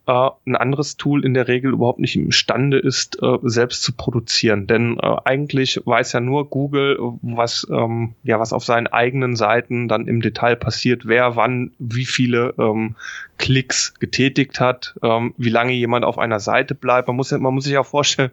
äh, 0.06 0.30
ein 0.46 0.56
anderes 0.56 0.98
Tool 0.98 1.26
in 1.26 1.34
der 1.34 1.48
Regel 1.48 1.72
überhaupt 1.72 2.00
nicht 2.00 2.16
imstande 2.16 2.78
ist, 2.78 3.22
äh, 3.22 3.38
selbst 3.44 3.84
zu 3.84 3.94
produzieren. 3.94 4.68
Denn 4.68 4.98
äh, 5.00 5.16
eigentlich 5.24 5.82
weiß 5.86 6.14
ja 6.14 6.20
nur 6.20 6.50
Google, 6.50 6.98
was, 7.22 7.68
ähm, 7.72 8.14
ja, 8.24 8.40
was 8.40 8.54
auf 8.54 8.66
seinen 8.66 8.88
eigenen 8.88 9.36
Seiten 9.36 9.88
dann 9.88 10.08
im 10.08 10.22
Detail 10.22 10.56
passiert, 10.56 11.08
wer 11.08 11.36
wann 11.36 11.72
wie 11.80 12.06
viele 12.06 12.54
ähm, 12.58 12.96
Klicks 13.38 13.94
getätigt 14.00 14.60
hat, 14.60 14.96
ähm, 15.02 15.34
wie 15.38 15.50
lange 15.50 15.74
jemand 15.74 16.06
auf 16.06 16.18
einer 16.18 16.40
Seite 16.40 16.76
bleibt. 16.76 17.08
Man 17.08 17.18
muss, 17.18 17.32
ja, 17.32 17.38
man 17.38 17.54
muss 17.54 17.64
sich 17.64 17.74
ja 17.74 17.84
vorstellen, 17.84 18.32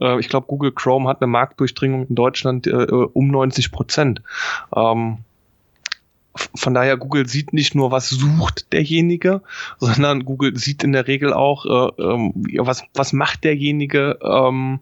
äh, 0.00 0.18
ich 0.18 0.28
glaube, 0.28 0.46
Google 0.46 0.72
Chrome 0.72 1.08
hat 1.08 1.22
eine 1.22 1.28
Marktdurchdringung 1.28 2.06
in 2.08 2.14
Deutschland 2.14 2.66
äh, 2.66 2.72
um 2.72 3.28
90 3.28 3.72
Prozent. 3.72 4.22
Ähm, 4.74 5.18
von 6.54 6.74
daher, 6.74 6.96
Google 6.96 7.28
sieht 7.28 7.52
nicht 7.52 7.74
nur, 7.74 7.90
was 7.90 8.08
sucht 8.08 8.72
derjenige, 8.72 9.42
sondern 9.78 10.24
Google 10.24 10.56
sieht 10.56 10.84
in 10.84 10.92
der 10.92 11.06
Regel 11.06 11.32
auch, 11.32 11.64
äh, 11.66 12.02
äh, 12.02 12.32
was, 12.58 12.84
was 12.94 13.12
macht 13.12 13.44
derjenige, 13.44 14.18
ähm, 14.22 14.80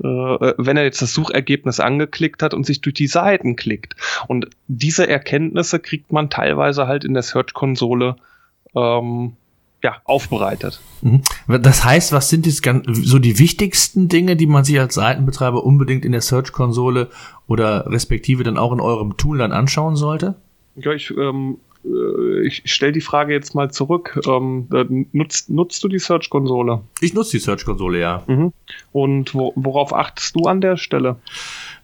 äh, 0.00 0.04
wenn 0.04 0.76
er 0.76 0.84
jetzt 0.84 1.02
das 1.02 1.14
Suchergebnis 1.14 1.80
angeklickt 1.80 2.42
hat 2.42 2.54
und 2.54 2.66
sich 2.66 2.80
durch 2.80 2.94
die 2.94 3.06
Seiten 3.06 3.56
klickt. 3.56 3.96
Und 4.26 4.48
diese 4.66 5.08
Erkenntnisse 5.08 5.78
kriegt 5.78 6.12
man 6.12 6.30
teilweise 6.30 6.86
halt 6.86 7.04
in 7.04 7.14
der 7.14 7.22
Search-Konsole 7.22 8.16
ähm, 8.74 9.32
ja, 9.82 9.96
aufbereitet. 10.04 10.80
Mhm. 11.02 11.22
Das 11.46 11.84
heißt, 11.84 12.12
was 12.12 12.28
sind 12.28 12.46
jetzt 12.46 12.62
so 12.92 13.18
die 13.18 13.38
wichtigsten 13.38 14.08
Dinge, 14.08 14.36
die 14.36 14.46
man 14.46 14.64
sich 14.64 14.78
als 14.80 14.94
Seitenbetreiber 14.94 15.64
unbedingt 15.64 16.04
in 16.04 16.12
der 16.12 16.20
Search-Konsole 16.20 17.08
oder 17.46 17.86
respektive 17.90 18.42
dann 18.42 18.58
auch 18.58 18.72
in 18.72 18.80
eurem 18.80 19.16
Tool 19.16 19.38
dann 19.38 19.52
anschauen 19.52 19.96
sollte? 19.96 20.34
Ja, 20.80 20.92
ich, 20.92 21.10
ähm, 21.10 21.58
äh, 21.84 22.46
ich 22.46 22.62
stelle 22.66 22.92
die 22.92 23.00
Frage 23.00 23.32
jetzt 23.32 23.54
mal 23.54 23.70
zurück. 23.70 24.20
Ähm, 24.26 25.06
nutzt, 25.12 25.50
nutzt 25.50 25.82
du 25.84 25.88
die 25.88 25.98
Search-Konsole? 25.98 26.82
Ich 27.00 27.14
nutze 27.14 27.32
die 27.32 27.42
Search-Konsole, 27.42 28.00
ja. 28.00 28.22
Mhm. 28.26 28.52
Und 28.92 29.34
wo, 29.34 29.52
worauf 29.56 29.92
achtest 29.92 30.36
du 30.36 30.42
an 30.42 30.60
der 30.60 30.76
Stelle? 30.76 31.16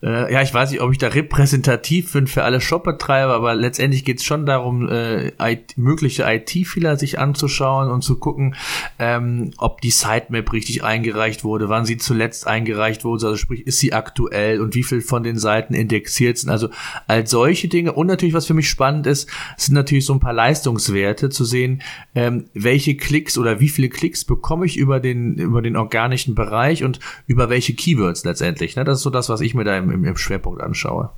Äh, 0.03 0.33
ja, 0.33 0.43
ich 0.43 0.53
weiß 0.53 0.71
nicht, 0.71 0.81
ob 0.81 0.93
ich 0.93 0.99
da 0.99 1.09
repräsentativ 1.09 2.13
bin 2.13 2.27
für 2.27 2.45
alle 2.45 2.61
Shopbetreiber, 2.61 3.35
aber 3.35 3.55
letztendlich 3.55 4.05
geht 4.05 4.19
es 4.19 4.25
schon 4.25 4.47
darum, 4.47 4.89
äh, 4.89 5.33
IT, 5.39 5.77
mögliche 5.77 6.25
IT-Fehler 6.25 6.97
sich 6.97 7.19
anzuschauen 7.19 7.91
und 7.91 8.03
zu 8.03 8.19
gucken, 8.19 8.55
ähm, 8.99 9.53
ob 9.59 9.81
die 9.81 9.91
Sitemap 9.91 10.53
richtig 10.53 10.85
eingereicht 10.85 11.45
wurde, 11.45 11.69
wann 11.69 11.85
sie 11.85 11.97
zuletzt 11.97 12.47
eingereicht 12.47 13.05
wurde, 13.05 13.27
also 13.27 13.37
sprich, 13.37 13.67
ist 13.67 13.79
sie 13.79 13.93
aktuell 13.93 14.61
und 14.61 14.75
wie 14.75 14.83
viel 14.83 15.01
von 15.01 15.23
den 15.23 15.39
Seiten 15.39 15.75
indexiert 15.75 16.39
sind. 16.39 16.51
Also 16.51 16.69
all 17.07 17.27
solche 17.27 17.69
Dinge. 17.69 17.93
Und 17.93 18.07
natürlich, 18.07 18.35
was 18.35 18.47
für 18.47 18.55
mich 18.55 18.69
spannend 18.69 19.07
ist, 19.07 19.29
sind 19.57 19.75
natürlich 19.75 20.07
so 20.07 20.13
ein 20.13 20.21
paar 20.21 20.33
Leistungswerte 20.33 21.31
zu 21.31 21.45
sehen, 21.45 21.83
ähm, 22.15 22.47
welche 22.55 22.97
Klicks 22.97 23.39
oder 23.39 23.61
wie 23.61 23.69
viele 23.69 23.89
Klicks 23.89 24.25
bekomme 24.25 24.67
ich 24.67 24.77
über 24.77 25.01
den, 25.01 25.35
über 25.35 25.63
den 25.63 25.77
organischen 25.77 26.35
Bereich 26.35 26.85
und 26.85 27.01
über 27.27 27.49
welche 27.51 27.75
Keywords 27.75 28.25
letztendlich. 28.25 28.77
Ne? 28.77 28.85
Das 28.85 28.99
ist 28.99 29.03
so 29.03 29.11
das, 29.11 29.29
was 29.29 29.41
ich 29.41 29.55
mir 29.55 29.65
da 29.65 29.77
im 29.85 29.91
im, 29.91 30.05
im 30.05 30.17
Schwerpunkt 30.17 30.63
anschaue. 30.63 31.11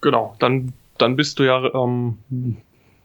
Genau, 0.00 0.36
dann, 0.38 0.72
dann 0.98 1.16
bist 1.16 1.38
du 1.38 1.44
ja, 1.44 1.62
ähm, 1.74 2.18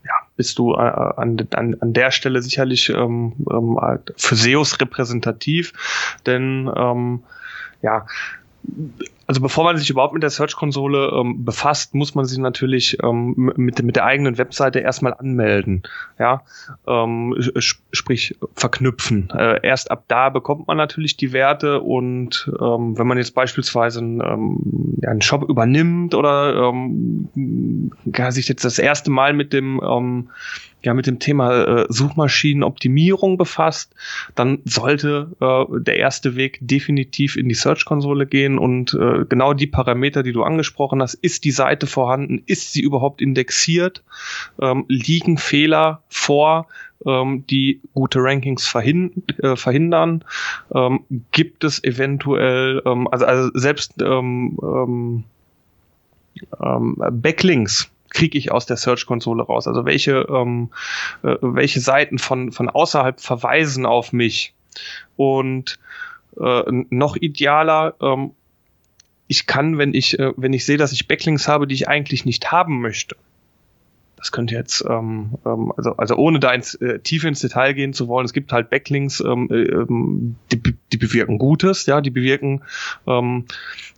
ja 0.03 0.13
bist 0.35 0.57
du 0.59 0.73
äh, 0.73 0.77
an, 0.77 1.47
an, 1.53 1.77
an 1.79 1.93
der 1.93 2.11
Stelle 2.11 2.41
sicherlich 2.41 2.89
ähm, 2.89 3.33
ähm, 3.51 3.79
für 4.15 4.35
SEOs 4.35 4.79
repräsentativ, 4.79 5.73
denn 6.25 6.69
ähm, 6.75 7.23
ja, 7.81 8.05
also 9.28 9.41
bevor 9.41 9.65
man 9.65 9.78
sich 9.78 9.89
überhaupt 9.89 10.13
mit 10.13 10.23
der 10.23 10.30
Search-Konsole 10.30 11.11
ähm, 11.13 11.43
befasst, 11.43 11.93
muss 11.93 12.15
man 12.15 12.23
sich 12.23 12.38
natürlich 12.38 12.97
ähm, 13.03 13.51
mit, 13.57 13.84
mit 13.84 13.95
der 13.97 14.05
eigenen 14.05 14.38
Webseite 14.38 14.80
erstmal 14.80 15.13
anmelden. 15.13 15.84
Ja, 16.17 16.43
ähm, 16.88 17.36
sprich 17.57 18.38
verknüpfen. 18.55 19.30
Äh, 19.38 19.59
erst 19.67 19.91
ab 19.91 20.05
da 20.07 20.30
bekommt 20.30 20.67
man 20.67 20.78
natürlich 20.78 21.17
die 21.17 21.34
Werte 21.34 21.82
und 21.82 22.49
ähm, 22.61 22.97
wenn 22.97 23.05
man 23.05 23.17
jetzt 23.17 23.36
beispielsweise 23.36 23.99
einen, 23.99 24.21
ähm, 24.21 24.97
einen 25.05 25.21
Shop 25.21 25.43
übernimmt 25.49 26.15
oder 26.15 26.69
ähm, 26.69 27.91
sich 28.30 28.47
jetzt 28.47 28.63
das 28.63 28.80
erste 28.80 29.11
Mal 29.11 29.34
mit 29.34 29.51
dem 29.51 29.82
ähm, 29.84 30.30
ja 30.84 30.93
mit 30.93 31.07
dem 31.07 31.19
Thema 31.19 31.63
äh, 31.63 31.86
Suchmaschinenoptimierung 31.89 33.38
befasst, 33.38 33.93
dann 34.36 34.59
sollte 34.65 35.32
äh, 35.39 35.82
der 35.82 35.97
erste 35.97 36.36
Weg 36.36 36.59
definitiv 36.61 37.36
in 37.36 37.49
die 37.49 37.55
Search-Konsole 37.55 38.25
gehen 38.25 38.57
und 38.57 38.93
äh, 38.93 39.25
genau 39.28 39.53
die 39.53 39.67
Parameter, 39.67 40.23
die 40.23 40.34
du 40.34 40.43
angesprochen 40.43 41.01
hast, 41.01 41.15
ist 41.15 41.43
die 41.43 41.51
Seite 41.51 41.88
vorhanden, 41.88 42.43
ist 42.45 42.73
sie 42.73 42.82
überhaupt 42.82 43.21
indexiert, 43.21 44.03
ähm, 44.61 44.86
liegen 44.88 45.38
Fehler 45.38 46.03
vor, 46.09 46.67
ähm, 47.05 47.45
die 47.49 47.82
gute 47.93 48.19
Rankings 48.21 48.67
verhin 48.67 49.23
äh, 49.41 49.55
verhindern, 49.55 50.23
ähm, 50.73 51.01
gibt 51.32 51.63
es 51.63 51.84
eventuell, 51.84 52.82
ähm, 52.86 53.07
also, 53.11 53.25
also 53.25 53.49
selbst 53.53 54.01
ähm, 54.01 54.57
ähm, 54.61 55.23
ähm 56.61 56.95
Backlinks, 57.11 57.89
kriege 58.09 58.37
ich 58.37 58.51
aus 58.51 58.65
der 58.65 58.77
Search-Konsole 58.77 59.43
raus? 59.43 59.67
Also 59.67 59.85
welche, 59.85 60.27
ähm, 60.29 60.71
äh, 61.23 61.35
welche 61.41 61.79
Seiten 61.79 62.19
von, 62.19 62.51
von 62.51 62.69
außerhalb 62.69 63.19
verweisen 63.19 63.85
auf 63.85 64.13
mich? 64.13 64.53
Und 65.15 65.79
äh, 66.39 66.63
noch 66.89 67.15
idealer, 67.15 67.95
ähm, 68.01 68.31
ich 69.27 69.45
kann, 69.45 69.77
wenn 69.77 69.93
ich, 69.93 70.17
äh, 70.19 70.33
wenn 70.37 70.53
ich 70.53 70.65
sehe, 70.65 70.77
dass 70.77 70.91
ich 70.91 71.07
Backlinks 71.07 71.47
habe, 71.47 71.67
die 71.67 71.75
ich 71.75 71.87
eigentlich 71.87 72.25
nicht 72.25 72.51
haben 72.51 72.81
möchte, 72.81 73.15
das 74.18 74.32
könnte 74.32 74.55
jetzt, 74.55 74.84
ähm, 74.89 75.36
ähm, 75.45 75.72
also, 75.78 75.95
also 75.95 76.15
ohne 76.15 76.39
da 76.39 76.51
ins, 76.51 76.74
äh, 76.76 76.99
tief 76.99 77.24
ins 77.24 77.39
Detail 77.39 77.74
gehen 77.74 77.93
zu 77.93 78.07
wollen, 78.07 78.26
es 78.26 78.34
gibt 78.34 78.51
halt 78.51 78.70
Backlinks, 78.70 79.22
ähm, 79.22 79.47
äh, 79.51 79.61
ähm, 79.61 80.36
die, 80.51 80.76
die 80.91 80.97
bewirken 80.97 81.38
Gutes, 81.38 81.86
ja, 81.86 82.01
die 82.01 82.09
bewirken, 82.09 82.63
ähm, 83.05 83.45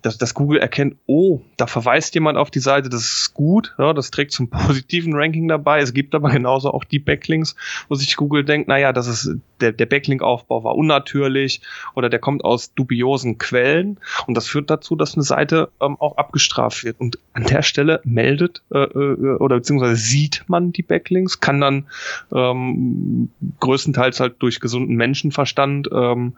dass, 0.02 0.18
dass 0.18 0.34
Google 0.34 0.60
erkennt, 0.60 0.98
oh, 1.06 1.42
da 1.56 1.68
verweist 1.68 2.14
jemand 2.16 2.38
auf 2.38 2.52
die 2.52 2.60
Seite, 2.60 2.90
das 2.90 3.02
ist 3.04 3.34
gut, 3.34 3.74
ja, 3.80 3.94
das 3.94 4.12
trägt 4.12 4.34
zum 4.34 4.50
positiven 4.50 5.14
Ranking 5.16 5.48
dabei. 5.48 5.80
Es 5.80 5.94
gibt 5.94 6.14
aber 6.14 6.30
genauso 6.30 6.72
auch 6.72 6.84
die 6.84 7.00
Backlinks, 7.00 7.56
wo 7.88 7.96
sich 7.96 8.16
Google 8.18 8.44
denkt, 8.44 8.68
naja, 8.68 8.92
das 8.92 9.08
ist, 9.08 9.38
der, 9.62 9.72
der 9.72 9.86
Backlink-Aufbau 9.86 10.64
war 10.64 10.76
unnatürlich 10.76 11.62
oder 11.95 12.10
der 12.10 12.20
kommt 12.20 12.43
aus 12.43 12.74
dubiosen 12.74 13.38
Quellen 13.38 13.99
und 14.28 14.36
das 14.36 14.47
führt 14.47 14.70
dazu, 14.70 14.95
dass 14.95 15.16
eine 15.16 15.24
Seite 15.24 15.70
ähm, 15.82 15.97
auch 15.99 16.18
abgestraft 16.18 16.84
wird. 16.84 16.99
Und 16.99 17.20
an 17.34 17.45
der 17.45 17.62
Stelle 17.62 18.01
meldet 18.03 18.62
äh, 18.72 18.80
äh, 18.80 19.38
oder 19.38 19.57
beziehungsweise 19.57 19.95
sieht 19.95 20.43
man 20.47 20.72
die 20.72 20.84
Backlinks, 20.84 21.39
kann 21.39 21.62
dann 21.62 21.88
ähm, 22.34 23.30
größtenteils 23.60 24.20
halt 24.20 24.36
durch 24.39 24.60
gesunden 24.60 24.95
Menschenverstand 24.95 25.89
ähm, 25.91 26.34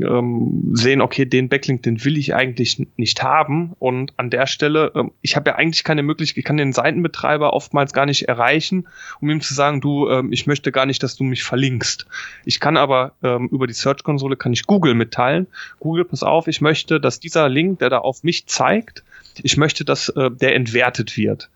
ähm, 0.00 0.70
sehen, 0.72 1.00
okay, 1.00 1.24
den 1.24 1.48
Backlink, 1.48 1.82
den 1.82 2.04
will 2.04 2.16
ich 2.16 2.34
eigentlich 2.34 2.86
nicht 2.96 3.22
haben. 3.22 3.72
Und 3.78 4.12
an 4.16 4.30
der 4.30 4.46
Stelle, 4.46 4.92
ähm, 4.94 5.12
ich 5.20 5.36
habe 5.36 5.50
ja 5.50 5.56
eigentlich 5.56 5.84
keine 5.84 6.02
Möglichkeit, 6.02 6.38
ich 6.38 6.44
kann 6.44 6.56
den 6.56 6.72
Seitenbetreiber 6.72 7.52
oftmals 7.52 7.92
gar 7.92 8.06
nicht 8.06 8.28
erreichen, 8.28 8.86
um 9.20 9.30
ihm 9.30 9.40
zu 9.40 9.54
sagen, 9.54 9.80
du, 9.80 10.08
ähm, 10.08 10.32
ich 10.32 10.46
möchte 10.46 10.72
gar 10.72 10.86
nicht, 10.86 11.02
dass 11.02 11.16
du 11.16 11.24
mich 11.24 11.44
verlinkst. 11.44 12.06
Ich 12.44 12.60
kann 12.60 12.76
aber 12.76 13.12
ähm, 13.22 13.48
über 13.50 13.66
die 13.66 13.74
Search-Konsole 13.74 14.36
kann 14.36 14.52
ich 14.52 14.66
Google 14.66 14.94
mitteilen. 14.94 15.46
Google, 15.80 16.04
pass 16.04 16.22
auf, 16.22 16.48
ich 16.48 16.60
möchte, 16.60 17.00
dass 17.00 17.20
dieser 17.20 17.48
Link, 17.48 17.78
der 17.80 17.90
da 17.90 17.98
auf 17.98 18.24
mich 18.24 18.46
zeigt, 18.46 19.04
ich 19.42 19.56
möchte, 19.56 19.84
dass 19.84 20.08
äh, 20.10 20.30
der 20.30 20.54
entwertet 20.54 21.16
wird 21.16 21.48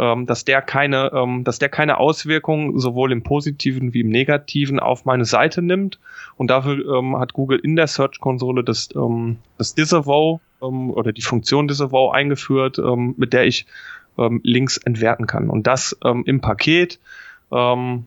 ähm, 0.00 0.24
dass 0.24 0.46
der 0.46 0.62
keine, 0.62 1.12
ähm, 1.12 1.44
dass 1.44 1.58
der 1.58 1.68
keine 1.68 1.98
Auswirkungen 1.98 2.78
sowohl 2.78 3.12
im 3.12 3.22
Positiven 3.22 3.92
wie 3.92 4.00
im 4.00 4.08
Negativen 4.08 4.80
auf 4.80 5.04
meine 5.04 5.26
Seite 5.26 5.60
nimmt. 5.60 6.00
Und 6.36 6.50
dafür 6.50 6.98
ähm, 6.98 7.18
hat 7.18 7.34
Google 7.34 7.58
in 7.58 7.76
der 7.76 7.86
Search-Konsole 7.86 8.64
das, 8.64 8.88
ähm, 8.96 9.36
das 9.58 9.74
Disavow 9.74 10.40
ähm, 10.62 10.90
oder 10.90 11.12
die 11.12 11.20
Funktion 11.20 11.68
Disavow 11.68 12.14
eingeführt, 12.14 12.78
ähm, 12.78 13.14
mit 13.18 13.34
der 13.34 13.44
ich 13.44 13.66
ähm, 14.16 14.40
Links 14.42 14.78
entwerten 14.78 15.26
kann. 15.26 15.50
Und 15.50 15.66
das 15.66 15.94
ähm, 16.02 16.24
im 16.24 16.40
Paket 16.40 16.98
ähm, 17.52 18.06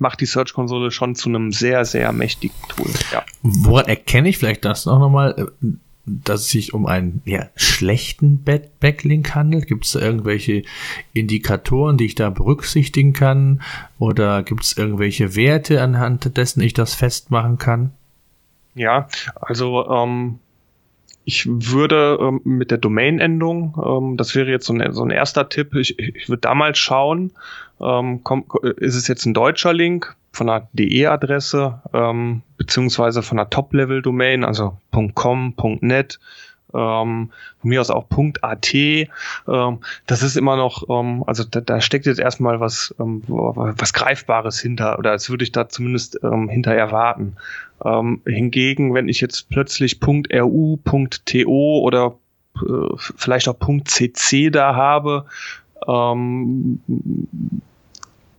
macht 0.00 0.20
die 0.20 0.26
Search-Konsole 0.26 0.90
schon 0.90 1.14
zu 1.14 1.28
einem 1.28 1.52
sehr, 1.52 1.84
sehr 1.84 2.10
mächtigen 2.10 2.56
Tool. 2.68 2.90
Ja. 3.12 3.22
Woran 3.42 3.86
erkenne 3.86 4.28
ich 4.28 4.38
vielleicht 4.38 4.64
das 4.64 4.86
noch 4.86 4.98
nochmal? 4.98 5.52
Äh, 6.06 6.10
dass 6.24 6.42
es 6.42 6.48
sich 6.48 6.74
um 6.74 6.86
einen 6.86 7.22
ja, 7.24 7.48
schlechten 7.56 8.44
Backlink 8.44 9.34
handelt? 9.34 9.66
Gibt 9.66 9.84
es 9.84 9.94
irgendwelche 9.94 10.62
Indikatoren, 11.12 11.96
die 11.96 12.06
ich 12.06 12.14
da 12.14 12.30
berücksichtigen 12.30 13.12
kann? 13.12 13.62
Oder 13.98 14.42
gibt 14.42 14.64
es 14.64 14.76
irgendwelche 14.76 15.36
Werte, 15.36 15.82
anhand 15.82 16.36
dessen 16.36 16.60
ich 16.60 16.74
das 16.74 16.94
festmachen 16.94 17.58
kann? 17.58 17.92
Ja, 18.74 19.08
also 19.36 19.86
ähm, 19.88 20.38
ich 21.24 21.46
würde 21.46 22.18
ähm, 22.20 22.40
mit 22.44 22.70
der 22.70 22.78
Domain-Endung, 22.78 23.76
ähm, 23.84 24.16
das 24.16 24.34
wäre 24.34 24.50
jetzt 24.50 24.66
so 24.66 24.72
ein, 24.72 24.92
so 24.92 25.04
ein 25.04 25.10
erster 25.10 25.48
Tipp, 25.48 25.74
ich, 25.74 25.98
ich 25.98 26.28
würde 26.28 26.40
da 26.40 26.54
mal 26.54 26.74
schauen, 26.74 27.32
ähm, 27.80 28.20
komm, 28.24 28.44
ist 28.78 28.96
es 28.96 29.08
jetzt 29.08 29.26
ein 29.26 29.34
deutscher 29.34 29.72
Link 29.72 30.16
von 30.32 30.48
einer 30.48 30.68
DE-Adresse, 30.72 31.80
ähm, 31.92 32.42
beziehungsweise 32.56 33.22
von 33.22 33.38
einer 33.38 33.50
Top-Level-Domain, 33.50 34.44
also 34.44 34.78
.com, 35.14 35.54
.net, 35.80 36.18
ähm, 36.74 37.30
von 37.60 37.68
mir 37.68 37.80
aus 37.80 37.90
auch 37.90 38.06
.at. 38.40 38.74
Ähm, 38.74 39.08
das 40.06 40.22
ist 40.22 40.36
immer 40.36 40.56
noch, 40.56 40.88
ähm, 40.88 41.22
also 41.26 41.44
da, 41.44 41.60
da 41.60 41.80
steckt 41.80 42.06
jetzt 42.06 42.18
erstmal 42.20 42.60
was, 42.60 42.94
ähm, 42.98 43.22
was 43.26 43.92
Greifbares 43.92 44.58
hinter, 44.58 44.98
oder 44.98 45.10
als 45.10 45.28
würde 45.28 45.44
ich 45.44 45.52
da 45.52 45.68
zumindest 45.68 46.18
ähm, 46.22 46.48
hinter 46.48 46.74
erwarten. 46.74 47.36
Ähm, 47.84 48.22
hingegen, 48.26 48.94
wenn 48.94 49.08
ich 49.08 49.20
jetzt 49.20 49.50
plötzlich 49.50 50.00
.ru, 50.02 50.78
.to 50.78 51.80
oder 51.80 52.14
äh, 52.56 52.88
vielleicht 52.96 53.48
auch 53.48 53.56
.cc 53.58 54.50
da 54.50 54.74
habe, 54.74 55.26
ähm, 55.86 56.80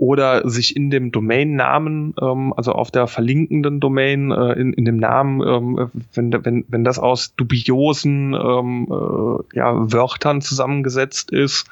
oder 0.04 0.50
sich 0.50 0.76
in 0.76 0.90
dem 0.90 1.14
Domainnamen, 1.14 2.14
ähm, 2.22 2.54
also 2.58 2.74
auf 2.74 2.92
der 2.92 3.08
verlinkenden 3.08 3.80
Domain, 3.80 4.32
äh, 4.32 4.52
in, 4.60 4.74
in 4.74 4.84
dem 4.84 4.98
Namen, 4.98 5.42
ähm, 5.42 5.92
wenn, 6.14 6.34
wenn, 6.44 6.66
wenn 6.68 6.84
das 6.84 7.00
aus 7.00 7.36
dubiosen 7.38 8.34
ähm, 8.34 8.88
äh, 8.92 9.58
ja, 9.58 9.94
Wörtern 9.94 10.42
zusammengesetzt 10.42 11.32
ist, 11.32 11.68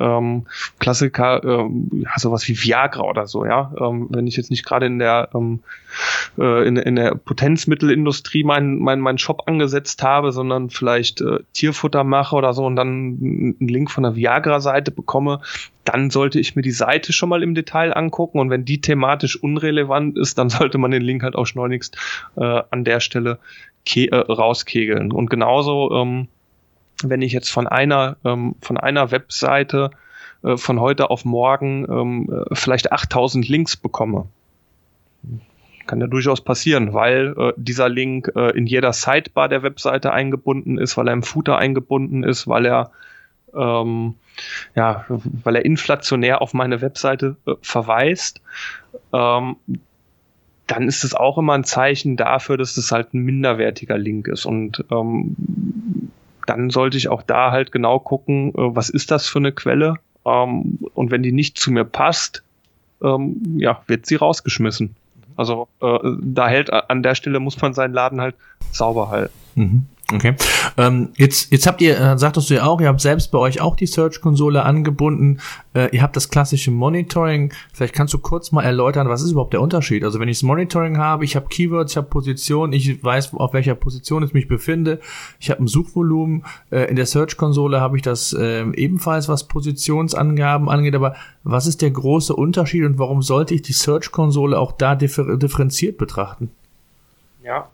ähm, 0.00 0.46
Klassiker, 0.78 1.42
ähm, 1.44 2.06
sowas 2.16 2.46
wie 2.48 2.56
Viagra 2.56 3.02
oder 3.02 3.26
so, 3.26 3.44
ja. 3.44 3.72
Ähm, 3.80 4.06
wenn 4.10 4.26
ich 4.26 4.36
jetzt 4.36 4.50
nicht 4.50 4.64
gerade 4.64 4.86
in 4.86 4.98
der 4.98 5.30
ähm, 5.34 5.60
äh, 6.38 6.66
in, 6.66 6.76
in 6.76 6.96
der 6.96 7.14
Potenzmittelindustrie 7.14 8.44
meinen 8.44 8.78
mein, 8.78 9.00
mein 9.00 9.18
Shop 9.18 9.42
angesetzt 9.46 10.02
habe, 10.02 10.32
sondern 10.32 10.70
vielleicht 10.70 11.20
äh, 11.20 11.40
Tierfutter 11.52 12.04
mache 12.04 12.36
oder 12.36 12.54
so 12.54 12.64
und 12.64 12.76
dann 12.76 13.56
einen 13.60 13.68
Link 13.68 13.90
von 13.90 14.02
der 14.02 14.16
Viagra-Seite 14.16 14.90
bekomme, 14.90 15.40
dann 15.84 16.10
sollte 16.10 16.38
ich 16.38 16.54
mir 16.54 16.62
die 16.62 16.70
Seite 16.70 17.12
schon 17.12 17.28
mal 17.28 17.42
im 17.42 17.54
Detail 17.54 17.96
angucken 17.96 18.38
und 18.38 18.50
wenn 18.50 18.64
die 18.64 18.80
thematisch 18.80 19.42
unrelevant 19.42 20.18
ist, 20.18 20.38
dann 20.38 20.48
sollte 20.50 20.78
man 20.78 20.90
den 20.90 21.02
Link 21.02 21.22
halt 21.22 21.34
auch 21.34 21.46
schleunigst 21.46 21.96
äh, 22.36 22.62
an 22.70 22.84
der 22.84 23.00
Stelle 23.00 23.38
äh, 23.94 24.14
rauskegeln. 24.14 25.12
Und 25.12 25.30
genauso 25.30 25.90
ähm, 25.92 26.28
wenn 27.02 27.22
ich 27.22 27.32
jetzt 27.32 27.50
von 27.50 27.66
einer, 27.66 28.16
ähm, 28.24 28.56
von 28.60 28.76
einer 28.76 29.10
Webseite 29.10 29.90
äh, 30.42 30.56
von 30.56 30.80
heute 30.80 31.10
auf 31.10 31.24
morgen 31.24 31.86
ähm, 31.90 32.44
äh, 32.50 32.54
vielleicht 32.54 32.92
8000 32.92 33.48
Links 33.48 33.76
bekomme. 33.76 34.26
Kann 35.86 36.00
ja 36.00 36.06
durchaus 36.06 36.42
passieren, 36.42 36.92
weil 36.92 37.34
äh, 37.38 37.52
dieser 37.56 37.88
Link 37.88 38.32
äh, 38.36 38.50
in 38.56 38.66
jeder 38.66 38.92
Sidebar 38.92 39.48
der 39.48 39.62
Webseite 39.62 40.12
eingebunden 40.12 40.78
ist, 40.78 40.96
weil 40.96 41.08
er 41.08 41.14
im 41.14 41.22
Footer 41.22 41.56
eingebunden 41.56 42.24
ist, 42.24 42.46
weil 42.46 42.66
er 42.66 42.90
ähm, 43.54 44.14
ja, 44.74 45.04
weil 45.08 45.56
er 45.56 45.64
inflationär 45.64 46.42
auf 46.42 46.54
meine 46.54 46.80
Webseite 46.80 47.36
äh, 47.46 47.54
verweist, 47.62 48.40
ähm, 49.12 49.56
dann 50.66 50.86
ist 50.86 51.02
es 51.02 51.14
auch 51.14 51.38
immer 51.38 51.54
ein 51.54 51.64
Zeichen 51.64 52.16
dafür, 52.16 52.58
dass 52.58 52.76
es 52.76 52.92
halt 52.92 53.14
ein 53.14 53.22
minderwertiger 53.22 53.96
Link 53.96 54.28
ist. 54.28 54.44
Und 54.44 54.84
ähm, 54.90 55.34
dann 56.48 56.70
sollte 56.70 56.96
ich 56.96 57.08
auch 57.08 57.22
da 57.22 57.50
halt 57.50 57.72
genau 57.72 57.98
gucken, 57.98 58.50
äh, 58.50 58.52
was 58.56 58.88
ist 58.88 59.10
das 59.10 59.26
für 59.26 59.38
eine 59.38 59.52
Quelle? 59.52 59.94
Ähm, 60.24 60.78
und 60.94 61.10
wenn 61.10 61.22
die 61.22 61.32
nicht 61.32 61.58
zu 61.58 61.70
mir 61.70 61.84
passt, 61.84 62.42
ähm, 63.02 63.58
ja, 63.58 63.82
wird 63.86 64.06
sie 64.06 64.16
rausgeschmissen. 64.16 64.96
Also 65.36 65.68
äh, 65.80 65.98
da 66.20 66.48
hält 66.48 66.72
an 66.72 67.02
der 67.02 67.14
Stelle 67.14 67.38
muss 67.38 67.60
man 67.60 67.72
seinen 67.72 67.94
Laden 67.94 68.20
halt 68.20 68.34
sauber 68.72 69.08
halten. 69.08 69.34
Mhm. 69.54 69.86
Okay. 70.10 70.36
Ähm, 70.78 71.10
jetzt, 71.16 71.52
jetzt 71.52 71.66
habt 71.66 71.82
ihr, 71.82 72.00
äh, 72.00 72.16
sagtest 72.16 72.48
du 72.48 72.54
ja 72.54 72.64
auch, 72.64 72.80
ihr 72.80 72.88
habt 72.88 73.02
selbst 73.02 73.30
bei 73.30 73.36
euch 73.36 73.60
auch 73.60 73.76
die 73.76 73.86
Search-Konsole 73.86 74.62
angebunden. 74.62 75.40
Äh, 75.74 75.94
ihr 75.94 76.00
habt 76.00 76.16
das 76.16 76.30
klassische 76.30 76.70
Monitoring. 76.70 77.52
Vielleicht 77.74 77.94
kannst 77.94 78.14
du 78.14 78.18
kurz 78.18 78.50
mal 78.50 78.62
erläutern, 78.62 79.10
was 79.10 79.20
ist 79.20 79.32
überhaupt 79.32 79.52
der 79.52 79.60
Unterschied? 79.60 80.04
Also 80.04 80.18
wenn 80.18 80.28
ich 80.28 80.38
das 80.38 80.44
Monitoring 80.44 80.96
habe, 80.96 81.26
ich 81.26 81.36
habe 81.36 81.48
Keywords, 81.48 81.92
ich 81.92 81.98
habe 81.98 82.06
Position, 82.06 82.72
ich 82.72 83.04
weiß, 83.04 83.34
auf 83.34 83.52
welcher 83.52 83.74
Position 83.74 84.22
ich 84.22 84.32
mich 84.32 84.48
befinde, 84.48 84.98
ich 85.40 85.50
habe 85.50 85.62
ein 85.62 85.66
Suchvolumen. 85.66 86.42
Äh, 86.70 86.84
in 86.84 86.96
der 86.96 87.04
Search-Konsole 87.04 87.78
habe 87.78 87.98
ich 87.98 88.02
das 88.02 88.32
äh, 88.32 88.62
ebenfalls, 88.62 89.28
was 89.28 89.44
Positionsangaben 89.46 90.70
angeht. 90.70 90.94
Aber 90.94 91.16
was 91.44 91.66
ist 91.66 91.82
der 91.82 91.90
große 91.90 92.34
Unterschied 92.34 92.84
und 92.84 92.98
warum 92.98 93.20
sollte 93.20 93.54
ich 93.54 93.60
die 93.60 93.74
Search-Konsole 93.74 94.58
auch 94.58 94.72
da 94.72 94.94
differ 94.94 95.36
differenziert 95.36 95.98
betrachten? 95.98 96.50
Ja. 97.44 97.68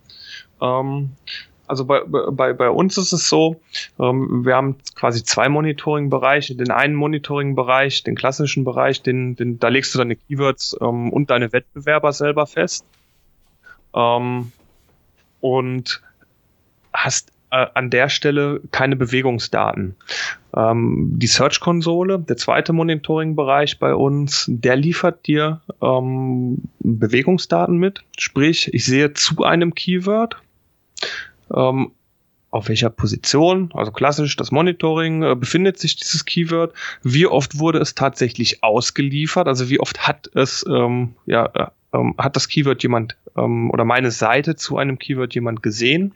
Ähm 0.60 1.10
also 1.74 1.84
bei, 1.86 2.02
bei, 2.06 2.52
bei 2.52 2.70
uns 2.70 2.96
ist 2.98 3.12
es 3.12 3.28
so, 3.28 3.60
ähm, 3.98 4.44
wir 4.44 4.54
haben 4.54 4.76
quasi 4.94 5.24
zwei 5.24 5.48
Monitoring-Bereiche. 5.48 6.54
Den 6.54 6.70
einen 6.70 6.94
Monitoring-Bereich, 6.94 8.04
den 8.04 8.14
klassischen 8.14 8.62
Bereich, 8.62 9.02
den, 9.02 9.34
den, 9.34 9.58
da 9.58 9.68
legst 9.68 9.92
du 9.92 9.98
deine 9.98 10.14
Keywords 10.14 10.76
ähm, 10.80 11.12
und 11.12 11.30
deine 11.30 11.52
Wettbewerber 11.52 12.12
selber 12.12 12.46
fest. 12.46 12.86
Ähm, 13.92 14.52
und 15.40 16.00
hast 16.92 17.32
äh, 17.50 17.66
an 17.74 17.90
der 17.90 18.08
Stelle 18.08 18.60
keine 18.70 18.94
Bewegungsdaten. 18.94 19.96
Ähm, 20.56 21.10
die 21.16 21.26
Search-Konsole, 21.26 22.20
der 22.20 22.36
zweite 22.36 22.72
Monitoring-Bereich 22.72 23.80
bei 23.80 23.96
uns, 23.96 24.44
der 24.46 24.76
liefert 24.76 25.26
dir 25.26 25.60
ähm, 25.82 26.62
Bewegungsdaten 26.78 27.76
mit. 27.78 28.04
Sprich, 28.16 28.72
ich 28.72 28.84
sehe 28.84 29.12
zu 29.12 29.42
einem 29.42 29.74
Keyword 29.74 30.36
ähm, 31.54 31.92
auf 32.50 32.68
welcher 32.68 32.88
Position, 32.88 33.70
also 33.74 33.90
klassisch 33.90 34.36
das 34.36 34.52
Monitoring, 34.52 35.24
äh, 35.24 35.34
befindet 35.34 35.78
sich 35.78 35.96
dieses 35.96 36.24
Keyword, 36.24 36.72
wie 37.02 37.26
oft 37.26 37.58
wurde 37.58 37.80
es 37.80 37.96
tatsächlich 37.96 38.62
ausgeliefert, 38.62 39.48
also 39.48 39.68
wie 39.68 39.80
oft 39.80 40.06
hat 40.06 40.30
es, 40.34 40.64
ähm, 40.68 41.16
ja, 41.26 41.46
äh, 41.46 41.66
ähm, 41.92 42.14
hat 42.16 42.36
das 42.36 42.48
Keyword 42.48 42.82
jemand 42.82 43.16
ähm, 43.36 43.70
oder 43.70 43.84
meine 43.84 44.10
Seite 44.10 44.54
zu 44.56 44.76
einem 44.78 44.98
Keyword 44.98 45.34
jemand 45.34 45.62
gesehen? 45.62 46.14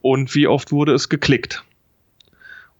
Und 0.00 0.34
wie 0.36 0.46
oft 0.46 0.70
wurde 0.70 0.92
es 0.92 1.08
geklickt. 1.08 1.64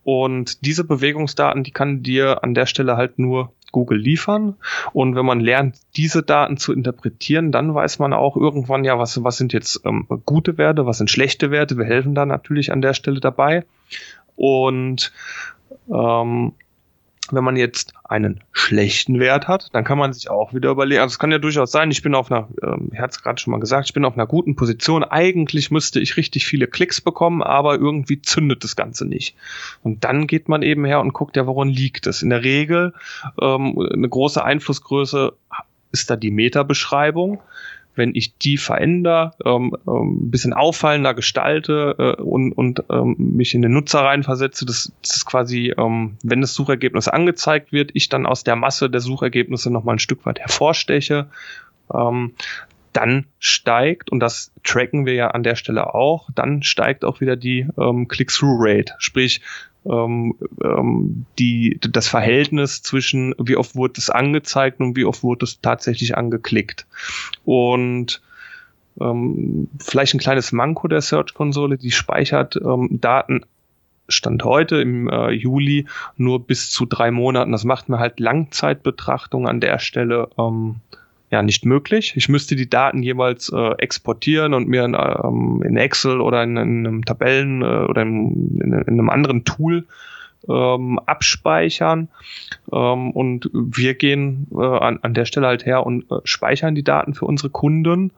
Und 0.05 0.65
diese 0.65 0.85
Bewegungsdaten, 0.85 1.65
die 1.65 1.73
kann 1.73 2.03
dir 2.03 2.45
an 2.45 2.55
der 2.55 2.67
Stelle 2.67 2.97
halt 2.97 3.19
nur 3.19 3.53
Google 3.73 3.99
liefern. 3.99 4.57
Und 4.93 5.15
wenn 5.15 5.27
man 5.27 5.41
lernt, 5.41 5.77
diese 5.97 6.23
Daten 6.23 6.57
zu 6.57 6.73
interpretieren, 6.73 7.53
dann 7.53 7.75
weiß 7.75 7.99
man 7.99 8.13
auch 8.13 8.37
irgendwann 8.37 8.85
ja, 8.85 8.99
was, 8.99 9.23
was 9.23 9.37
sind 9.37 9.53
jetzt 9.53 9.81
ähm, 9.85 10.07
gute 10.25 10.59
Werte, 10.59 10.87
was 10.87 10.99
sind 10.99 11.11
schlechte 11.11 11.51
Werte. 11.51 11.77
Wir 11.77 11.85
helfen 11.85 12.15
da 12.15 12.27
natürlich 12.27 12.73
an 12.73 12.83
der 12.83 12.95
Stelle 12.95 13.21
dabei. 13.21 13.65
Und 14.37 15.13
ähm, 15.93 16.53
wenn 17.33 17.45
man 17.45 17.57
jetzt 17.57 17.93
einen 18.05 18.41
schlechten 18.53 19.21
Wert 19.21 19.49
hat, 19.49 19.69
dann 19.73 19.85
kann 19.85 19.99
man 19.99 20.13
sich 20.13 20.31
auch 20.31 20.55
wieder 20.55 20.71
überlegen, 20.71 21.01
also 21.01 21.13
es 21.13 21.19
kann 21.19 21.33
ja 21.33 21.39
durchaus 21.39 21.73
sein, 21.73 21.91
ich 21.91 22.03
bin 22.03 22.15
auf 22.15 22.31
einer, 22.31 22.49
ähm, 22.63 22.91
ich 22.93 22.99
hatte 22.99 23.13
es 23.13 23.23
gerade 23.23 23.41
schon 23.41 23.51
mal 23.51 23.61
gesagt, 23.61 23.87
ich 23.87 23.95
bin 23.95 24.05
auf 24.05 24.15
einer 24.15 24.27
guten 24.27 24.57
Position, 24.57 25.05
eigentlich 25.05 25.71
müsste 25.71 26.01
ich 26.01 26.17
richtig 26.17 26.47
viele 26.47 26.67
Klicks 26.67 27.01
bekommen, 27.01 27.43
aber 27.43 27.75
irgendwie 27.75 28.21
zündet 28.23 28.65
das 28.65 28.77
Ganze 28.77 29.05
nicht. 29.07 29.37
Und 29.83 30.05
dann 30.05 30.27
geht 30.27 30.49
man 30.49 30.63
eben 30.63 30.85
her 30.85 31.01
und 31.01 31.13
guckt 31.13 31.37
ja, 31.37 31.47
woran 31.47 31.69
liegt 31.69 32.07
es. 32.07 32.23
In 32.23 32.31
der 32.31 32.45
Regel 32.45 32.95
ähm, 33.41 33.79
eine 33.79 34.09
große 34.09 34.43
Einflussgröße 34.43 35.33
ist 35.93 36.11
da 36.11 36.17
die 36.17 36.31
Meta-Beschreibung 36.31 37.41
wenn 37.99 38.15
ich 38.15 38.39
die 38.39 38.57
verändere, 38.57 39.33
ähm, 39.45 39.77
ähm, 39.87 40.23
ein 40.23 40.31
bisschen 40.31 40.55
auffallender 40.55 41.13
gestalte 41.13 41.97
äh, 41.99 42.23
und, 42.23 42.53
und 42.53 42.85
ähm, 42.91 43.17
mich 43.19 43.55
in 43.55 43.63
den 43.63 43.73
Nutzer 43.73 44.01
reinversetze, 44.01 44.65
das, 44.65 44.93
das 45.03 45.27
quasi, 45.27 45.75
ähm, 45.77 46.17
wenn 46.23 46.41
das 46.41 46.55
Suchergebnis 46.55 47.09
angezeigt 47.09 47.73
wird, 47.73 47.91
ich 47.95 48.09
dann 48.09 48.25
aus 48.25 48.45
der 48.45 48.57
Masse 48.57 48.89
der 48.89 49.01
Suchergebnisse 49.01 49.71
nochmal 49.71 49.97
ein 49.97 50.01
Stück 50.01 50.25
weit 50.25 50.39
hervorsteche, 50.39 51.27
ähm, 51.93 52.35
dann 52.93 53.27
steigt, 53.39 54.11
und 54.11 54.21
das 54.21 54.53
tracken 54.65 55.07
wir 55.07 55.15
ja 55.15 55.29
an 55.29 55.43
der 55.43 55.57
Stelle 55.57 55.95
auch, 55.95 56.31
dann 56.35 56.63
steigt 56.63 57.05
auch 57.05 57.21
wieder 57.21 57.37
die 57.37 57.67
ähm, 57.79 58.09
Click-Through-Rate. 58.09 58.95
Sprich, 58.99 59.43
ähm, 59.85 60.35
ähm, 60.63 61.27
die, 61.39 61.79
das 61.81 62.09
Verhältnis 62.09 62.83
zwischen 62.83 63.35
wie 63.39 63.57
oft 63.57 63.77
wurde 63.77 63.95
es 63.99 64.11
angezeigt 64.11 64.81
und 64.81 64.97
wie 64.97 65.05
oft 65.05 65.23
wurde 65.23 65.45
es 65.45 65.61
tatsächlich 65.61 66.17
angeklickt. 66.17 66.87
Und 67.45 68.21
ähm, 69.01 69.69
vielleicht 69.81 70.15
ein 70.15 70.21
kleines 70.21 70.53
Manko 70.53 70.89
der 70.89 71.01
Search-Konsole, 71.01 71.79
die 71.79 71.93
speichert 71.93 72.57
ähm, 72.57 72.99
Daten 73.01 73.45
Stand 74.09 74.43
heute 74.43 74.77
im 74.81 75.09
äh, 75.09 75.31
Juli 75.31 75.87
nur 76.17 76.47
bis 76.47 76.71
zu 76.71 76.87
drei 76.87 77.11
Monaten. 77.11 77.53
Das 77.53 77.65
macht 77.65 77.89
mir 77.89 77.99
halt 77.99 78.21
Langzeitbetrachtung 78.21 79.47
an 79.47 79.61
der 79.61 79.79
Stelle 79.79 80.31
ähm, 80.39 80.77
ja 81.31 81.43
nicht 81.43 81.65
möglich. 81.65 82.15
Ich 82.17 82.29
müsste 82.29 82.57
die 82.57 82.71
Daten 82.71 83.03
jeweils 83.03 83.51
äh, 83.53 83.73
exportieren 83.79 84.55
und 84.55 84.69
mir 84.69 84.85
in, 84.85 84.95
ähm, 84.95 85.63
in 85.65 85.77
Excel 85.77 86.21
oder 86.21 86.43
in, 86.43 86.57
in 86.57 86.87
einem 86.87 87.05
Tabellen 87.05 87.63
äh, 87.63 87.65
oder 87.65 88.03
in, 88.03 88.59
in, 88.61 88.73
in, 88.73 88.87
einem 88.87 89.11
anderen 89.11 89.45
Tool 89.45 89.85
ähm, 90.49 90.99
abspeichern. 91.01 92.09
Ähm, 92.73 93.11
und 93.11 93.51
wir 93.53 93.95
gehen 93.95 94.47
äh, 94.53 94.63
an, 94.63 95.01
an 95.03 95.15
der 95.15 95.27
Stelle 95.27 95.47
halt 95.47 95.67
her 95.67 95.85
und 95.85 96.11
äh, 96.11 96.17
speichern 96.25 96.75
die 96.75 96.85
Daten 96.85 97.15
für 97.15 97.27
unsere 97.27 97.51
Kunden, 97.51 98.11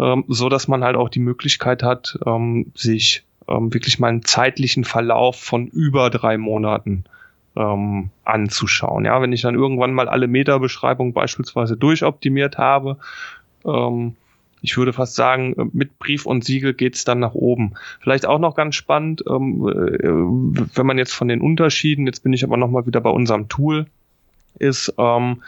ähm, 0.00 0.24
so 0.28 0.48
dass 0.48 0.68
man 0.68 0.82
halt 0.82 0.96
auch 0.96 1.10
die 1.10 1.20
Möglichkeit 1.20 1.82
hat, 1.82 2.18
ähm, 2.24 2.72
sich 2.74 3.24
ähm, 3.48 3.72
wirklich 3.72 3.98
mal 3.98 4.08
einen 4.08 4.24
zeitlichen 4.24 4.84
Verlauf 4.84 5.36
von 5.36 5.66
über 5.66 6.08
drei 6.10 6.38
Monaten 6.38 7.04
ähm, 7.56 8.10
anzuschauen. 8.24 9.04
Ja, 9.04 9.20
wenn 9.20 9.32
ich 9.32 9.42
dann 9.42 9.54
irgendwann 9.54 9.94
mal 9.94 10.08
alle 10.08 10.28
Meta-Beschreibungen 10.28 11.12
beispielsweise 11.12 11.76
durchoptimiert 11.76 12.58
habe, 12.58 12.98
ähm, 13.64 14.16
ich 14.62 14.76
würde 14.76 14.92
fast 14.92 15.14
sagen, 15.14 15.70
mit 15.72 15.98
Brief 15.98 16.26
und 16.26 16.44
Siegel 16.44 16.74
geht's 16.74 17.04
dann 17.04 17.20
nach 17.20 17.34
oben. 17.34 17.74
Vielleicht 18.00 18.26
auch 18.26 18.38
noch 18.38 18.56
ganz 18.56 18.74
spannend, 18.74 19.22
ähm, 19.28 19.68
äh, 19.68 20.76
wenn 20.76 20.86
man 20.86 20.98
jetzt 20.98 21.14
von 21.14 21.28
den 21.28 21.40
Unterschieden, 21.40 22.06
jetzt 22.06 22.22
bin 22.22 22.32
ich 22.32 22.42
aber 22.42 22.56
nochmal 22.56 22.86
wieder 22.86 23.00
bei 23.00 23.10
unserem 23.10 23.48
Tool, 23.48 23.86
ist, 24.58 24.94
ähm, 24.98 25.42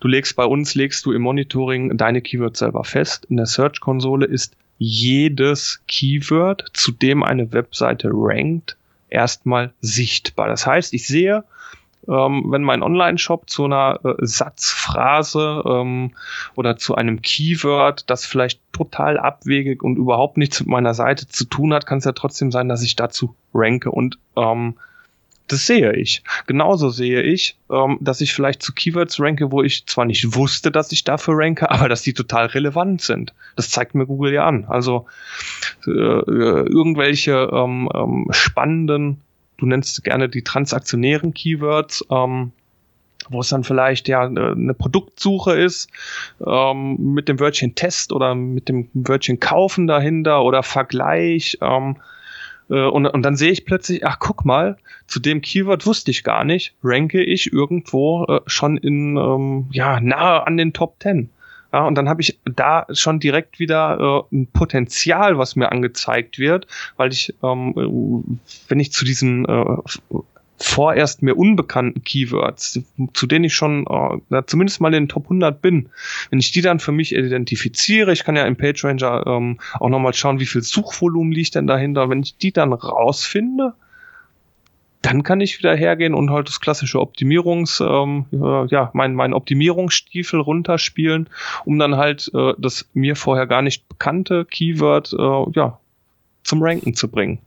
du 0.00 0.08
legst 0.08 0.36
bei 0.36 0.44
uns, 0.44 0.74
legst 0.74 1.04
du 1.06 1.12
im 1.12 1.22
Monitoring 1.22 1.96
deine 1.96 2.22
Keywords 2.22 2.58
selber 2.60 2.84
fest. 2.84 3.26
In 3.26 3.36
der 3.36 3.46
Search-Konsole 3.46 4.26
ist 4.26 4.56
jedes 4.78 5.82
Keyword, 5.86 6.64
zu 6.72 6.90
dem 6.90 7.22
eine 7.22 7.52
Webseite 7.52 8.10
rankt, 8.12 8.76
erstmal 9.14 9.72
sichtbar. 9.80 10.48
Das 10.48 10.66
heißt, 10.66 10.92
ich 10.92 11.06
sehe, 11.06 11.44
ähm, 12.08 12.44
wenn 12.48 12.62
mein 12.62 12.82
Online-Shop 12.82 13.48
zu 13.48 13.64
einer 13.64 13.98
äh, 14.04 14.14
Satzphrase 14.18 15.62
ähm, 15.66 16.12
oder 16.54 16.76
zu 16.76 16.94
einem 16.94 17.22
Keyword, 17.22 18.10
das 18.10 18.26
vielleicht 18.26 18.60
total 18.72 19.18
abwegig 19.18 19.82
und 19.82 19.96
überhaupt 19.96 20.36
nichts 20.36 20.60
mit 20.60 20.68
meiner 20.68 20.94
Seite 20.94 21.26
zu 21.28 21.44
tun 21.44 21.72
hat, 21.72 21.86
kann 21.86 21.98
es 21.98 22.04
ja 22.04 22.12
trotzdem 22.12 22.52
sein, 22.52 22.68
dass 22.68 22.82
ich 22.82 22.96
dazu 22.96 23.34
ranke 23.54 23.90
und 23.90 24.18
ähm, 24.36 24.74
das 25.48 25.66
sehe 25.66 25.92
ich. 25.94 26.22
Genauso 26.46 26.88
sehe 26.88 27.22
ich, 27.22 27.56
ähm, 27.70 27.98
dass 28.00 28.20
ich 28.20 28.32
vielleicht 28.32 28.62
zu 28.62 28.72
Keywords 28.72 29.20
ranke, 29.20 29.52
wo 29.52 29.62
ich 29.62 29.86
zwar 29.86 30.06
nicht 30.06 30.34
wusste, 30.34 30.70
dass 30.70 30.92
ich 30.92 31.04
dafür 31.04 31.34
ranke, 31.36 31.70
aber 31.70 31.88
dass 31.88 32.02
die 32.02 32.14
total 32.14 32.46
relevant 32.46 33.02
sind. 33.02 33.34
Das 33.56 33.70
zeigt 33.70 33.94
mir 33.94 34.06
Google 34.06 34.32
ja 34.32 34.46
an. 34.46 34.64
Also 34.66 35.06
äh, 35.86 35.90
äh 35.90 36.66
irgendwelche 36.66 37.50
ähm, 37.52 37.88
ähm, 37.94 38.28
spannenden 38.30 39.20
du 39.58 39.66
nennst 39.66 40.02
gerne 40.04 40.28
die 40.28 40.42
transaktionären 40.42 41.34
Keywords, 41.34 42.04
ähm, 42.10 42.52
wo 43.30 43.40
es 43.40 43.48
dann 43.48 43.64
vielleicht 43.64 44.08
ja 44.08 44.22
eine 44.22 44.74
Produktsuche 44.74 45.54
ist, 45.54 45.88
ähm, 46.46 47.14
mit 47.14 47.28
dem 47.28 47.40
Wörtchen 47.40 47.74
Test 47.74 48.12
oder 48.12 48.34
mit 48.34 48.68
dem 48.68 48.88
Wörtchen 48.92 49.40
Kaufen 49.40 49.86
dahinter 49.86 50.42
oder 50.42 50.62
Vergleich. 50.62 51.58
Ähm, 51.62 51.96
äh, 51.96 52.13
und, 52.68 53.06
und 53.06 53.22
dann 53.22 53.36
sehe 53.36 53.50
ich 53.50 53.64
plötzlich, 53.64 54.06
ach 54.06 54.18
guck 54.18 54.44
mal, 54.44 54.76
zu 55.06 55.20
dem 55.20 55.40
Keyword 55.40 55.86
wusste 55.86 56.10
ich 56.10 56.24
gar 56.24 56.44
nicht, 56.44 56.74
ranke 56.82 57.22
ich 57.22 57.52
irgendwo 57.52 58.24
äh, 58.24 58.40
schon 58.46 58.76
in 58.76 59.16
ähm, 59.16 59.66
ja 59.70 60.00
nahe 60.00 60.46
an 60.46 60.56
den 60.56 60.72
Top 60.72 60.96
10. 61.00 61.30
Ja, 61.72 61.86
und 61.86 61.96
dann 61.96 62.08
habe 62.08 62.20
ich 62.22 62.38
da 62.44 62.86
schon 62.92 63.18
direkt 63.18 63.58
wieder 63.58 64.26
äh, 64.30 64.36
ein 64.36 64.46
Potenzial, 64.46 65.38
was 65.38 65.56
mir 65.56 65.72
angezeigt 65.72 66.38
wird, 66.38 66.68
weil 66.96 67.12
ich, 67.12 67.34
ähm, 67.42 68.38
wenn 68.68 68.80
ich 68.80 68.92
zu 68.92 69.04
diesen 69.04 69.44
äh, 69.44 69.76
vorerst 70.56 71.22
mir 71.22 71.36
unbekannten 71.36 72.04
Keywords, 72.04 72.80
zu 73.12 73.26
denen 73.26 73.44
ich 73.44 73.54
schon 73.54 73.86
äh, 74.30 74.42
zumindest 74.46 74.80
mal 74.80 74.94
in 74.94 75.04
den 75.04 75.08
Top 75.08 75.24
100 75.24 75.60
bin, 75.60 75.88
wenn 76.30 76.38
ich 76.38 76.52
die 76.52 76.62
dann 76.62 76.80
für 76.80 76.92
mich 76.92 77.14
identifiziere, 77.14 78.12
ich 78.12 78.24
kann 78.24 78.36
ja 78.36 78.46
im 78.46 78.56
PageRanger 78.56 79.26
ähm, 79.26 79.58
auch 79.80 79.88
nochmal 79.88 80.14
schauen, 80.14 80.40
wie 80.40 80.46
viel 80.46 80.62
Suchvolumen 80.62 81.32
liegt 81.32 81.54
denn 81.54 81.66
dahinter, 81.66 82.08
wenn 82.08 82.22
ich 82.22 82.36
die 82.36 82.52
dann 82.52 82.72
rausfinde, 82.72 83.74
dann 85.04 85.22
kann 85.22 85.40
ich 85.42 85.58
wieder 85.58 85.76
hergehen 85.76 86.14
und 86.14 86.30
halt 86.30 86.48
das 86.48 86.60
klassische 86.60 86.98
Optimierungs, 86.98 87.80
ähm, 87.80 88.24
äh, 88.32 88.66
ja, 88.66 88.90
mein, 88.94 89.14
mein 89.14 89.34
Optimierungsstiefel 89.34 90.40
runterspielen, 90.40 91.28
um 91.66 91.78
dann 91.78 91.96
halt 91.96 92.30
äh, 92.32 92.54
das 92.56 92.88
mir 92.94 93.14
vorher 93.14 93.46
gar 93.46 93.60
nicht 93.60 93.86
bekannte 93.88 94.46
Keyword, 94.46 95.12
äh, 95.12 95.50
ja, 95.52 95.78
zum 96.42 96.62
Ranken 96.62 96.94
zu 96.94 97.10
bringen. 97.10 97.38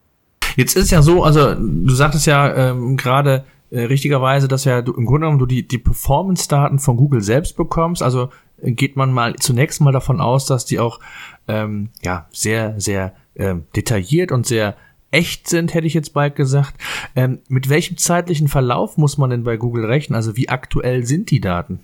Jetzt 0.58 0.76
ist 0.76 0.89
ja 0.89 1.03
so, 1.03 1.24
also 1.24 1.53
du 1.53 1.93
sagtest 1.93 2.26
ja 2.26 2.72
ähm, 2.72 2.97
gerade 2.97 3.45
äh, 3.70 3.82
richtigerweise, 3.82 4.47
dass 4.47 4.66
ja 4.66 4.82
du 4.82 4.91
im 4.93 5.05
Grunde 5.05 5.28
genommen 5.28 5.38
du 5.38 5.45
die, 5.45 5.68
die 5.68 5.78
Performance-Daten 5.78 6.80
von 6.80 6.97
Google 6.97 7.22
selbst 7.22 7.55
bekommst. 7.55 8.01
Also 8.01 8.32
äh, 8.62 8.72
geht 8.72 8.95
man 8.95 9.14
mal 9.14 9.36
zunächst 9.36 9.82
mal 9.82 9.93
davon 9.93 10.20
aus, 10.20 10.47
dass 10.47 10.66
die 10.66 10.80
auch 10.80 10.99
ähm, 11.47 11.89
ja 12.03 12.26
sehr, 12.32 12.74
sehr 12.80 13.14
ähm, 13.36 13.66
detailliert 13.76 14.32
und 14.32 14.47
sehr 14.47 14.76
echt 15.12 15.47
sind, 15.47 15.76
hätte 15.76 15.86
ich 15.86 15.93
jetzt 15.93 16.16
bald 16.16 16.36
gesagt. 16.36 16.74
Ähm, 17.16 17.38
mit 17.49 17.70
welchem 17.70 17.97
zeitlichen 17.97 18.47
Verlauf 18.47 18.97
muss 18.97 19.20
man 19.20 19.30
denn 19.30 19.43
bei 19.43 19.58
Google 19.58 19.86
rechnen? 19.86 20.16
Also 20.16 20.36
wie 20.38 20.49
aktuell 20.49 21.05
sind 21.05 21.30
die 21.30 21.39
Daten? 21.39 21.82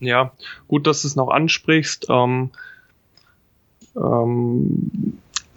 Ja, 0.00 0.32
gut, 0.66 0.88
dass 0.88 1.02
du 1.02 1.08
es 1.08 1.14
noch 1.14 1.28
ansprichst. 1.28 2.06
Ähm, 2.10 2.50
ähm, 3.96 4.90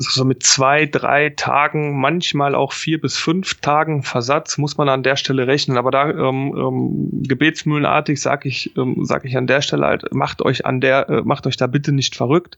so 0.10 0.26
mit 0.26 0.44
zwei, 0.44 0.86
drei 0.86 1.30
Tagen, 1.30 2.00
manchmal 2.00 2.56
auch 2.56 2.74
vier 2.74 3.00
bis 3.00 3.18
fünf 3.18 3.56
Tagen 3.62 4.04
Versatz 4.04 4.58
muss 4.58 4.78
man 4.78 4.90
an 4.90 5.04
der 5.04 5.16
Stelle 5.16 5.48
rechnen. 5.48 5.78
Aber 5.78 5.92
da 5.92 6.10
ähm, 6.10 6.56
ähm, 6.56 7.24
gebetsmühlenartig 7.24 8.22
sage 8.22 8.50
ich, 8.50 8.76
ähm, 8.78 9.06
sag 9.06 9.26
ich 9.26 9.38
an 9.38 9.48
der 9.48 9.62
Stelle 9.62 9.86
halt, 9.86 10.14
macht 10.14 10.42
euch 10.42 10.66
an 10.66 10.82
der, 10.82 11.10
äh, 11.10 11.22
macht 11.24 11.48
euch 11.48 11.58
da 11.58 11.68
bitte 11.68 11.92
nicht 11.92 12.16
verrückt. 12.16 12.58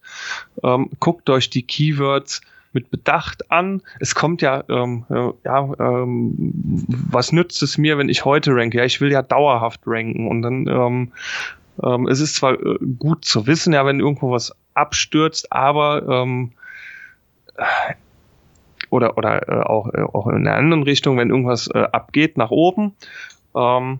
Ähm, 0.64 0.90
guckt 1.00 1.30
euch 1.30 1.50
die 1.50 1.64
Keywords 1.64 2.42
mit 2.72 2.90
Bedacht 2.90 3.52
an. 3.52 3.82
Es 4.00 4.16
kommt 4.16 4.42
ja, 4.42 4.64
ähm, 4.68 5.06
äh, 5.10 5.30
ja, 5.46 5.74
ähm, 5.80 6.86
was 7.12 7.32
nützt 7.32 7.62
es 7.62 7.78
mir, 7.78 7.98
wenn 7.98 8.10
ich 8.10 8.26
heute 8.26 8.56
ranke? 8.56 8.80
Ja, 8.80 8.86
ich 8.86 9.00
will 9.00 9.12
ja 9.12 9.22
dauerhaft 9.22 9.82
ranken 9.86 10.28
und 10.28 10.42
dann 10.42 10.68
ähm, 10.68 11.12
ähm, 11.82 12.08
es 12.08 12.20
ist 12.20 12.36
zwar 12.36 12.54
äh, 12.54 12.78
gut 13.00 13.26
zu 13.26 13.48
wissen, 13.48 13.74
ja, 13.74 13.86
wenn 13.86 14.00
irgendwo 14.00 14.32
was 14.32 14.54
abstürzt, 14.74 15.52
aber 15.52 16.08
ähm, 16.08 16.52
oder 18.90 19.18
oder 19.18 19.50
äh, 19.50 19.62
auch 19.64 19.94
äh, 19.94 20.02
auch 20.02 20.28
in 20.28 20.36
einer 20.48 20.56
anderen 20.56 20.84
Richtung, 20.84 21.18
wenn 21.18 21.30
irgendwas 21.30 21.68
äh, 21.68 21.80
abgeht 21.92 22.38
nach 22.38 22.52
oben, 22.52 22.96
ähm, 23.56 24.00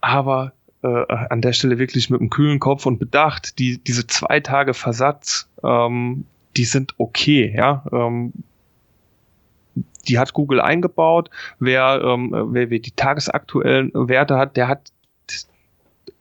aber 0.00 0.52
äh, 0.82 0.88
an 1.08 1.40
der 1.40 1.52
Stelle 1.52 1.78
wirklich 1.78 2.10
mit 2.10 2.20
einem 2.20 2.30
kühlen 2.30 2.58
Kopf 2.58 2.86
und 2.86 2.98
Bedacht, 2.98 3.58
die 3.58 3.78
diese 3.78 4.06
zwei 4.06 4.40
Tage 4.40 4.74
Versatz, 4.74 5.48
ähm, 5.62 6.24
die 6.56 6.64
sind 6.64 6.94
okay, 6.98 7.52
ja. 7.56 7.84
Ähm, 7.92 8.32
die 10.08 10.18
hat 10.18 10.32
Google 10.32 10.60
eingebaut. 10.60 11.30
Wer, 11.60 12.02
ähm, 12.04 12.30
wer, 12.32 12.70
wer 12.70 12.78
die 12.80 12.90
tagesaktuellen 12.90 13.92
Werte 13.94 14.36
hat, 14.36 14.56
der 14.56 14.66
hat 14.68 14.92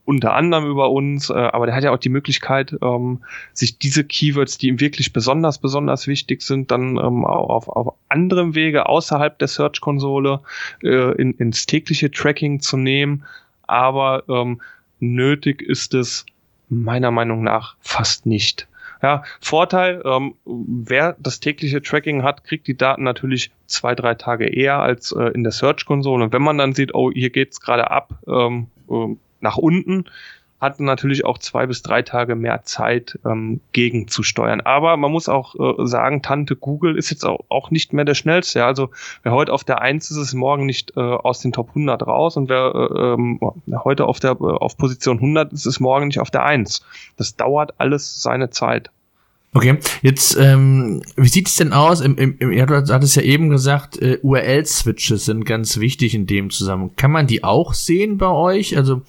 unter 0.06 0.34
anderem 0.34 0.66
über 0.66 0.89
uns, 0.89 1.30
äh, 1.30 1.34
aber 1.34 1.68
der 1.68 1.76
hat 1.76 1.84
ja 1.84 1.91
auch 1.91 1.97
die 1.97 2.10
Möglichkeit, 2.10 2.76
ähm, 2.82 3.24
sich 3.54 3.78
diese 3.78 4.04
Keywords, 4.04 4.58
die 4.58 4.68
ihm 4.68 4.80
wirklich 4.80 5.14
besonders, 5.14 5.60
besonders 5.60 6.08
wichtig 6.08 6.41
sind, 6.41 6.72
dann 6.72 6.97
ähm, 6.97 7.24
auf, 7.26 7.68
auf 7.70 7.93
anderem 8.10 8.56
Wege 8.56 8.88
außerhalb 8.88 9.38
der 9.38 9.47
Search-Konsole 9.47 10.41
äh, 10.84 11.12
in, 11.22 11.34
ins 11.36 11.66
tägliche 11.66 12.12
Tracking 12.12 12.60
zu 12.60 12.78
nehmen. 12.78 13.24
Aber 13.68 14.24
ähm, 14.28 14.62
nötig 14.99 15.62
ist 15.62 15.93
es 15.93 16.26
meiner 16.70 17.12
Meinung 17.12 17.43
nach 17.43 17.76
fast 17.80 18.26
nicht. 18.26 18.68
Ja, 19.04 19.24
Vorteil, 19.39 20.02
ähm, 20.06 20.36
wer 20.45 21.16
das 21.20 21.39
tägliche 21.39 21.82
Tracking 21.82 22.22
hat, 22.22 22.43
kriegt 22.43 22.68
die 22.68 22.78
Daten 22.78 23.04
natürlich 23.04 23.52
zwei, 23.66 23.95
drei 23.95 24.14
Tage 24.14 24.47
eher 24.47 24.80
als 24.80 25.12
äh, 25.12 25.30
in 25.30 25.43
der 25.43 25.52
Search-Konsole. 25.52 26.26
Und 26.26 26.34
wenn 26.34 26.43
man 26.43 26.60
dann 26.60 26.74
sieht, 26.74 26.93
oh, 26.93 27.12
hier 27.12 27.32
geht's 27.32 27.60
gerade 27.62 27.89
ab, 27.89 28.14
ähm, 28.28 28.68
äh, 28.89 29.16
nach 29.41 29.57
unten, 29.57 30.05
hat 30.61 30.79
natürlich 30.79 31.25
auch 31.25 31.39
zwei 31.39 31.65
bis 31.65 31.81
drei 31.81 32.03
Tage 32.03 32.35
mehr 32.35 32.61
Zeit 32.63 33.17
ähm, 33.25 33.61
gegenzusteuern. 33.71 34.61
Aber 34.61 34.95
man 34.95 35.11
muss 35.11 35.27
auch 35.27 35.55
äh, 35.55 35.87
sagen, 35.87 36.21
Tante 36.21 36.55
Google 36.55 36.97
ist 36.97 37.09
jetzt 37.09 37.25
auch, 37.25 37.39
auch 37.49 37.71
nicht 37.71 37.93
mehr 37.93 38.05
der 38.05 38.13
schnellste. 38.13 38.59
Ja? 38.59 38.67
Also 38.67 38.91
wer 39.23 39.31
heute 39.31 39.53
auf 39.53 39.63
der 39.63 39.81
1 39.81 40.11
ist, 40.11 40.17
ist 40.17 40.33
morgen 40.35 40.67
nicht 40.67 40.95
äh, 40.95 40.99
aus 40.99 41.39
den 41.39 41.51
Top 41.51 41.69
100 41.69 42.05
raus 42.05 42.37
und 42.37 42.47
wer 42.47 42.73
äh, 42.75 43.13
ähm, 43.13 43.39
heute 43.83 44.05
auf 44.05 44.19
der 44.19 44.39
auf 44.39 44.77
Position 44.77 45.17
100 45.17 45.51
ist, 45.51 45.65
ist 45.65 45.79
morgen 45.79 46.07
nicht 46.07 46.19
auf 46.19 46.29
der 46.29 46.45
1. 46.45 46.85
Das 47.17 47.35
dauert 47.35 47.73
alles 47.79 48.21
seine 48.21 48.51
Zeit. 48.51 48.91
Okay, 49.54 49.80
jetzt, 50.02 50.38
ähm, 50.38 51.02
wie 51.18 51.28
sieht 51.28 51.49
es 51.49 51.58
denn 51.58 51.74
aus? 51.74 51.99
Im, 51.99 52.16
im, 52.16 52.38
im, 52.39 52.54
ja, 52.54 52.66
du 52.66 52.76
hattest 52.76 53.18
ja 53.18 53.22
eben 53.22 53.49
gesagt, 53.49 54.02
äh, 54.02 54.18
URL-Switches 54.22 55.26
sind 55.26 55.43
ganz 55.43 55.78
wichtig 55.78 56.16
in 56.16 56.26
dem 56.26 56.52
Zusammenhang. 56.52 56.95
Kann 56.95 57.12
man 57.12 57.28
die 57.28 57.43
auch 57.43 57.74
sehen 57.74 58.18
bei 58.18 58.30
euch? 58.30 58.78
Also 58.78 59.02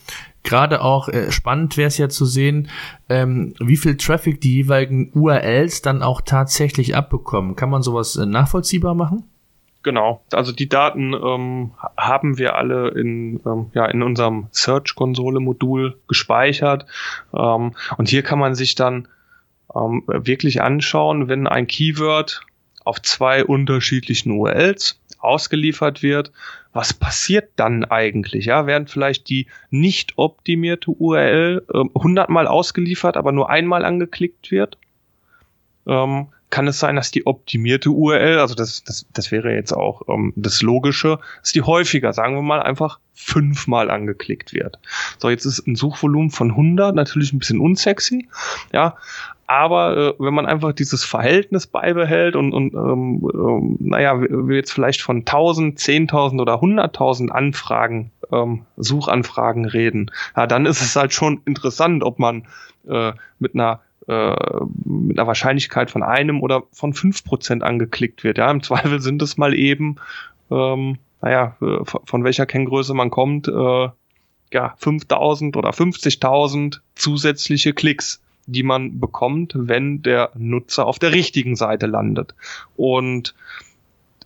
gerade 0.42 0.82
auch 0.82 1.08
äh, 1.08 1.30
spannend 1.30 1.76
wäre 1.76 1.86
es 1.86 1.96
ja 1.96 2.08
zu 2.08 2.24
sehen, 2.24 2.68
ähm, 3.08 3.54
wie 3.60 3.76
viel 3.76 3.96
Traffic 3.96 4.40
die 4.40 4.54
jeweiligen 4.54 5.12
URLs 5.14 5.80
dann 5.80 6.02
auch 6.02 6.20
tatsächlich 6.20 6.96
abbekommen. 6.96 7.54
Kann 7.54 7.70
man 7.70 7.82
sowas 7.82 8.16
äh, 8.16 8.26
nachvollziehbar 8.26 8.96
machen? 8.96 9.22
Genau, 9.84 10.22
also 10.32 10.50
die 10.50 10.68
Daten 10.68 11.12
ähm, 11.12 11.70
haben 11.96 12.38
wir 12.38 12.56
alle 12.56 12.88
in, 12.90 13.40
ähm, 13.46 13.70
ja, 13.74 13.86
in 13.86 14.02
unserem 14.02 14.48
Search-Konsole-Modul 14.50 15.98
gespeichert. 16.08 16.86
Ähm, 17.32 17.74
und 17.96 18.08
hier 18.08 18.22
kann 18.22 18.40
man 18.40 18.56
sich 18.56 18.74
dann 18.74 19.06
ähm, 19.74 20.02
wirklich 20.06 20.62
anschauen, 20.62 21.28
wenn 21.28 21.46
ein 21.46 21.66
Keyword 21.66 22.42
auf 22.84 23.00
zwei 23.02 23.44
unterschiedlichen 23.44 24.32
URLs 24.32 25.00
ausgeliefert 25.18 26.02
wird, 26.02 26.32
was 26.72 26.94
passiert 26.94 27.50
dann 27.56 27.84
eigentlich? 27.84 28.46
Ja, 28.46 28.66
während 28.66 28.90
vielleicht 28.90 29.28
die 29.28 29.46
nicht 29.70 30.14
optimierte 30.16 30.90
URL 30.90 31.64
äh, 31.72 31.78
100 31.94 32.28
Mal 32.28 32.46
ausgeliefert, 32.46 33.16
aber 33.16 33.32
nur 33.32 33.50
einmal 33.50 33.84
angeklickt 33.84 34.50
wird, 34.50 34.78
ähm, 35.86 36.28
kann 36.50 36.68
es 36.68 36.78
sein, 36.78 36.96
dass 36.96 37.10
die 37.10 37.26
optimierte 37.26 37.90
URL, 37.90 38.38
also 38.38 38.54
das, 38.54 38.84
das, 38.84 39.06
das 39.12 39.30
wäre 39.30 39.54
jetzt 39.54 39.72
auch 39.72 40.02
ähm, 40.08 40.34
das 40.36 40.60
Logische, 40.60 41.18
dass 41.40 41.52
die 41.52 41.62
häufiger, 41.62 42.12
sagen 42.12 42.34
wir 42.34 42.42
mal, 42.42 42.62
einfach 42.62 42.98
fünfmal 43.14 43.90
angeklickt 43.90 44.52
wird. 44.52 44.78
So, 45.18 45.30
jetzt 45.30 45.46
ist 45.46 45.66
ein 45.66 45.76
Suchvolumen 45.76 46.30
von 46.30 46.50
100 46.50 46.94
natürlich 46.94 47.32
ein 47.32 47.38
bisschen 47.38 47.58
unsexy, 47.58 48.28
ja, 48.72 48.96
aber 49.46 49.96
äh, 49.96 50.14
wenn 50.18 50.34
man 50.34 50.46
einfach 50.46 50.72
dieses 50.72 51.04
Verhältnis 51.04 51.66
beibehält 51.66 52.36
und, 52.36 52.52
und 52.52 52.74
ähm, 52.74 53.28
ähm, 53.34 53.76
naja, 53.80 54.20
wir 54.20 54.56
jetzt 54.56 54.72
vielleicht 54.72 55.02
von 55.02 55.18
1000, 55.18 55.78
10.000 55.78 56.40
oder 56.40 56.54
100.000 56.54 57.28
Anfragen, 57.28 58.10
ähm, 58.30 58.62
Suchanfragen 58.76 59.64
reden, 59.64 60.10
ja, 60.36 60.46
dann 60.46 60.66
ist 60.66 60.80
es 60.80 60.96
halt 60.96 61.12
schon 61.12 61.40
interessant, 61.44 62.02
ob 62.02 62.18
man 62.18 62.46
äh, 62.88 63.12
mit 63.38 63.54
einer 63.54 63.80
äh, 64.08 64.34
mit 64.84 65.18
einer 65.18 65.28
Wahrscheinlichkeit 65.28 65.90
von 65.90 66.02
einem 66.02 66.40
oder 66.40 66.64
von 66.72 66.92
fünf 66.92 67.24
Prozent 67.24 67.62
angeklickt 67.62 68.24
wird. 68.24 68.38
Ja, 68.38 68.50
im 68.50 68.62
Zweifel 68.62 69.00
sind 69.00 69.22
es 69.22 69.36
mal 69.36 69.54
eben, 69.54 69.96
ähm, 70.50 70.98
naja, 71.20 71.56
äh, 71.60 71.84
von 71.84 72.24
welcher 72.24 72.46
Kenngröße 72.46 72.94
man 72.94 73.10
kommt, 73.10 73.48
äh, 73.48 73.88
ja, 74.52 74.74
5000 74.76 75.56
oder 75.56 75.70
50.000 75.70 76.80
zusätzliche 76.94 77.72
Klicks 77.74 78.21
die 78.46 78.62
man 78.62 79.00
bekommt, 79.00 79.52
wenn 79.56 80.02
der 80.02 80.30
Nutzer 80.34 80.86
auf 80.86 80.98
der 80.98 81.12
richtigen 81.12 81.56
Seite 81.56 81.86
landet. 81.86 82.34
Und 82.76 83.34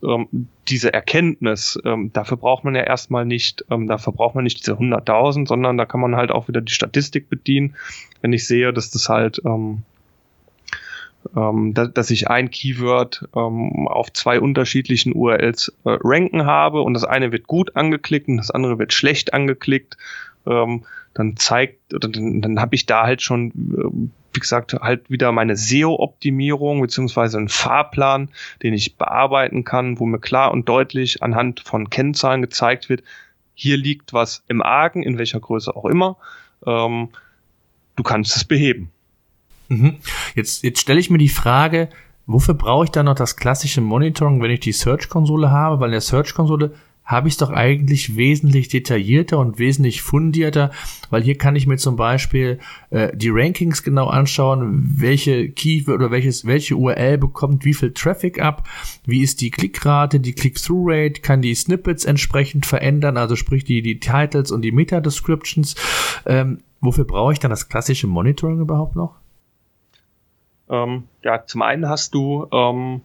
ähm, 0.02 0.48
diese 0.68 0.92
Erkenntnis, 0.92 1.78
ähm, 1.84 2.12
dafür 2.12 2.36
braucht 2.36 2.64
man 2.64 2.74
ja 2.74 2.82
erstmal 2.82 3.24
nicht, 3.24 3.64
ähm, 3.70 3.86
dafür 3.86 4.12
braucht 4.12 4.34
man 4.34 4.44
nicht 4.44 4.58
diese 4.58 4.74
100.000, 4.74 5.46
sondern 5.46 5.76
da 5.76 5.86
kann 5.86 6.00
man 6.00 6.16
halt 6.16 6.30
auch 6.30 6.48
wieder 6.48 6.60
die 6.60 6.72
Statistik 6.72 7.28
bedienen. 7.28 7.76
Wenn 8.20 8.32
ich 8.32 8.46
sehe, 8.46 8.72
dass 8.72 8.90
das 8.90 9.08
halt, 9.08 9.40
ähm, 9.44 9.82
ähm, 11.34 11.74
da, 11.74 11.86
dass 11.86 12.10
ich 12.10 12.28
ein 12.28 12.50
Keyword 12.50 13.28
ähm, 13.34 13.88
auf 13.88 14.12
zwei 14.12 14.40
unterschiedlichen 14.40 15.12
URLs 15.14 15.72
äh, 15.84 15.96
ranken 16.02 16.46
habe 16.46 16.82
und 16.82 16.94
das 16.94 17.04
eine 17.04 17.32
wird 17.32 17.46
gut 17.46 17.76
angeklickt 17.76 18.28
und 18.28 18.36
das 18.38 18.50
andere 18.50 18.78
wird 18.78 18.92
schlecht 18.92 19.34
angeklickt, 19.34 19.96
ähm, 20.46 20.84
dann 21.16 21.36
zeigt, 21.36 21.94
oder 21.94 22.08
dann, 22.08 22.42
dann 22.42 22.60
habe 22.60 22.74
ich 22.74 22.84
da 22.84 23.04
halt 23.04 23.22
schon, 23.22 23.48
äh, 23.50 24.12
wie 24.34 24.40
gesagt, 24.40 24.74
halt 24.74 25.10
wieder 25.10 25.32
meine 25.32 25.56
SEO-Optimierung 25.56 26.82
beziehungsweise 26.82 27.38
einen 27.38 27.48
Fahrplan, 27.48 28.28
den 28.62 28.74
ich 28.74 28.96
bearbeiten 28.96 29.64
kann, 29.64 29.98
wo 29.98 30.04
mir 30.04 30.18
klar 30.18 30.52
und 30.52 30.68
deutlich 30.68 31.22
anhand 31.22 31.60
von 31.60 31.88
Kennzahlen 31.88 32.42
gezeigt 32.42 32.90
wird, 32.90 33.02
hier 33.54 33.78
liegt 33.78 34.12
was 34.12 34.44
im 34.48 34.62
Argen, 34.62 35.02
in 35.02 35.16
welcher 35.16 35.40
Größe 35.40 35.74
auch 35.74 35.86
immer. 35.86 36.18
Ähm, 36.66 37.08
du 37.96 38.02
kannst 38.02 38.36
es 38.36 38.44
beheben. 38.44 38.90
Mhm. 39.68 39.96
Jetzt, 40.34 40.62
jetzt 40.62 40.82
stelle 40.82 41.00
ich 41.00 41.08
mir 41.08 41.16
die 41.16 41.30
Frage, 41.30 41.88
wofür 42.26 42.52
brauche 42.52 42.84
ich 42.84 42.90
dann 42.90 43.06
noch 43.06 43.14
das 43.14 43.36
klassische 43.36 43.80
Monitoring, 43.80 44.42
wenn 44.42 44.50
ich 44.50 44.60
die 44.60 44.72
Search-Konsole 44.72 45.50
habe? 45.50 45.80
Weil 45.80 45.88
in 45.88 45.92
der 45.92 46.00
Search-Konsole 46.02 46.74
habe 47.06 47.28
ich 47.28 47.34
es 47.34 47.38
doch 47.38 47.50
eigentlich 47.50 48.16
wesentlich 48.16 48.68
detaillierter 48.68 49.38
und 49.38 49.58
wesentlich 49.58 50.02
fundierter, 50.02 50.72
weil 51.08 51.22
hier 51.22 51.38
kann 51.38 51.54
ich 51.54 51.66
mir 51.66 51.76
zum 51.76 51.94
Beispiel 51.96 52.58
äh, 52.90 53.16
die 53.16 53.30
Rankings 53.30 53.84
genau 53.84 54.08
anschauen, 54.08 54.96
welche 54.98 55.48
Keyword 55.48 55.94
oder 55.94 56.10
welches, 56.10 56.44
welche 56.44 56.76
URL 56.76 57.16
bekommt 57.16 57.64
wie 57.64 57.74
viel 57.74 57.92
Traffic 57.92 58.42
ab, 58.42 58.68
wie 59.06 59.22
ist 59.22 59.40
die 59.40 59.52
Klickrate, 59.52 60.18
die 60.18 60.32
Click-Through-Rate, 60.32 61.20
kann 61.20 61.42
die 61.42 61.54
Snippets 61.54 62.04
entsprechend 62.04 62.66
verändern, 62.66 63.16
also 63.16 63.36
sprich 63.36 63.64
die, 63.64 63.82
die 63.82 64.00
Titles 64.00 64.50
und 64.50 64.62
die 64.62 64.72
Meta-Descriptions. 64.72 65.76
Ähm, 66.26 66.58
wofür 66.80 67.04
brauche 67.04 67.32
ich 67.32 67.38
dann 67.38 67.50
das 67.50 67.68
klassische 67.68 68.08
Monitoring 68.08 68.60
überhaupt 68.60 68.96
noch? 68.96 69.14
Ähm, 70.68 71.04
ja, 71.22 71.46
zum 71.46 71.62
einen 71.62 71.88
hast 71.88 72.14
du 72.14 72.46
ähm 72.52 73.00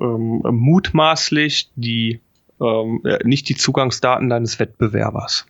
ähm, 0.00 0.42
mutmaßlich 0.44 1.70
die 1.76 2.20
ähm, 2.62 3.00
äh, 3.04 3.18
nicht 3.24 3.48
die 3.48 3.56
Zugangsdaten 3.56 4.28
deines 4.28 4.58
Wettbewerbers 4.58 5.46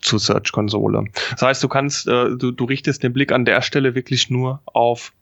zur 0.00 0.18
Search-Konsole. 0.18 1.04
Das 1.30 1.42
heißt, 1.42 1.62
du 1.62 1.68
kannst, 1.68 2.08
äh, 2.08 2.36
du, 2.36 2.50
du 2.50 2.64
richtest 2.64 3.02
den 3.02 3.12
Blick 3.12 3.32
an 3.32 3.44
der 3.44 3.62
Stelle 3.62 3.94
wirklich 3.94 4.30
nur 4.30 4.60
auf 4.64 5.12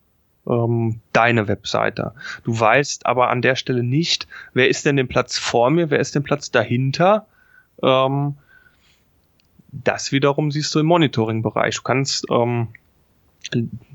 ähm, 0.47 1.01
deine 1.13 1.49
Webseite. 1.49 2.13
Du 2.45 2.59
weißt 2.59 3.07
aber 3.07 3.29
an 3.29 3.43
der 3.43 3.57
Stelle 3.57 3.83
nicht, 3.83 4.27
wer 4.55 4.69
ist 4.69 4.87
denn 4.87 4.97
den 4.97 5.09
Platz 5.09 5.39
vor 5.39 5.71
mir, 5.71 5.91
wer 5.91 6.01
ist 6.01 6.15
den 6.15 6.23
Platz 6.23 6.51
dahinter. 6.51 7.27
Ähm, 7.83 8.37
das 9.73 10.13
wiederum 10.13 10.51
siehst 10.51 10.75
du 10.75 10.81
im 10.81 10.87
Monitoring-Bereich. 10.87 11.77
Du 11.77 11.83
kannst 11.83 12.27
ähm, 12.31 12.69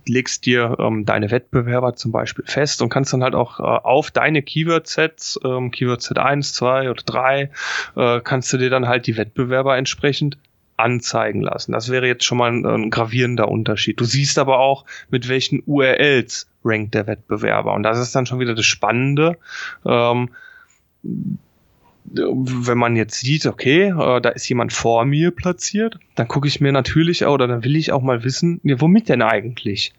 legst 0.08 0.46
dir 0.46 0.78
ähm, 0.80 1.06
deine 1.06 1.32
Wettbewerber 1.32 1.96
zum 1.96 2.12
Beispiel 2.12 2.46
fest 2.46 2.82
und 2.82 2.90
kannst 2.90 3.14
dann 3.14 3.24
halt 3.24 3.36
auch 3.36 3.60
äh, 3.60 3.64
auf 3.64 4.12
deine 4.12 4.44
Keyword-Sets, 4.44 5.40
ähm, 5.44 5.72
Keyword-Set 5.72 6.20
1, 6.20 6.54
2 6.54 6.90
oder 6.90 7.04
3, 7.04 7.52
äh, 7.96 8.22
kannst 8.24 8.54
du 8.54 8.58
dir 8.58 8.70
dann 8.70 8.88
halt 8.88 9.08
die 9.08 9.18
Wettbewerber 9.18 9.78
entsprechend 9.78 10.38
anzeigen 10.78 11.42
lassen. 11.42 11.72
Das 11.72 11.90
wäre 11.90 12.08
jetzt 12.08 12.26
schon 12.26 12.38
mal 12.38 12.52
ein, 12.52 12.66
ein 12.66 12.90
gravierender 12.90 13.48
Unterschied. 13.48 14.00
Du 14.00 14.06
siehst 14.06 14.38
aber 14.38 14.60
auch, 14.60 14.86
mit 15.10 15.30
welchen 15.30 15.64
URLs 15.66 16.48
rankt 16.64 16.94
der 16.96 17.08
Wettbewerber. 17.08 17.74
Und 17.74 17.84
das 17.84 18.00
ist 18.00 18.14
dann 18.16 18.26
schon 18.26 18.40
wieder 18.40 18.56
das 18.56 18.66
Spannende. 18.66 19.38
Ähm, 19.86 20.30
wenn 22.14 22.78
man 22.78 22.96
jetzt 22.96 23.20
sieht, 23.20 23.46
okay, 23.46 23.90
äh, 23.90 24.22
da 24.22 24.30
ist 24.30 24.48
jemand 24.48 24.74
vor 24.74 25.06
mir 25.06 25.32
platziert, 25.32 26.00
dann 26.16 26.28
gucke 26.28 26.48
ich 26.48 26.62
mir 26.62 26.72
natürlich 26.72 27.26
oder 27.26 27.48
dann 27.48 27.64
will 27.64 27.76
ich 27.76 27.92
auch 27.92 28.02
mal 28.02 28.24
wissen, 28.24 28.60
ja, 28.64 28.80
womit 28.80 29.10
denn 29.10 29.22
eigentlich? 29.22 29.94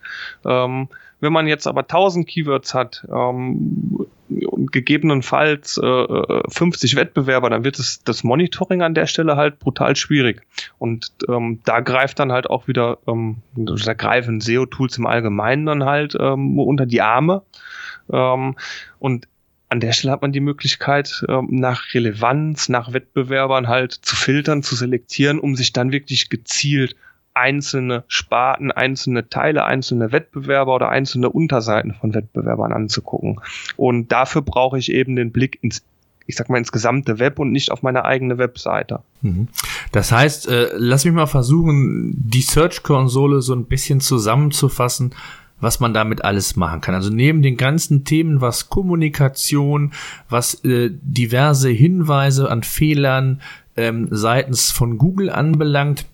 Ähm, 0.45 0.89
wenn 1.21 1.33
man 1.33 1.47
jetzt 1.47 1.67
aber 1.67 1.81
1000 1.81 2.27
Keywords 2.27 2.75
hat 2.75 3.07
ähm, 3.11 4.07
gegebenenfalls 4.29 5.79
äh, 5.79 6.43
50 6.49 6.97
Wettbewerber, 6.97 7.49
dann 7.49 7.65
wird 7.65 7.79
es 7.79 8.03
das 8.05 8.23
Monitoring 8.23 8.83
an 8.83 8.95
der 8.95 9.07
Stelle 9.07 9.37
halt 9.37 9.59
brutal 9.59 9.97
schwierig. 9.97 10.43
Und 10.79 11.13
ähm, 11.29 11.61
da 11.65 11.81
greift 11.81 12.19
dann 12.19 12.33
halt 12.33 12.51
auch 12.51 12.69
wieder, 12.69 12.99
ähm, 13.07 13.37
da 13.55 13.95
greifen 13.95 14.41
SEO-Tools 14.41 14.99
im 14.99 15.07
Allgemeinen 15.07 15.67
dann 15.67 15.85
halt 15.85 16.17
ähm, 16.19 16.59
unter 16.59 16.87
die 16.87 17.01
Arme. 17.01 17.43
Ähm, 18.13 18.57
und 18.99 19.27
an 19.69 19.81
der 19.81 19.93
Stelle 19.93 20.13
hat 20.13 20.23
man 20.23 20.33
die 20.33 20.41
Möglichkeit, 20.41 21.25
ähm, 21.29 21.49
nach 21.51 21.93
Relevanz, 21.93 22.69
nach 22.69 22.93
Wettbewerbern 22.93 23.69
halt 23.69 23.93
zu 23.93 24.15
filtern, 24.15 24.63
zu 24.63 24.77
selektieren, 24.77 25.39
um 25.39 25.57
sich 25.57 25.73
dann 25.73 25.93
wirklich 25.93 26.29
gezielt 26.29 26.97
einzelne 27.35 28.05
Sparten, 28.09 28.73
einzelne 28.73 29.29
Teile, 29.29 29.65
einzelne 29.65 30.11
Wettbewerber 30.11 30.75
oder 30.75 30.89
einzelne 30.89 31.29
Unterseiten 31.29 31.93
von 31.95 32.15
Wettbewerbern 32.15 32.73
anzugucken. 32.73 33.41
Und 33.77 34.11
dafür 34.11 34.41
brauche 34.41 34.79
ich 34.79 34.91
eben 34.91 35.17
den 35.17 35.33
Blick 35.33 35.59
ins 35.63 35.83
ich 36.29 36.37
sag 36.37 36.49
mal 36.49 36.59
ins 36.59 36.73
gesamte 36.73 37.19
Web 37.19 37.39
und 37.39 37.53
nicht 37.53 37.71
auf 37.71 37.83
meine 37.83 38.05
eigene 38.05 38.37
Webseite. 38.37 39.01
Mhm. 39.23 39.49
Das 39.93 40.11
heißt, 40.11 40.49
äh, 40.49 40.71
lass 40.75 41.05
mich 41.05 41.15
mal 41.15 41.27
versuchen, 41.27 42.15
die 42.17 42.43
Search-Konsole 42.43 43.43
so 43.43 43.55
ein 43.55 43.67
bisschen 43.67 44.01
zusammenzufassen 44.01 45.15
was 45.61 45.81
man 45.81 45.95
damit 45.95 46.25
alles 46.25 46.57
machen 46.57 46.81
kann. 46.81 46.95
Also 46.95 47.11
neben 47.11 47.43
den 47.43 47.57
ganzen 47.57 48.05
Themen, 48.05 48.41
was 48.41 48.69
Kommunikation, 48.69 49.93
was 50.29 50.65
äh, 50.65 50.91
diverse 50.93 51.71
Hinweise 51.71 52.51
an 52.51 52.63
Fehlern 52.63 53.41
ähm, 53.77 54.09
seitens 54.11 54.71
von 54.71 54.99
Google 54.99 55.31
anbelangt, 55.31 56.07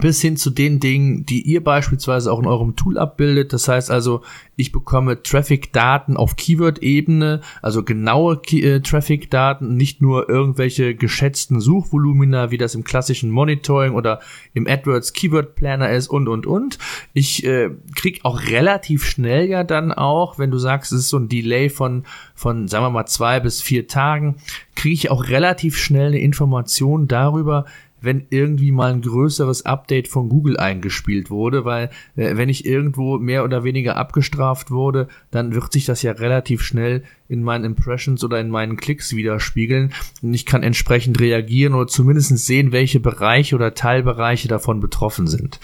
bis 0.00 0.22
hin 0.22 0.38
zu 0.38 0.48
den 0.48 0.80
Dingen, 0.80 1.26
die 1.26 1.42
ihr 1.42 1.62
beispielsweise 1.62 2.32
auch 2.32 2.38
in 2.38 2.46
eurem 2.46 2.74
Tool 2.74 2.96
abbildet. 2.96 3.52
Das 3.52 3.68
heißt 3.68 3.90
also, 3.90 4.22
ich 4.56 4.72
bekomme 4.72 5.22
Traffic-Daten 5.22 6.16
auf 6.16 6.36
Keyword-Ebene, 6.36 7.42
also 7.60 7.82
genaue 7.82 8.40
äh, 8.52 8.80
Traffic-Daten, 8.80 9.76
nicht 9.76 10.00
nur 10.00 10.28
irgendwelche 10.30 10.94
geschätzten 10.94 11.60
Suchvolumina, 11.60 12.50
wie 12.50 12.56
das 12.56 12.74
im 12.74 12.82
klassischen 12.82 13.30
Monitoring 13.30 13.92
oder 13.92 14.20
im 14.54 14.66
AdWords 14.66 15.12
Keyword 15.12 15.54
Planner 15.54 15.90
ist 15.90 16.08
und, 16.08 16.28
und, 16.28 16.46
und. 16.46 16.78
Ich 17.12 17.44
äh, 17.44 17.70
krieg 17.94 18.20
auch 18.22 18.40
relativ 18.48 19.04
schnell 19.04 19.48
ja 19.48 19.64
dann 19.64 19.92
auch, 19.92 20.38
wenn 20.38 20.50
du 20.50 20.56
sagst, 20.56 20.92
es 20.92 21.00
ist 21.00 21.08
so 21.10 21.18
ein 21.18 21.28
Delay 21.28 21.68
von, 21.68 22.04
von, 22.34 22.68
sagen 22.68 22.86
wir 22.86 22.90
mal, 22.90 23.06
zwei 23.06 23.38
bis 23.38 23.60
vier 23.60 23.86
Tagen, 23.86 24.36
kriege 24.76 24.94
ich 24.94 25.10
auch 25.10 25.28
relativ 25.28 25.76
schnell 25.76 26.08
eine 26.08 26.20
Information 26.20 27.06
darüber, 27.06 27.66
wenn 28.04 28.26
irgendwie 28.30 28.72
mal 28.72 28.92
ein 28.92 29.02
größeres 29.02 29.66
Update 29.66 30.08
von 30.08 30.28
Google 30.28 30.56
eingespielt 30.56 31.30
wurde, 31.30 31.64
weil 31.64 31.90
äh, 32.16 32.36
wenn 32.36 32.48
ich 32.48 32.64
irgendwo 32.64 33.18
mehr 33.18 33.44
oder 33.44 33.64
weniger 33.64 33.96
abgestraft 33.96 34.70
wurde, 34.70 35.08
dann 35.30 35.54
wird 35.54 35.72
sich 35.72 35.84
das 35.84 36.02
ja 36.02 36.12
relativ 36.12 36.62
schnell 36.62 37.04
in 37.28 37.42
meinen 37.42 37.64
Impressions 37.64 38.22
oder 38.22 38.40
in 38.40 38.50
meinen 38.50 38.76
Klicks 38.76 39.14
widerspiegeln 39.14 39.92
und 40.22 40.34
ich 40.34 40.46
kann 40.46 40.62
entsprechend 40.62 41.20
reagieren 41.20 41.74
oder 41.74 41.86
zumindest 41.86 42.36
sehen, 42.38 42.72
welche 42.72 43.00
Bereiche 43.00 43.54
oder 43.56 43.74
Teilbereiche 43.74 44.48
davon 44.48 44.80
betroffen 44.80 45.26
sind. 45.26 45.60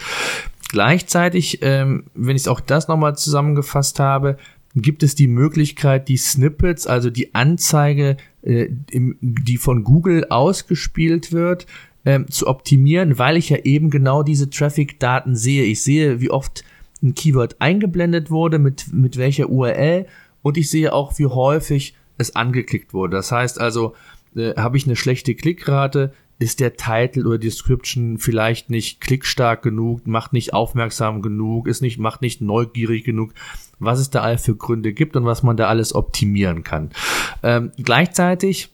Gleichzeitig, 0.69 1.59
ähm, 1.61 2.05
wenn 2.13 2.35
ich 2.35 2.47
auch 2.47 2.61
das 2.61 2.87
nochmal 2.87 3.17
zusammengefasst 3.17 3.99
habe, 3.99 4.37
gibt 4.75 5.03
es 5.03 5.15
die 5.15 5.27
Möglichkeit, 5.27 6.07
die 6.07 6.17
Snippets, 6.17 6.87
also 6.87 7.09
die 7.09 7.35
Anzeige, 7.35 8.17
äh, 8.41 8.69
im, 8.89 9.17
die 9.21 9.57
von 9.57 9.83
Google 9.83 10.25
ausgespielt 10.29 11.31
wird, 11.31 11.65
ähm, 12.05 12.29
zu 12.29 12.47
optimieren, 12.47 13.19
weil 13.19 13.37
ich 13.37 13.49
ja 13.49 13.57
eben 13.57 13.89
genau 13.89 14.23
diese 14.23 14.49
Traffic-Daten 14.49 15.35
sehe. 15.35 15.63
Ich 15.63 15.83
sehe, 15.83 16.21
wie 16.21 16.31
oft 16.31 16.63
ein 17.03 17.15
Keyword 17.15 17.57
eingeblendet 17.59 18.31
wurde, 18.31 18.59
mit, 18.59 18.91
mit 18.93 19.17
welcher 19.17 19.49
URL 19.49 20.05
und 20.41 20.57
ich 20.57 20.69
sehe 20.69 20.93
auch, 20.93 21.17
wie 21.19 21.27
häufig 21.27 21.95
es 22.17 22.35
angeklickt 22.35 22.93
wurde. 22.93 23.17
Das 23.17 23.31
heißt 23.31 23.59
also, 23.59 23.95
äh, 24.35 24.53
habe 24.55 24.77
ich 24.77 24.85
eine 24.85 24.95
schlechte 24.95 25.35
Klickrate, 25.35 26.13
ist 26.39 26.59
der 26.59 26.75
Titel 26.75 27.27
oder 27.27 27.37
Description 27.37 28.17
vielleicht 28.17 28.71
nicht 28.71 28.99
klickstark 28.99 29.61
genug, 29.61 30.07
macht 30.07 30.33
nicht 30.33 30.53
aufmerksam 30.53 31.21
genug, 31.21 31.67
ist 31.67 31.81
nicht, 31.81 31.99
macht 31.99 32.23
nicht 32.23 32.41
neugierig 32.41 33.03
genug, 33.03 33.33
was 33.77 33.99
es 33.99 34.09
da 34.09 34.21
all 34.21 34.39
für 34.39 34.55
Gründe 34.55 34.91
gibt 34.93 35.15
und 35.15 35.25
was 35.25 35.43
man 35.43 35.55
da 35.55 35.67
alles 35.67 35.93
optimieren 35.93 36.63
kann. 36.63 36.89
Ähm, 37.43 37.71
gleichzeitig 37.77 38.69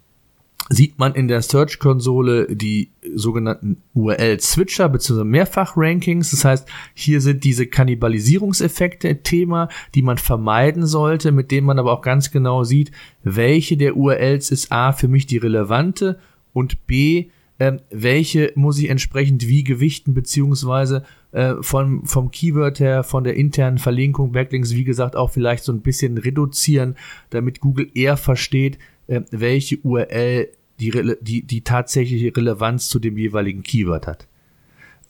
sieht 0.69 0.99
man 0.99 1.15
in 1.15 1.27
der 1.27 1.41
Search-Konsole 1.41 2.55
die 2.55 2.91
sogenannten 3.15 3.81
URL-Switcher 3.93 4.89
bzw. 4.89 5.23
Mehrfach-Rankings. 5.23 6.31
Das 6.31 6.45
heißt, 6.45 6.67
hier 6.93 7.21
sind 7.21 7.43
diese 7.43 7.67
Kannibalisierungseffekte 7.67 9.23
Thema, 9.23 9.69
die 9.95 10.01
man 10.01 10.17
vermeiden 10.17 10.85
sollte, 10.85 11.31
mit 11.31 11.51
denen 11.51 11.67
man 11.67 11.79
aber 11.79 11.93
auch 11.93 12.01
ganz 12.01 12.31
genau 12.31 12.63
sieht, 12.63 12.91
welche 13.23 13.77
der 13.77 13.95
URLs 13.95 14.51
ist 14.51 14.71
A 14.71 14.91
für 14.91 15.07
mich 15.07 15.25
die 15.25 15.37
relevante 15.37 16.19
und 16.53 16.85
B, 16.87 17.27
äh, 17.59 17.77
welche 17.89 18.51
muss 18.55 18.79
ich 18.79 18.89
entsprechend 18.89 19.47
wie 19.47 19.63
gewichten, 19.63 20.13
beziehungsweise 20.13 21.03
äh, 21.31 21.55
von, 21.61 22.05
vom 22.05 22.31
Keyword 22.31 22.79
her, 22.79 23.03
von 23.03 23.23
der 23.23 23.35
internen 23.35 23.77
Verlinkung, 23.77 24.31
Backlinks, 24.31 24.73
wie 24.73 24.83
gesagt, 24.83 25.15
auch 25.15 25.31
vielleicht 25.31 25.63
so 25.63 25.71
ein 25.71 25.81
bisschen 25.81 26.17
reduzieren, 26.17 26.95
damit 27.29 27.59
Google 27.59 27.89
eher 27.93 28.17
versteht, 28.17 28.77
äh, 29.07 29.21
welche 29.31 29.77
URL 29.77 30.49
die, 30.79 31.15
die, 31.21 31.43
die 31.43 31.61
tatsächliche 31.61 32.35
Relevanz 32.35 32.89
zu 32.89 32.99
dem 32.99 33.17
jeweiligen 33.17 33.63
Keyword 33.63 34.07
hat. 34.07 34.27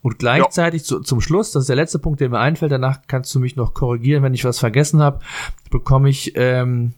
Und 0.01 0.20
gleichzeitig 0.20 0.84
zu, 0.84 1.01
zum 1.01 1.22
Schluss, 1.22 1.51
das 1.51 1.63
ist 1.63 1.70
der 1.70 1.76
letzte 1.76 1.99
Punkt, 1.99 2.22
der 2.22 2.30
mir 2.30 2.39
einfällt, 2.39 2.72
danach 2.72 3.01
kannst 3.07 3.34
du 3.36 3.39
mich 3.39 3.55
noch 3.55 3.74
korrigieren, 3.74 4.24
wenn 4.24 4.34
ich 4.34 4.45
was 4.45 4.59
vergessen 4.59 5.01
habe, 5.01 5.20
bekomme 5.70 6.09
ich 6.09 6.34
ähm, 6.36 6.93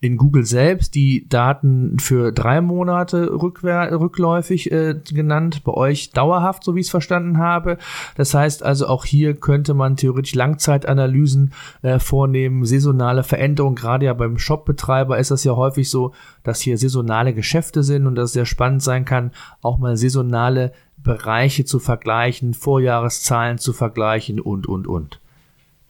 in 0.00 0.16
Google 0.16 0.44
selbst 0.44 0.94
die 0.94 1.28
Daten 1.28 1.98
für 1.98 2.30
drei 2.30 2.60
Monate 2.60 3.32
rückläufig 3.32 4.70
äh, 4.70 4.94
genannt, 5.10 5.64
bei 5.64 5.72
euch 5.72 6.12
dauerhaft, 6.12 6.62
so 6.62 6.76
wie 6.76 6.80
ich 6.80 6.86
es 6.86 6.90
verstanden 6.90 7.38
habe. 7.38 7.78
Das 8.16 8.32
heißt 8.32 8.62
also, 8.62 8.86
auch 8.86 9.04
hier 9.04 9.34
könnte 9.34 9.74
man 9.74 9.96
theoretisch 9.96 10.36
Langzeitanalysen 10.36 11.52
äh, 11.82 11.98
vornehmen, 11.98 12.64
saisonale 12.64 13.24
Veränderungen. 13.24 13.74
Gerade 13.74 14.06
ja 14.06 14.14
beim 14.14 14.38
Shopbetreiber 14.38 15.18
ist 15.18 15.32
das 15.32 15.42
ja 15.42 15.56
häufig 15.56 15.90
so, 15.90 16.12
dass 16.44 16.60
hier 16.60 16.78
saisonale 16.78 17.34
Geschäfte 17.34 17.82
sind 17.82 18.06
und 18.06 18.14
dass 18.14 18.26
es 18.26 18.34
sehr 18.34 18.46
spannend 18.46 18.84
sein 18.84 19.04
kann, 19.04 19.32
auch 19.62 19.78
mal 19.78 19.96
saisonale 19.96 20.72
Bereiche 20.96 21.64
zu 21.64 21.80
vergleichen, 21.80 22.54
Vorjahreszahlen 22.54 23.58
zu 23.58 23.72
vergleichen 23.72 24.38
und, 24.40 24.68
und, 24.68 24.86
und. 24.86 25.20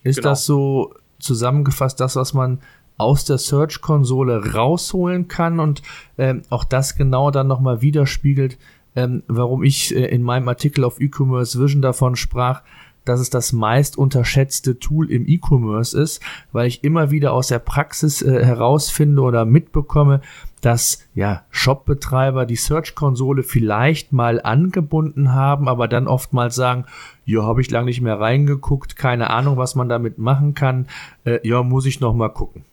Ist 0.03 0.17
genau. 0.17 0.31
das 0.31 0.47
so 0.47 0.95
zusammengefasst 1.19 2.01
das, 2.01 2.17
was 2.17 2.33
man 2.33 2.61
aus 2.99 3.25
der 3.25 3.39
Search-Konsole 3.39 4.53
rausholen 4.53 5.29
kann 5.29 5.61
und 5.61 5.83
ähm, 6.19 6.43
auch 6.51 6.65
das 6.65 6.97
genau 6.97 7.31
dann 7.31 7.47
nochmal 7.47 7.81
widerspiegelt, 7.81 8.59
ähm, 8.97 9.23
warum 9.29 9.63
ich 9.63 9.95
äh, 9.95 10.07
in 10.07 10.23
meinem 10.23 10.49
Artikel 10.49 10.85
auf 10.85 11.01
E-Commerce 11.01 11.61
Vision 11.61 11.81
davon 11.81 12.17
sprach, 12.17 12.63
dass 13.05 13.21
es 13.21 13.31
das 13.31 13.53
meist 13.53 13.97
unterschätzte 13.97 14.79
Tool 14.79 15.11
im 15.11 15.27
E-Commerce 15.27 15.99
ist, 15.99 16.23
weil 16.53 16.67
ich 16.67 16.85
immer 16.85 17.11
wieder 17.11 17.33
aus 17.33 17.49
der 17.49 17.59
Praxis 17.59 18.21
äh, 18.21 18.45
herausfinde 18.45 19.23
oder 19.23 19.45
mitbekomme, 19.45 20.21
dass 20.61 21.07
ja 21.15 21.43
Shopbetreiber 21.51 22.45
die 22.45 22.57
Search-Konsole 22.57 23.45
vielleicht 23.45 24.13
mal 24.13 24.43
angebunden 24.43 25.33
haben, 25.33 25.69
aber 25.69 25.89
dann 25.89 26.07
oftmals 26.09 26.55
sagen, 26.55 26.85
ja, 27.25 27.43
habe 27.45 27.61
ich 27.61 27.71
lange 27.71 27.87
nicht 27.87 28.01
mehr 28.01 28.19
reingeguckt, 28.19 28.97
keine 28.97 29.31
Ahnung, 29.31 29.57
was 29.57 29.75
man 29.75 29.89
damit 29.89 30.19
machen 30.19 30.55
kann, 30.55 30.87
äh, 31.25 31.39
ja, 31.47 31.63
muss 31.63 31.87
ich 31.87 32.01
noch 32.01 32.15
mal 32.15 32.29
gucken. 32.29 32.65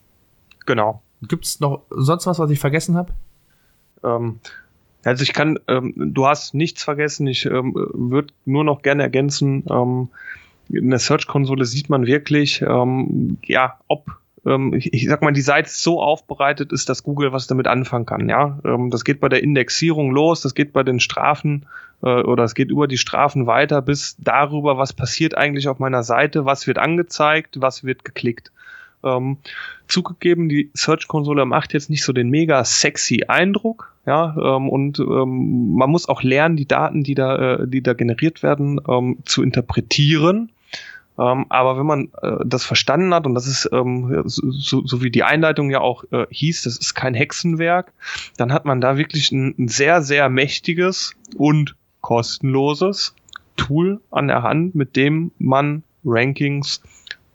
Genau. 0.66 1.02
Gibt 1.22 1.46
es 1.46 1.60
noch 1.60 1.84
sonst 1.90 2.28
was, 2.28 2.40
was 2.40 2.50
ich 2.52 2.60
vergessen 2.60 2.96
habe? 2.96 3.14
Ähm, 4.04 4.40
also 5.04 5.24
ich 5.24 5.34
kann, 5.34 5.60
ähm, 5.68 5.94
du 5.96 6.26
hast 6.26 6.54
nichts 6.54 6.84
vergessen. 6.84 7.28
Ich 7.28 7.46
ähm, 7.46 7.74
würde 7.76 8.34
nur 8.46 8.64
noch 8.64 8.82
gerne 8.82 9.04
ergänzen, 9.04 9.64
ähm, 9.70 10.10
in 10.70 10.90
der 10.90 11.00
Search-Konsole 11.00 11.66
sieht 11.66 11.90
man 11.90 12.08
wirklich, 12.08 12.62
ähm, 12.62 13.38
ja, 13.46 13.78
ob 13.88 14.18
ähm, 14.46 14.74
ich, 14.74 14.94
ich 14.94 15.08
sag 15.08 15.22
mal, 15.22 15.32
die 15.32 15.42
Seite 15.42 15.70
so 15.70 16.02
aufbereitet 16.02 16.72
ist, 16.72 16.90
dass 16.90 17.04
Google 17.04 17.34
was 17.34 17.48
damit 17.48 17.68
anfangen 17.68 18.06
kann. 18.06 18.30
Ja, 18.30 18.60
das 18.90 19.04
geht 19.04 19.20
bei 19.20 19.30
der 19.30 19.44
Indexierung 19.44 20.12
los, 20.12 20.42
das 20.42 20.56
geht 20.56 20.74
bei 20.74 20.84
den 20.84 21.00
Strafen 21.00 21.66
äh, 22.02 22.22
oder 22.22 22.44
es 22.44 22.56
geht 22.56 22.72
über 22.72 22.88
die 22.88 22.98
Strafen 22.98 23.48
weiter 23.48 23.82
bis 23.82 24.16
darüber, 24.20 24.78
was 24.78 24.94
passiert 24.94 25.36
eigentlich 25.38 25.68
auf 25.68 25.80
meiner 25.80 26.04
Seite, 26.04 26.46
was 26.46 26.68
wird 26.68 26.78
angezeigt, 26.78 27.62
was 27.62 27.84
wird 27.84 28.06
geklickt. 28.06 28.52
Ähm, 29.06 29.38
zugegeben, 29.88 30.50
die 30.50 30.72
Search-Konsole 30.74 31.46
macht 31.46 31.74
jetzt 31.74 31.90
nicht 31.90 32.04
so 32.04 32.12
den 32.12 32.30
mega 32.30 32.64
sexy 32.64 33.24
Eindruck, 33.28 33.94
ja, 34.06 34.36
ähm, 34.38 34.70
und 34.70 35.00
ähm, 35.00 35.74
man 35.76 35.90
muss 35.90 36.10
auch 36.10 36.22
lernen, 36.22 36.58
die 36.58 36.68
Daten, 36.68 37.04
die 37.04 37.16
da, 37.16 37.56
äh, 37.56 37.68
die 37.68 37.82
da 37.82 37.94
generiert 37.94 38.44
werden, 38.44 38.80
ähm, 38.88 39.18
zu 39.26 39.42
interpretieren. 39.42 40.52
Ähm, 41.18 41.46
aber 41.50 41.78
wenn 41.78 41.86
man 41.86 42.10
äh, 42.22 42.44
das 42.46 42.66
verstanden 42.66 43.14
hat, 43.14 43.26
und 43.26 43.36
das 43.36 43.48
ist, 43.48 43.70
ähm, 43.72 44.24
so, 44.26 44.86
so 44.86 45.02
wie 45.02 45.10
die 45.10 45.24
Einleitung 45.24 45.70
ja 45.70 45.80
auch 45.80 46.04
äh, 46.12 46.26
hieß, 46.30 46.64
das 46.64 46.78
ist 46.78 46.94
kein 46.94 47.14
Hexenwerk, 47.14 47.94
dann 48.38 48.52
hat 48.52 48.66
man 48.66 48.82
da 48.82 48.98
wirklich 48.98 49.32
ein, 49.32 49.56
ein 49.58 49.68
sehr, 49.70 50.02
sehr 50.02 50.30
mächtiges 50.30 51.14
und 51.38 51.76
kostenloses 52.02 53.16
Tool 53.56 54.02
an 54.12 54.28
der 54.28 54.44
Hand, 54.44 54.76
mit 54.76 54.96
dem 54.96 55.32
man 55.40 55.84
Rankings 56.04 56.82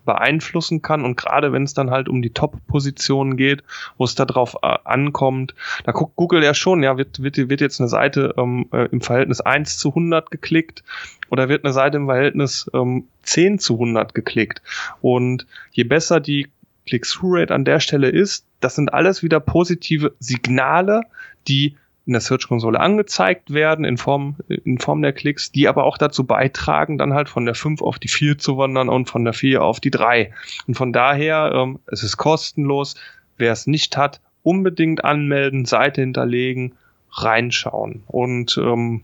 beeinflussen 0.05 0.83
kann. 0.83 1.05
Und 1.05 1.17
gerade 1.17 1.53
wenn 1.53 1.65
es 1.65 1.75
dann 1.75 1.91
halt 1.91 2.09
um 2.09 2.23
die 2.23 2.31
Top-Positionen 2.31 3.37
geht, 3.37 3.63
wo 3.97 4.05
es 4.05 4.15
darauf 4.15 4.57
äh, 4.63 4.79
ankommt, 4.85 5.55
da 5.85 5.93
guckt 5.93 6.17
Google 6.17 6.43
ja 6.43 6.55
schon, 6.55 6.83
ja, 6.83 6.97
wird, 6.97 7.23
wird, 7.23 7.37
wird 7.37 7.61
jetzt 7.61 7.81
eine 7.81 7.89
Seite 7.89 8.35
ähm, 8.37 8.67
äh, 8.73 8.89
im 8.91 9.01
Verhältnis 9.01 9.41
1 9.41 9.79
zu 9.79 9.91
100 9.91 10.31
geklickt 10.31 10.83
oder 11.31 11.49
wird 11.49 11.65
eine 11.65 11.73
Seite 11.73 11.97
im 11.99 12.07
Verhältnis 12.07 12.71
ähm, 12.75 13.05
10 13.23 13.59
zu 13.59 13.75
100 13.75 14.15
geklickt? 14.15 14.63
Und 15.01 15.47
je 15.73 15.85
besser 15.85 16.21
die 16.21 16.49
Click-Through-Rate 16.87 17.55
an 17.55 17.65
der 17.65 17.81
Stelle 17.81 18.09
ist, 18.09 18.47
das 18.61 18.75
sind 18.75 18.93
alles 18.93 19.23
wieder 19.23 19.41
positive 19.41 20.13
Signale, 20.19 21.03
die 21.47 21.77
in 22.11 22.15
der 22.15 22.21
Search-Konsole 22.21 22.81
angezeigt 22.81 23.55
werden 23.55 23.85
in 23.85 23.97
Form, 23.97 24.35
in 24.49 24.79
Form 24.79 25.01
der 25.01 25.13
Klicks, 25.13 25.53
die 25.53 25.69
aber 25.69 25.85
auch 25.85 25.97
dazu 25.97 26.25
beitragen, 26.25 26.99
dann 26.99 27.15
halt 27.15 27.29
von 27.29 27.45
der 27.45 27.55
5 27.55 27.81
auf 27.83 28.01
die 28.01 28.09
4 28.09 28.37
zu 28.37 28.59
wandern 28.59 28.89
und 28.89 29.09
von 29.09 29.23
der 29.23 29.33
4 29.33 29.63
auf 29.63 29.79
die 29.79 29.93
3. 29.93 30.33
Und 30.67 30.75
von 30.75 30.93
daher, 30.93 31.53
ähm, 31.55 31.79
es 31.87 32.03
ist 32.03 32.17
kostenlos. 32.17 32.97
Wer 33.37 33.53
es 33.53 33.69
nicht 33.69 33.97
hat, 33.97 34.21
unbedingt 34.43 35.05
anmelden, 35.05 35.67
Seite 35.67 36.01
hinterlegen, 36.01 36.75
reinschauen. 37.13 38.03
Und 38.09 38.59
ähm, 38.59 39.03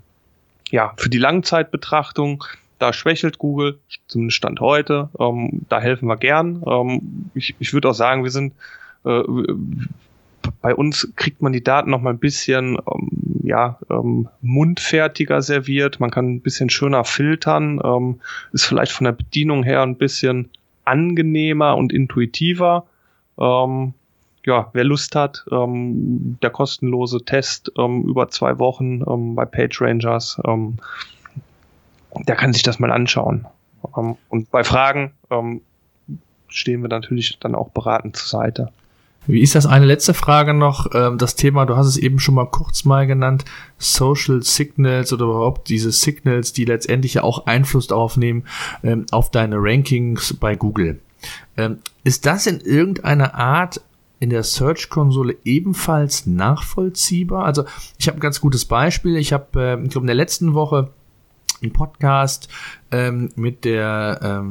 ja, 0.70 0.92
für 0.96 1.08
die 1.08 1.18
Langzeitbetrachtung, 1.18 2.42
da 2.80 2.92
schwächelt 2.92 3.38
Google, 3.38 3.78
zum 4.08 4.30
Stand 4.30 4.58
heute. 4.58 5.10
Ähm, 5.20 5.64
da 5.68 5.80
helfen 5.80 6.08
wir 6.08 6.16
gern. 6.16 6.60
Ähm, 6.66 7.30
ich 7.34 7.54
ich 7.60 7.72
würde 7.72 7.88
auch 7.88 7.94
sagen, 7.94 8.24
wir 8.24 8.32
sind 8.32 8.52
äh, 9.04 9.22
bei 10.60 10.74
uns 10.74 11.12
kriegt 11.16 11.42
man 11.42 11.52
die 11.52 11.64
Daten 11.64 11.90
noch 11.90 12.00
mal 12.00 12.10
ein 12.10 12.18
bisschen 12.18 12.76
ähm, 12.76 13.08
ja, 13.42 13.78
ähm, 13.90 14.28
mundfertiger 14.42 15.42
serviert. 15.42 16.00
Man 16.00 16.10
kann 16.10 16.34
ein 16.34 16.40
bisschen 16.40 16.70
schöner 16.70 17.04
filtern, 17.04 17.80
ähm, 17.84 18.20
ist 18.52 18.64
vielleicht 18.64 18.92
von 18.92 19.04
der 19.04 19.12
Bedienung 19.12 19.62
her 19.62 19.82
ein 19.82 19.96
bisschen 19.96 20.50
angenehmer 20.84 21.76
und 21.76 21.92
intuitiver. 21.92 22.86
Ähm, 23.38 23.94
ja, 24.44 24.70
wer 24.72 24.84
Lust 24.84 25.16
hat, 25.16 25.44
ähm, 25.50 26.38
der 26.40 26.50
kostenlose 26.50 27.24
Test 27.24 27.72
ähm, 27.76 28.04
über 28.04 28.28
zwei 28.28 28.58
Wochen 28.58 29.02
ähm, 29.06 29.34
bei 29.34 29.44
PageRangers, 29.44 30.40
ähm, 30.46 30.76
der 32.26 32.36
kann 32.36 32.52
sich 32.52 32.62
das 32.62 32.78
mal 32.78 32.92
anschauen. 32.92 33.46
Ähm, 33.96 34.16
und 34.28 34.50
bei 34.50 34.62
Fragen 34.64 35.12
ähm, 35.30 35.60
stehen 36.48 36.82
wir 36.82 36.88
natürlich 36.88 37.38
dann 37.40 37.54
auch 37.54 37.70
beratend 37.70 38.16
zur 38.16 38.40
Seite. 38.40 38.72
Wie 39.26 39.40
ist 39.40 39.54
das? 39.54 39.66
Eine 39.66 39.86
letzte 39.86 40.14
Frage 40.14 40.54
noch. 40.54 40.88
Ähm, 40.94 41.18
das 41.18 41.34
Thema, 41.34 41.66
du 41.66 41.76
hast 41.76 41.86
es 41.86 41.96
eben 41.96 42.18
schon 42.18 42.34
mal 42.34 42.46
kurz 42.46 42.84
mal 42.84 43.06
genannt, 43.06 43.44
Social 43.78 44.42
Signals 44.42 45.12
oder 45.12 45.24
überhaupt 45.24 45.68
diese 45.68 45.92
Signals, 45.92 46.52
die 46.52 46.64
letztendlich 46.64 47.14
ja 47.14 47.22
auch 47.22 47.46
Einfluss 47.46 47.88
darauf 47.88 48.16
nehmen, 48.16 48.44
ähm, 48.82 49.06
auf 49.10 49.30
deine 49.30 49.56
Rankings 49.58 50.34
bei 50.34 50.54
Google. 50.56 51.00
Ähm, 51.56 51.78
ist 52.04 52.26
das 52.26 52.46
in 52.46 52.60
irgendeiner 52.60 53.34
Art 53.34 53.80
in 54.20 54.30
der 54.30 54.44
Search-Konsole 54.44 55.36
ebenfalls 55.44 56.26
nachvollziehbar? 56.26 57.44
Also 57.44 57.64
ich 57.98 58.08
habe 58.08 58.18
ein 58.18 58.20
ganz 58.20 58.40
gutes 58.40 58.64
Beispiel. 58.64 59.16
Ich 59.16 59.32
habe, 59.32 59.80
ich 59.84 59.90
glaube, 59.90 60.04
in 60.04 60.06
der 60.06 60.14
letzten 60.14 60.54
Woche 60.54 60.90
einen 61.62 61.72
Podcast 61.72 62.48
mit 63.34 63.64
der 63.64 64.42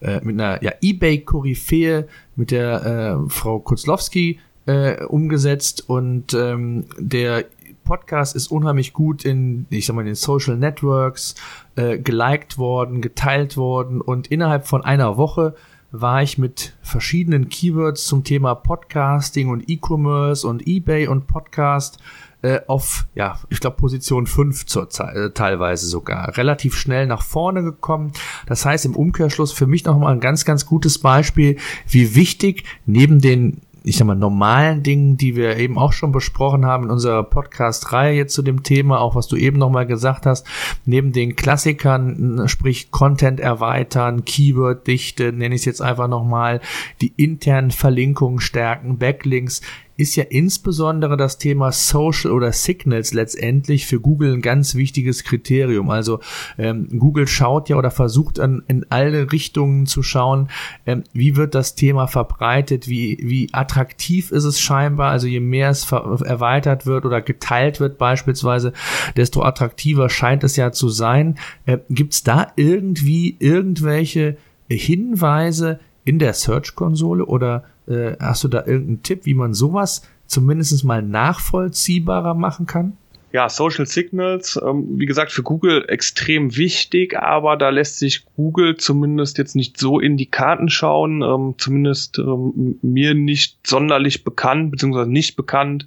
äh, 0.00 0.20
mit 0.22 0.40
einer 0.40 0.62
ja, 0.62 0.72
Ebay-Koryphäe, 0.80 2.08
mit 2.36 2.50
der 2.50 3.20
äh, 3.26 3.30
Frau 3.30 3.58
Kutzlowski 3.60 4.38
äh, 4.66 5.04
umgesetzt 5.04 5.88
und 5.88 6.34
ähm, 6.34 6.84
der 6.98 7.44
Podcast 7.84 8.36
ist 8.36 8.48
unheimlich 8.48 8.92
gut 8.92 9.24
in, 9.24 9.66
ich 9.70 9.86
sag 9.86 9.96
mal, 9.96 10.02
in 10.02 10.06
den 10.06 10.14
Social 10.14 10.56
Networks 10.56 11.34
äh, 11.76 11.98
geliked 11.98 12.58
worden, 12.58 13.02
geteilt 13.02 13.56
worden 13.56 14.00
und 14.00 14.28
innerhalb 14.28 14.66
von 14.66 14.84
einer 14.84 15.16
Woche 15.16 15.54
war 15.90 16.22
ich 16.22 16.38
mit 16.38 16.72
verschiedenen 16.80 17.50
Keywords 17.50 18.06
zum 18.06 18.24
Thema 18.24 18.54
Podcasting 18.54 19.50
und 19.50 19.68
E-Commerce 19.68 20.46
und 20.46 20.66
eBay 20.66 21.06
und 21.06 21.26
Podcast 21.26 21.98
äh, 22.42 22.60
auf, 22.66 23.06
ja, 23.14 23.38
ich 23.50 23.60
glaube 23.60 23.76
Position 23.76 24.26
5 24.26 24.66
zur, 24.66 24.88
äh, 25.00 25.30
teilweise 25.30 25.86
sogar, 25.86 26.36
relativ 26.36 26.74
schnell 26.76 27.06
nach 27.06 27.22
vorne 27.22 27.62
gekommen. 27.62 28.12
Das 28.46 28.66
heißt 28.66 28.84
im 28.84 28.96
Umkehrschluss 28.96 29.52
für 29.52 29.66
mich 29.66 29.84
nochmal 29.84 30.12
ein 30.12 30.20
ganz, 30.20 30.44
ganz 30.44 30.66
gutes 30.66 30.98
Beispiel, 30.98 31.56
wie 31.88 32.14
wichtig 32.14 32.64
neben 32.84 33.20
den 33.20 33.60
ich 33.84 33.96
sag 33.96 34.06
mal, 34.06 34.14
normalen 34.14 34.82
Dingen, 34.82 35.16
die 35.16 35.34
wir 35.34 35.56
eben 35.56 35.78
auch 35.78 35.92
schon 35.92 36.12
besprochen 36.12 36.64
haben 36.64 36.84
in 36.84 36.90
unserer 36.90 37.24
Podcast-Reihe 37.24 38.16
jetzt 38.16 38.34
zu 38.34 38.42
dem 38.42 38.62
Thema, 38.62 39.00
auch 39.00 39.14
was 39.14 39.26
du 39.26 39.36
eben 39.36 39.58
nochmal 39.58 39.86
gesagt 39.86 40.26
hast, 40.26 40.46
neben 40.84 41.12
den 41.12 41.36
Klassikern, 41.36 42.44
sprich 42.46 42.90
Content 42.90 43.40
erweitern, 43.40 44.24
Keyword-Dichte, 44.24 45.32
nenne 45.32 45.54
ich 45.54 45.62
es 45.62 45.64
jetzt 45.64 45.82
einfach 45.82 46.08
nochmal, 46.08 46.60
die 47.00 47.12
internen 47.16 47.70
Verlinkungen 47.70 48.40
stärken, 48.40 48.98
Backlinks, 48.98 49.62
ist 50.02 50.16
ja 50.16 50.24
insbesondere 50.24 51.16
das 51.16 51.38
Thema 51.38 51.72
Social 51.72 52.32
oder 52.32 52.52
Signals 52.52 53.14
letztendlich 53.14 53.86
für 53.86 54.00
Google 54.00 54.34
ein 54.34 54.42
ganz 54.42 54.74
wichtiges 54.74 55.24
Kriterium. 55.24 55.90
Also 55.90 56.20
ähm, 56.58 56.88
Google 56.98 57.28
schaut 57.28 57.68
ja 57.68 57.76
oder 57.76 57.90
versucht 57.90 58.40
an, 58.40 58.62
in 58.66 58.84
alle 58.90 59.30
Richtungen 59.30 59.86
zu 59.86 60.02
schauen, 60.02 60.48
ähm, 60.86 61.04
wie 61.12 61.36
wird 61.36 61.54
das 61.54 61.76
Thema 61.76 62.08
verbreitet, 62.08 62.88
wie, 62.88 63.18
wie 63.22 63.48
attraktiv 63.52 64.32
ist 64.32 64.44
es 64.44 64.60
scheinbar. 64.60 65.10
Also 65.12 65.28
je 65.28 65.40
mehr 65.40 65.70
es 65.70 65.90
erweitert 65.90 66.84
wird 66.84 67.06
oder 67.06 67.22
geteilt 67.22 67.80
wird 67.80 67.96
beispielsweise, 67.96 68.72
desto 69.16 69.42
attraktiver 69.42 70.10
scheint 70.10 70.42
es 70.44 70.56
ja 70.56 70.72
zu 70.72 70.88
sein. 70.88 71.38
Äh, 71.64 71.78
Gibt 71.88 72.14
es 72.14 72.24
da 72.24 72.48
irgendwie 72.56 73.36
irgendwelche 73.38 74.36
Hinweise 74.68 75.78
in 76.04 76.18
der 76.18 76.34
Search-Konsole 76.34 77.24
oder 77.24 77.64
äh, 77.92 78.16
hast 78.20 78.44
du 78.44 78.48
da 78.48 78.64
irgendeinen 78.66 79.02
Tipp, 79.02 79.26
wie 79.26 79.34
man 79.34 79.54
sowas 79.54 80.02
zumindest 80.26 80.84
mal 80.84 81.02
nachvollziehbarer 81.02 82.34
machen 82.34 82.66
kann? 82.66 82.96
Ja, 83.32 83.48
Social 83.48 83.86
Signals, 83.86 84.60
ähm, 84.62 84.98
wie 84.98 85.06
gesagt, 85.06 85.32
für 85.32 85.42
Google 85.42 85.86
extrem 85.88 86.54
wichtig, 86.56 87.18
aber 87.18 87.56
da 87.56 87.70
lässt 87.70 87.98
sich 87.98 88.26
Google 88.36 88.76
zumindest 88.76 89.38
jetzt 89.38 89.56
nicht 89.56 89.78
so 89.78 90.00
in 90.00 90.18
die 90.18 90.26
Karten 90.26 90.68
schauen, 90.68 91.22
ähm, 91.22 91.54
zumindest 91.56 92.18
ähm, 92.18 92.78
mir 92.82 93.14
nicht 93.14 93.66
sonderlich 93.66 94.22
bekannt, 94.22 94.70
beziehungsweise 94.70 95.10
nicht 95.10 95.36
bekannt, 95.36 95.86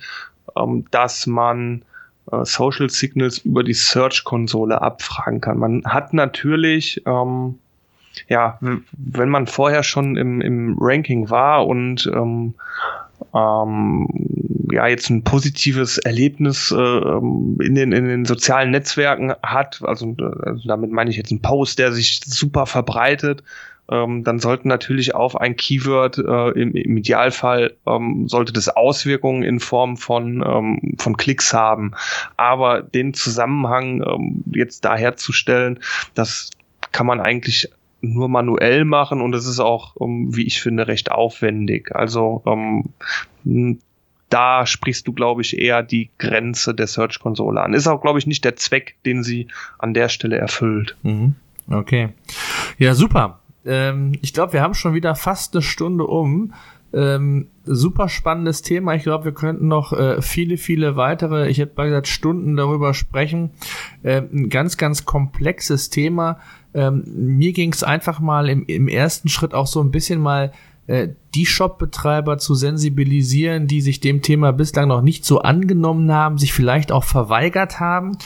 ähm, 0.57 0.85
dass 0.89 1.27
man 1.27 1.83
äh, 2.31 2.43
Social 2.45 2.89
Signals 2.89 3.37
über 3.39 3.63
die 3.63 3.75
Search-Konsole 3.75 4.81
abfragen 4.81 5.39
kann. 5.39 5.59
Man 5.59 5.83
hat 5.85 6.13
natürlich 6.13 7.03
ähm, 7.05 7.59
ja, 8.27 8.59
wenn 8.61 9.29
man 9.29 9.47
vorher 9.47 9.83
schon 9.83 10.17
im, 10.17 10.41
im 10.41 10.77
Ranking 10.79 11.29
war 11.29 11.65
und 11.67 12.09
ähm, 12.13 12.55
ähm, 13.33 14.07
ja 14.71 14.87
jetzt 14.87 15.09
ein 15.09 15.23
positives 15.23 15.97
Erlebnis 15.97 16.71
äh, 16.71 16.75
ähm, 16.75 17.57
in, 17.61 17.75
den, 17.75 17.91
in 17.91 18.07
den 18.07 18.25
sozialen 18.25 18.71
Netzwerken 18.71 19.33
hat, 19.43 19.81
also, 19.83 20.15
also 20.17 20.67
damit 20.67 20.91
meine 20.91 21.09
ich 21.09 21.17
jetzt 21.17 21.31
einen 21.31 21.41
Post, 21.41 21.79
der 21.79 21.91
sich 21.91 22.21
super 22.25 22.65
verbreitet, 22.65 23.43
ähm, 23.89 24.23
dann 24.23 24.39
sollten 24.39 24.67
natürlich 24.67 25.13
auf 25.13 25.39
ein 25.39 25.55
Keyword 25.55 26.17
äh, 26.17 26.59
im, 26.59 26.73
im 26.73 26.97
Idealfall 26.97 27.75
ähm, 27.85 28.27
sollte 28.27 28.51
das 28.51 28.69
Auswirkungen 28.69 29.43
in 29.43 29.59
Form 29.59 29.97
von 29.97 30.43
ähm, 30.45 30.95
von 30.97 31.17
Klicks 31.17 31.53
haben, 31.53 31.91
aber 32.35 32.81
den 32.81 33.13
Zusammenhang 33.13 34.01
ähm, 34.01 34.43
jetzt 34.53 34.85
da 34.85 34.95
herzustellen, 34.95 35.79
das 36.15 36.49
kann 36.91 37.05
man 37.05 37.19
eigentlich 37.19 37.69
nur 38.13 38.29
manuell 38.29 38.85
machen 38.85 39.21
und 39.21 39.33
es 39.33 39.45
ist 39.45 39.59
auch, 39.59 39.95
ähm, 39.99 40.35
wie 40.35 40.45
ich 40.45 40.61
finde, 40.61 40.87
recht 40.87 41.11
aufwendig. 41.11 41.95
Also 41.95 42.43
ähm, 42.45 43.79
da 44.29 44.65
sprichst 44.65 45.07
du, 45.07 45.13
glaube 45.13 45.41
ich, 45.41 45.57
eher 45.57 45.83
die 45.83 46.09
Grenze 46.17 46.73
der 46.73 46.87
Search-Konsole 46.87 47.61
an. 47.61 47.73
Ist 47.73 47.87
auch, 47.87 48.01
glaube 48.01 48.19
ich, 48.19 48.27
nicht 48.27 48.43
der 48.43 48.55
Zweck, 48.55 48.95
den 49.05 49.23
sie 49.23 49.47
an 49.77 49.93
der 49.93 50.09
Stelle 50.09 50.37
erfüllt. 50.37 50.95
Mhm. 51.03 51.35
Okay. 51.69 52.09
Ja, 52.77 52.93
super. 52.93 53.39
Ähm, 53.65 54.13
ich 54.21 54.33
glaube, 54.33 54.53
wir 54.53 54.61
haben 54.61 54.73
schon 54.73 54.93
wieder 54.93 55.15
fast 55.15 55.55
eine 55.55 55.61
Stunde 55.61 56.05
um. 56.05 56.53
Ähm, 56.95 57.47
super 57.65 58.07
spannendes 58.07 58.61
Thema. 58.61 58.95
Ich 58.95 59.03
glaube, 59.03 59.25
wir 59.25 59.33
könnten 59.33 59.67
noch 59.67 59.91
äh, 59.91 60.21
viele, 60.21 60.55
viele 60.55 60.95
weitere, 60.95 61.49
ich 61.49 61.57
hätte 61.57 61.73
mal 61.75 61.89
gesagt, 61.89 62.07
Stunden 62.07 62.55
darüber 62.55 62.93
sprechen. 62.93 63.51
Äh, 64.01 64.21
ein 64.21 64.49
ganz, 64.49 64.77
ganz 64.77 65.03
komplexes 65.03 65.89
Thema. 65.89 66.39
Ähm, 66.73 67.03
mir 67.05 67.51
ging 67.51 67.73
es 67.73 67.83
einfach 67.83 68.21
mal 68.21 68.49
im, 68.49 68.65
im 68.67 68.87
ersten 68.87 69.27
Schritt 69.27 69.53
auch 69.53 69.67
so 69.67 69.81
ein 69.81 69.91
bisschen 69.91 70.21
mal 70.21 70.53
äh, 70.87 71.09
die 71.33 71.47
Shop-Betreiber 71.47 72.37
zu 72.37 72.53
sensibilisieren, 72.53 73.67
die 73.67 73.81
sich 73.81 73.99
dem 73.99 74.21
Thema 74.21 74.53
bislang 74.53 74.87
noch 74.87 75.01
nicht 75.01 75.25
so 75.25 75.39
angenommen 75.39 76.11
haben, 76.11 76.37
sich 76.37 76.53
vielleicht 76.53 76.91
auch 76.91 77.03
verweigert 77.03 77.79
haben 77.79 78.17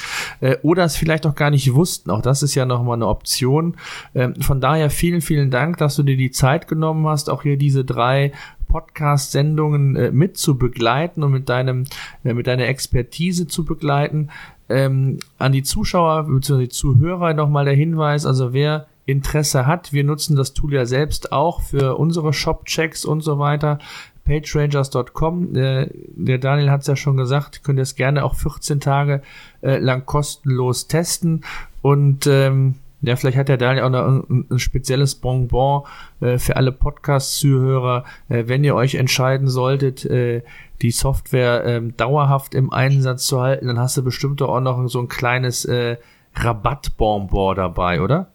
äh, 0.41 0.57
oder 0.61 0.83
es 0.83 0.97
vielleicht 0.97 1.25
auch 1.25 1.35
gar 1.35 1.51
nicht 1.51 1.73
wussten. 1.73 2.11
Auch 2.11 2.21
das 2.21 2.43
ist 2.43 2.55
ja 2.55 2.65
nochmal 2.65 2.95
eine 2.95 3.07
Option. 3.07 3.77
Ähm, 4.13 4.35
von 4.41 4.59
daher 4.59 4.89
vielen, 4.89 5.21
vielen 5.21 5.51
Dank, 5.51 5.77
dass 5.77 5.95
du 5.95 6.03
dir 6.03 6.17
die 6.17 6.31
Zeit 6.31 6.67
genommen 6.67 7.07
hast, 7.07 7.29
auch 7.29 7.43
hier 7.43 7.57
diese 7.57 7.85
drei 7.85 8.33
Podcast-Sendungen 8.69 9.95
äh, 9.97 10.11
mit 10.11 10.37
zu 10.37 10.57
begleiten 10.57 11.23
und 11.23 11.33
mit 11.33 11.49
deinem, 11.49 11.83
äh, 12.23 12.33
mit 12.33 12.47
deiner 12.47 12.67
Expertise 12.67 13.47
zu 13.47 13.65
begleiten. 13.65 14.29
Ähm, 14.69 15.19
an 15.37 15.51
die 15.51 15.63
Zuschauer 15.63 16.23
bzw. 16.23 16.61
die 16.61 16.69
Zuhörer 16.69 17.33
nochmal 17.33 17.65
der 17.65 17.73
Hinweis, 17.73 18.25
also 18.25 18.53
wer 18.53 18.87
Interesse 19.05 19.65
hat, 19.65 19.91
wir 19.91 20.03
nutzen 20.03 20.35
das 20.35 20.53
Tool 20.53 20.73
ja 20.73 20.85
selbst 20.85 21.31
auch 21.31 21.61
für 21.61 21.97
unsere 21.97 22.31
Shop-Checks 22.31 23.03
und 23.03 23.21
so 23.21 23.39
weiter. 23.39 23.79
PageRangers.com, 24.25 25.53
der, 25.53 25.89
der 25.91 26.37
Daniel 26.37 26.69
hat 26.69 26.81
es 26.81 26.87
ja 26.87 26.95
schon 26.95 27.17
gesagt, 27.17 27.63
könnt 27.63 27.79
ihr 27.79 27.83
es 27.83 27.95
gerne 27.95 28.23
auch 28.23 28.35
14 28.35 28.79
Tage 28.79 29.23
äh, 29.61 29.79
lang 29.79 30.05
kostenlos 30.05 30.87
testen 30.87 31.43
und 31.81 32.27
ähm, 32.27 32.75
ja, 33.01 33.15
vielleicht 33.15 33.37
hat 33.37 33.47
der 33.47 33.57
Daniel 33.57 33.85
auch 33.85 33.89
noch 33.89 34.05
ein, 34.05 34.45
ein 34.49 34.59
spezielles 34.59 35.15
Bonbon 35.15 35.83
äh, 36.19 36.37
für 36.37 36.57
alle 36.57 36.71
Podcast-Zuhörer. 36.71 38.03
Äh, 38.27 38.43
wenn 38.47 38.63
ihr 38.63 38.75
euch 38.75 38.95
entscheiden 38.95 39.47
solltet, 39.47 40.05
äh, 40.05 40.43
die 40.81 40.91
Software 40.91 41.65
äh, 41.65 41.81
dauerhaft 41.95 42.55
im 42.55 42.73
Einsatz 42.73 43.25
zu 43.25 43.41
halten, 43.41 43.67
dann 43.67 43.79
hast 43.79 43.95
du 43.97 44.03
bestimmt 44.03 44.41
auch 44.41 44.59
noch 44.59 44.87
so 44.87 44.99
ein 44.99 45.07
kleines 45.07 45.65
äh, 45.65 45.97
Rabattbonbon 46.35 47.55
dabei, 47.55 48.01
oder? 48.01 48.31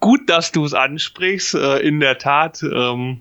Gut, 0.00 0.28
dass 0.28 0.50
du 0.50 0.64
es 0.64 0.74
ansprichst. 0.74 1.54
Äh, 1.54 1.78
in 1.80 2.00
der 2.00 2.18
Tat, 2.18 2.62
ähm, 2.62 3.20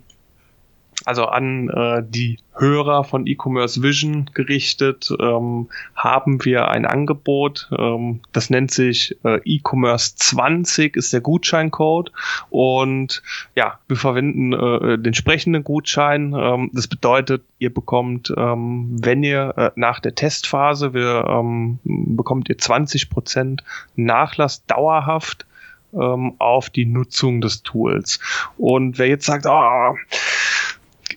also 1.06 1.26
an 1.26 1.70
äh, 1.70 2.04
die 2.08 2.38
Hörer 2.56 3.04
von 3.04 3.26
E-Commerce 3.26 3.82
Vision 3.82 4.30
gerichtet, 4.34 5.10
ähm, 5.20 5.70
haben 5.96 6.44
wir 6.46 6.68
ein 6.68 6.86
Angebot. 6.86 7.70
Ähm, 7.78 8.22
das 8.34 8.50
nennt 8.50 8.72
sich 8.72 9.18
äh, 9.24 9.40
E-Commerce 9.46 10.16
20 10.16 10.96
ist 10.96 11.14
der 11.14 11.22
Gutscheincode 11.22 12.12
und 12.50 13.24
ja, 13.56 13.80
wir 13.88 13.98
verwenden 13.98 14.54
äh, 14.54 14.98
den 14.98 15.14
sprechenden 15.14 15.64
Gutschein. 15.64 16.34
Ähm, 16.38 16.70
das 16.74 16.88
bedeutet, 16.88 17.44
ihr 17.58 17.74
bekommt, 17.74 18.34
ähm, 18.38 18.98
wenn 19.02 19.24
ihr 19.24 19.54
äh, 19.58 19.72
nach 19.76 20.00
der 20.00 20.16
Testphase, 20.16 20.94
wir 20.94 21.26
ähm, 21.28 21.80
bekommt 21.84 22.50
ihr 22.50 22.58
20 22.58 23.10
Prozent 23.10 23.64
Nachlass 23.96 24.66
dauerhaft 24.66 25.46
ähm, 25.94 26.36
auf 26.40 26.70
die 26.70 26.86
Nutzung 26.86 27.42
des 27.42 27.64
Tools. 27.64 28.20
Und 28.58 28.98
wer 28.98 29.08
jetzt 29.08 29.26
sagt, 29.26 29.46
oh, 29.48 29.96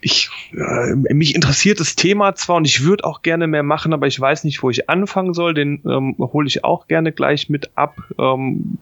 ich, 0.05 0.29
äh, 0.53 0.93
mich 1.15 1.33
interessiert 1.33 1.79
das 1.79 1.95
Thema 1.95 2.35
zwar 2.35 2.57
und 2.57 2.65
ich 2.65 2.83
würde 2.83 3.03
auch 3.05 3.23
gerne 3.23 3.47
mehr 3.47 3.63
machen, 3.63 3.91
aber 3.91 4.05
ich 4.05 4.19
weiß 4.19 4.43
nicht, 4.43 4.61
wo 4.61 4.69
ich 4.69 4.87
anfangen 4.87 5.33
soll. 5.33 5.55
Den 5.55 5.81
ähm, 5.83 6.15
hole 6.19 6.47
ich 6.47 6.63
auch 6.63 6.87
gerne 6.87 7.11
gleich 7.11 7.49
mit 7.49 7.71
ab. 7.75 7.97
Ähm, 8.19 8.77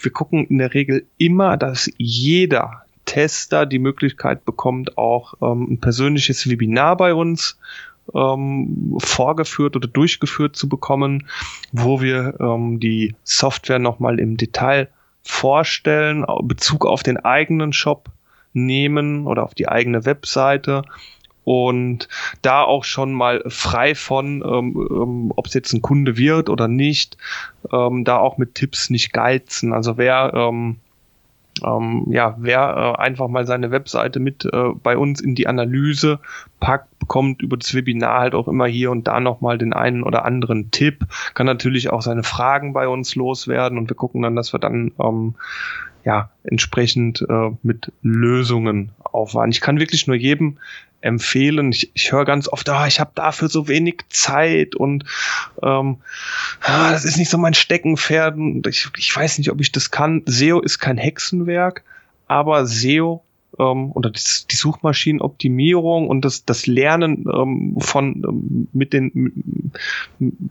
wir 0.00 0.10
gucken 0.10 0.44
in 0.48 0.58
der 0.58 0.74
Regel 0.74 1.06
immer, 1.18 1.56
dass 1.56 1.88
jeder 1.98 2.82
Tester 3.04 3.64
die 3.64 3.78
Möglichkeit 3.78 4.44
bekommt, 4.44 4.98
auch 4.98 5.34
ähm, 5.40 5.74
ein 5.74 5.78
persönliches 5.78 6.50
Webinar 6.50 6.96
bei 6.96 7.14
uns 7.14 7.56
ähm, 8.12 8.96
vorgeführt 8.98 9.76
oder 9.76 9.86
durchgeführt 9.86 10.56
zu 10.56 10.68
bekommen, 10.68 11.28
wo 11.70 12.00
wir 12.00 12.40
ähm, 12.40 12.80
die 12.80 13.14
Software 13.22 13.78
nochmal 13.78 14.18
im 14.18 14.36
Detail 14.36 14.88
vorstellen, 15.22 16.24
Bezug 16.42 16.86
auf 16.86 17.04
den 17.04 17.18
eigenen 17.18 17.72
Shop 17.72 18.10
nehmen 18.56 19.26
oder 19.26 19.44
auf 19.44 19.54
die 19.54 19.68
eigene 19.68 20.04
Webseite 20.04 20.82
und 21.44 22.08
da 22.42 22.62
auch 22.62 22.82
schon 22.82 23.12
mal 23.12 23.44
frei 23.46 23.94
von, 23.94 24.42
ähm, 24.44 24.88
ähm, 24.90 25.32
ob 25.36 25.46
es 25.46 25.54
jetzt 25.54 25.72
ein 25.72 25.82
Kunde 25.82 26.16
wird 26.16 26.48
oder 26.48 26.66
nicht, 26.66 27.16
ähm, 27.72 28.04
da 28.04 28.18
auch 28.18 28.36
mit 28.36 28.56
Tipps 28.56 28.90
nicht 28.90 29.12
geizen. 29.12 29.72
Also 29.72 29.96
wer 29.96 30.32
ähm, 30.34 30.80
ähm, 31.64 32.06
ja, 32.10 32.34
wer 32.38 32.96
äh, 32.98 33.02
einfach 33.02 33.28
mal 33.28 33.46
seine 33.46 33.70
Webseite 33.70 34.20
mit 34.20 34.44
äh, 34.44 34.70
bei 34.82 34.96
uns 34.96 35.20
in 35.20 35.34
die 35.34 35.46
Analyse 35.46 36.18
packt, 36.60 36.98
bekommt 36.98 37.42
über 37.42 37.56
das 37.56 37.72
Webinar 37.74 38.20
halt 38.20 38.34
auch 38.34 38.48
immer 38.48 38.66
hier 38.66 38.90
und 38.90 39.06
da 39.06 39.20
nochmal 39.20 39.58
den 39.58 39.72
einen 39.72 40.02
oder 40.02 40.24
anderen 40.24 40.70
Tipp, 40.70 41.06
kann 41.34 41.46
natürlich 41.46 41.90
auch 41.90 42.02
seine 42.02 42.24
Fragen 42.24 42.72
bei 42.72 42.88
uns 42.88 43.14
loswerden 43.14 43.78
und 43.78 43.88
wir 43.88 43.96
gucken 43.96 44.22
dann, 44.22 44.36
dass 44.36 44.52
wir 44.52 44.58
dann 44.58 44.92
ähm, 45.00 45.34
ja 46.06 46.30
entsprechend 46.44 47.20
äh, 47.28 47.50
mit 47.62 47.92
Lösungen 48.00 48.92
aufwarten. 49.02 49.50
Ich 49.50 49.60
kann 49.60 49.80
wirklich 49.80 50.06
nur 50.06 50.16
jedem 50.16 50.58
empfehlen. 51.00 51.72
Ich, 51.72 51.90
ich 51.94 52.12
höre 52.12 52.24
ganz 52.24 52.48
oft, 52.48 52.68
ah, 52.68 52.86
ich 52.86 53.00
habe 53.00 53.10
dafür 53.14 53.48
so 53.48 53.68
wenig 53.68 54.04
Zeit 54.08 54.76
und 54.76 55.04
ähm, 55.62 55.98
ah, 56.62 56.92
das 56.92 57.04
ist 57.04 57.18
nicht 57.18 57.28
so 57.28 57.38
mein 57.38 57.54
Steckenpferd. 57.54 58.38
Ich, 58.68 58.88
ich 58.96 59.14
weiß 59.14 59.38
nicht, 59.38 59.50
ob 59.50 59.60
ich 59.60 59.72
das 59.72 59.90
kann. 59.90 60.22
SEO 60.26 60.60
ist 60.60 60.78
kein 60.78 60.96
Hexenwerk, 60.96 61.82
aber 62.28 62.66
SEO 62.66 63.24
ähm, 63.58 63.92
oder 63.92 64.10
die, 64.10 64.20
die 64.50 64.56
Suchmaschinenoptimierung 64.56 66.08
und 66.08 66.24
das, 66.24 66.44
das 66.44 66.66
Lernen 66.66 67.26
ähm, 67.32 67.76
von 67.78 68.22
ähm, 68.26 68.68
mit 68.72 68.92
den 68.92 69.72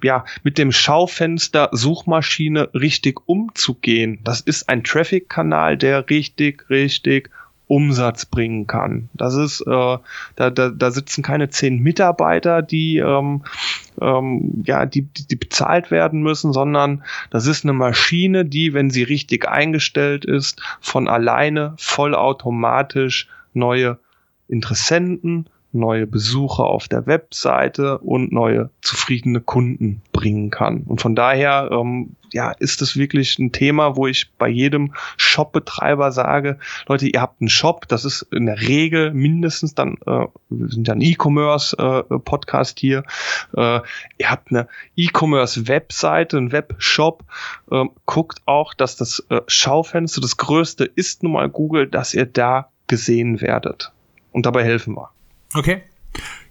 ja 0.04 0.26
mit 0.44 0.58
dem 0.58 0.72
Schaufenster 0.72 1.70
Suchmaschine 1.72 2.70
richtig 2.74 3.20
umzugehen. 3.28 4.20
Das 4.24 4.42
ist 4.42 4.70
ein 4.70 4.84
Traffic-Kanal, 4.84 5.78
der 5.78 6.10
richtig 6.10 6.70
richtig 6.70 7.30
Umsatz 7.68 8.26
bringen 8.26 8.68
kann. 8.68 9.10
Das 9.14 9.36
ist, 9.36 9.62
äh, 9.62 9.98
da, 10.36 10.50
da, 10.50 10.70
da 10.70 10.92
sitzen 10.92 11.24
keine 11.24 11.50
zehn 11.50 11.80
Mitarbeiter, 11.80 12.62
die 12.62 12.98
ähm, 12.98 13.44
ähm, 14.02 14.64
ja, 14.66 14.86
die, 14.86 15.04
die 15.04 15.36
bezahlt 15.36 15.92
werden 15.92 16.22
müssen, 16.22 16.54
sondern 16.54 17.04
das 17.30 17.48
ist 17.48 17.64
eine 17.64 17.74
Maschine, 17.74 18.46
die, 18.46 18.74
wenn 18.74 18.90
sie 18.90 19.04
richtig 19.04 19.48
eingestellt 19.48 20.26
ist, 20.26 20.62
von 20.82 21.08
alleine 21.08 21.74
vollautomatisch 21.78 23.28
neue 23.54 23.98
Interessenten, 24.48 25.48
neue 25.72 26.08
Besucher 26.08 26.66
auf 26.66 26.88
der 26.88 27.06
Webseite 27.06 27.98
und 28.00 28.32
neue 28.32 28.70
zufriedene 28.82 29.42
Kunden 29.42 30.02
bringen 30.14 30.50
kann. 30.50 30.84
Und 30.84 31.02
von 31.02 31.16
daher 31.16 31.70
ähm, 31.72 32.16
ja, 32.36 32.52
ist 32.52 32.82
es 32.82 32.98
wirklich 32.98 33.40
ein 33.40 33.54
Thema, 33.54 33.96
wo 33.96 34.08
ich 34.08 34.30
bei 34.38 34.50
jedem 34.50 34.94
Shop-Betreiber 35.16 36.12
sage, 36.12 36.60
Leute, 36.86 37.08
ihr 37.08 37.22
habt 37.22 37.40
einen 37.40 37.48
Shop, 37.48 37.88
das 37.88 38.04
ist 38.04 38.24
in 38.24 38.46
der 38.46 38.60
Regel 38.60 39.14
mindestens 39.14 39.74
dann, 39.74 39.96
äh, 40.06 40.28
wir 40.50 40.68
sind 40.68 40.86
ja 40.86 40.96
ein 40.96 41.02
E-Commerce-Podcast 41.02 42.78
äh, 42.78 42.82
hier, 42.82 43.04
äh, 43.56 43.80
ihr 44.18 44.30
habt 44.30 44.52
eine 44.52 44.68
E-Commerce-Webseite, 44.98 46.36
einen 46.36 46.52
Webshop, 46.52 47.24
äh, 47.72 47.86
guckt 48.06 48.42
auch, 48.46 48.74
dass 48.74 48.98
das 48.98 49.26
äh, 49.30 49.40
Schaufenster, 49.48 50.20
das 50.20 50.36
größte 50.36 50.84
ist 50.84 51.24
nun 51.24 51.32
mal 51.32 51.48
Google, 51.50 51.88
dass 51.88 52.14
ihr 52.14 52.26
da 52.26 52.70
gesehen 52.88 53.40
werdet. 53.40 53.94
Und 54.34 54.46
dabei 54.46 54.66
helfen 54.66 54.94
wir. 54.98 55.10
Okay. 55.54 55.84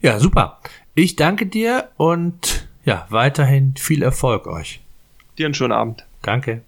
Ja, 0.00 0.18
super. 0.18 0.60
Ich 0.94 1.16
danke 1.16 1.44
dir 1.44 1.90
und 1.98 2.70
ja, 2.86 3.06
weiterhin 3.10 3.74
viel 3.76 4.02
Erfolg 4.02 4.46
euch. 4.46 4.83
Dir 5.38 5.46
einen 5.46 5.54
schönen 5.54 5.72
Abend. 5.72 6.06
Danke. 6.22 6.62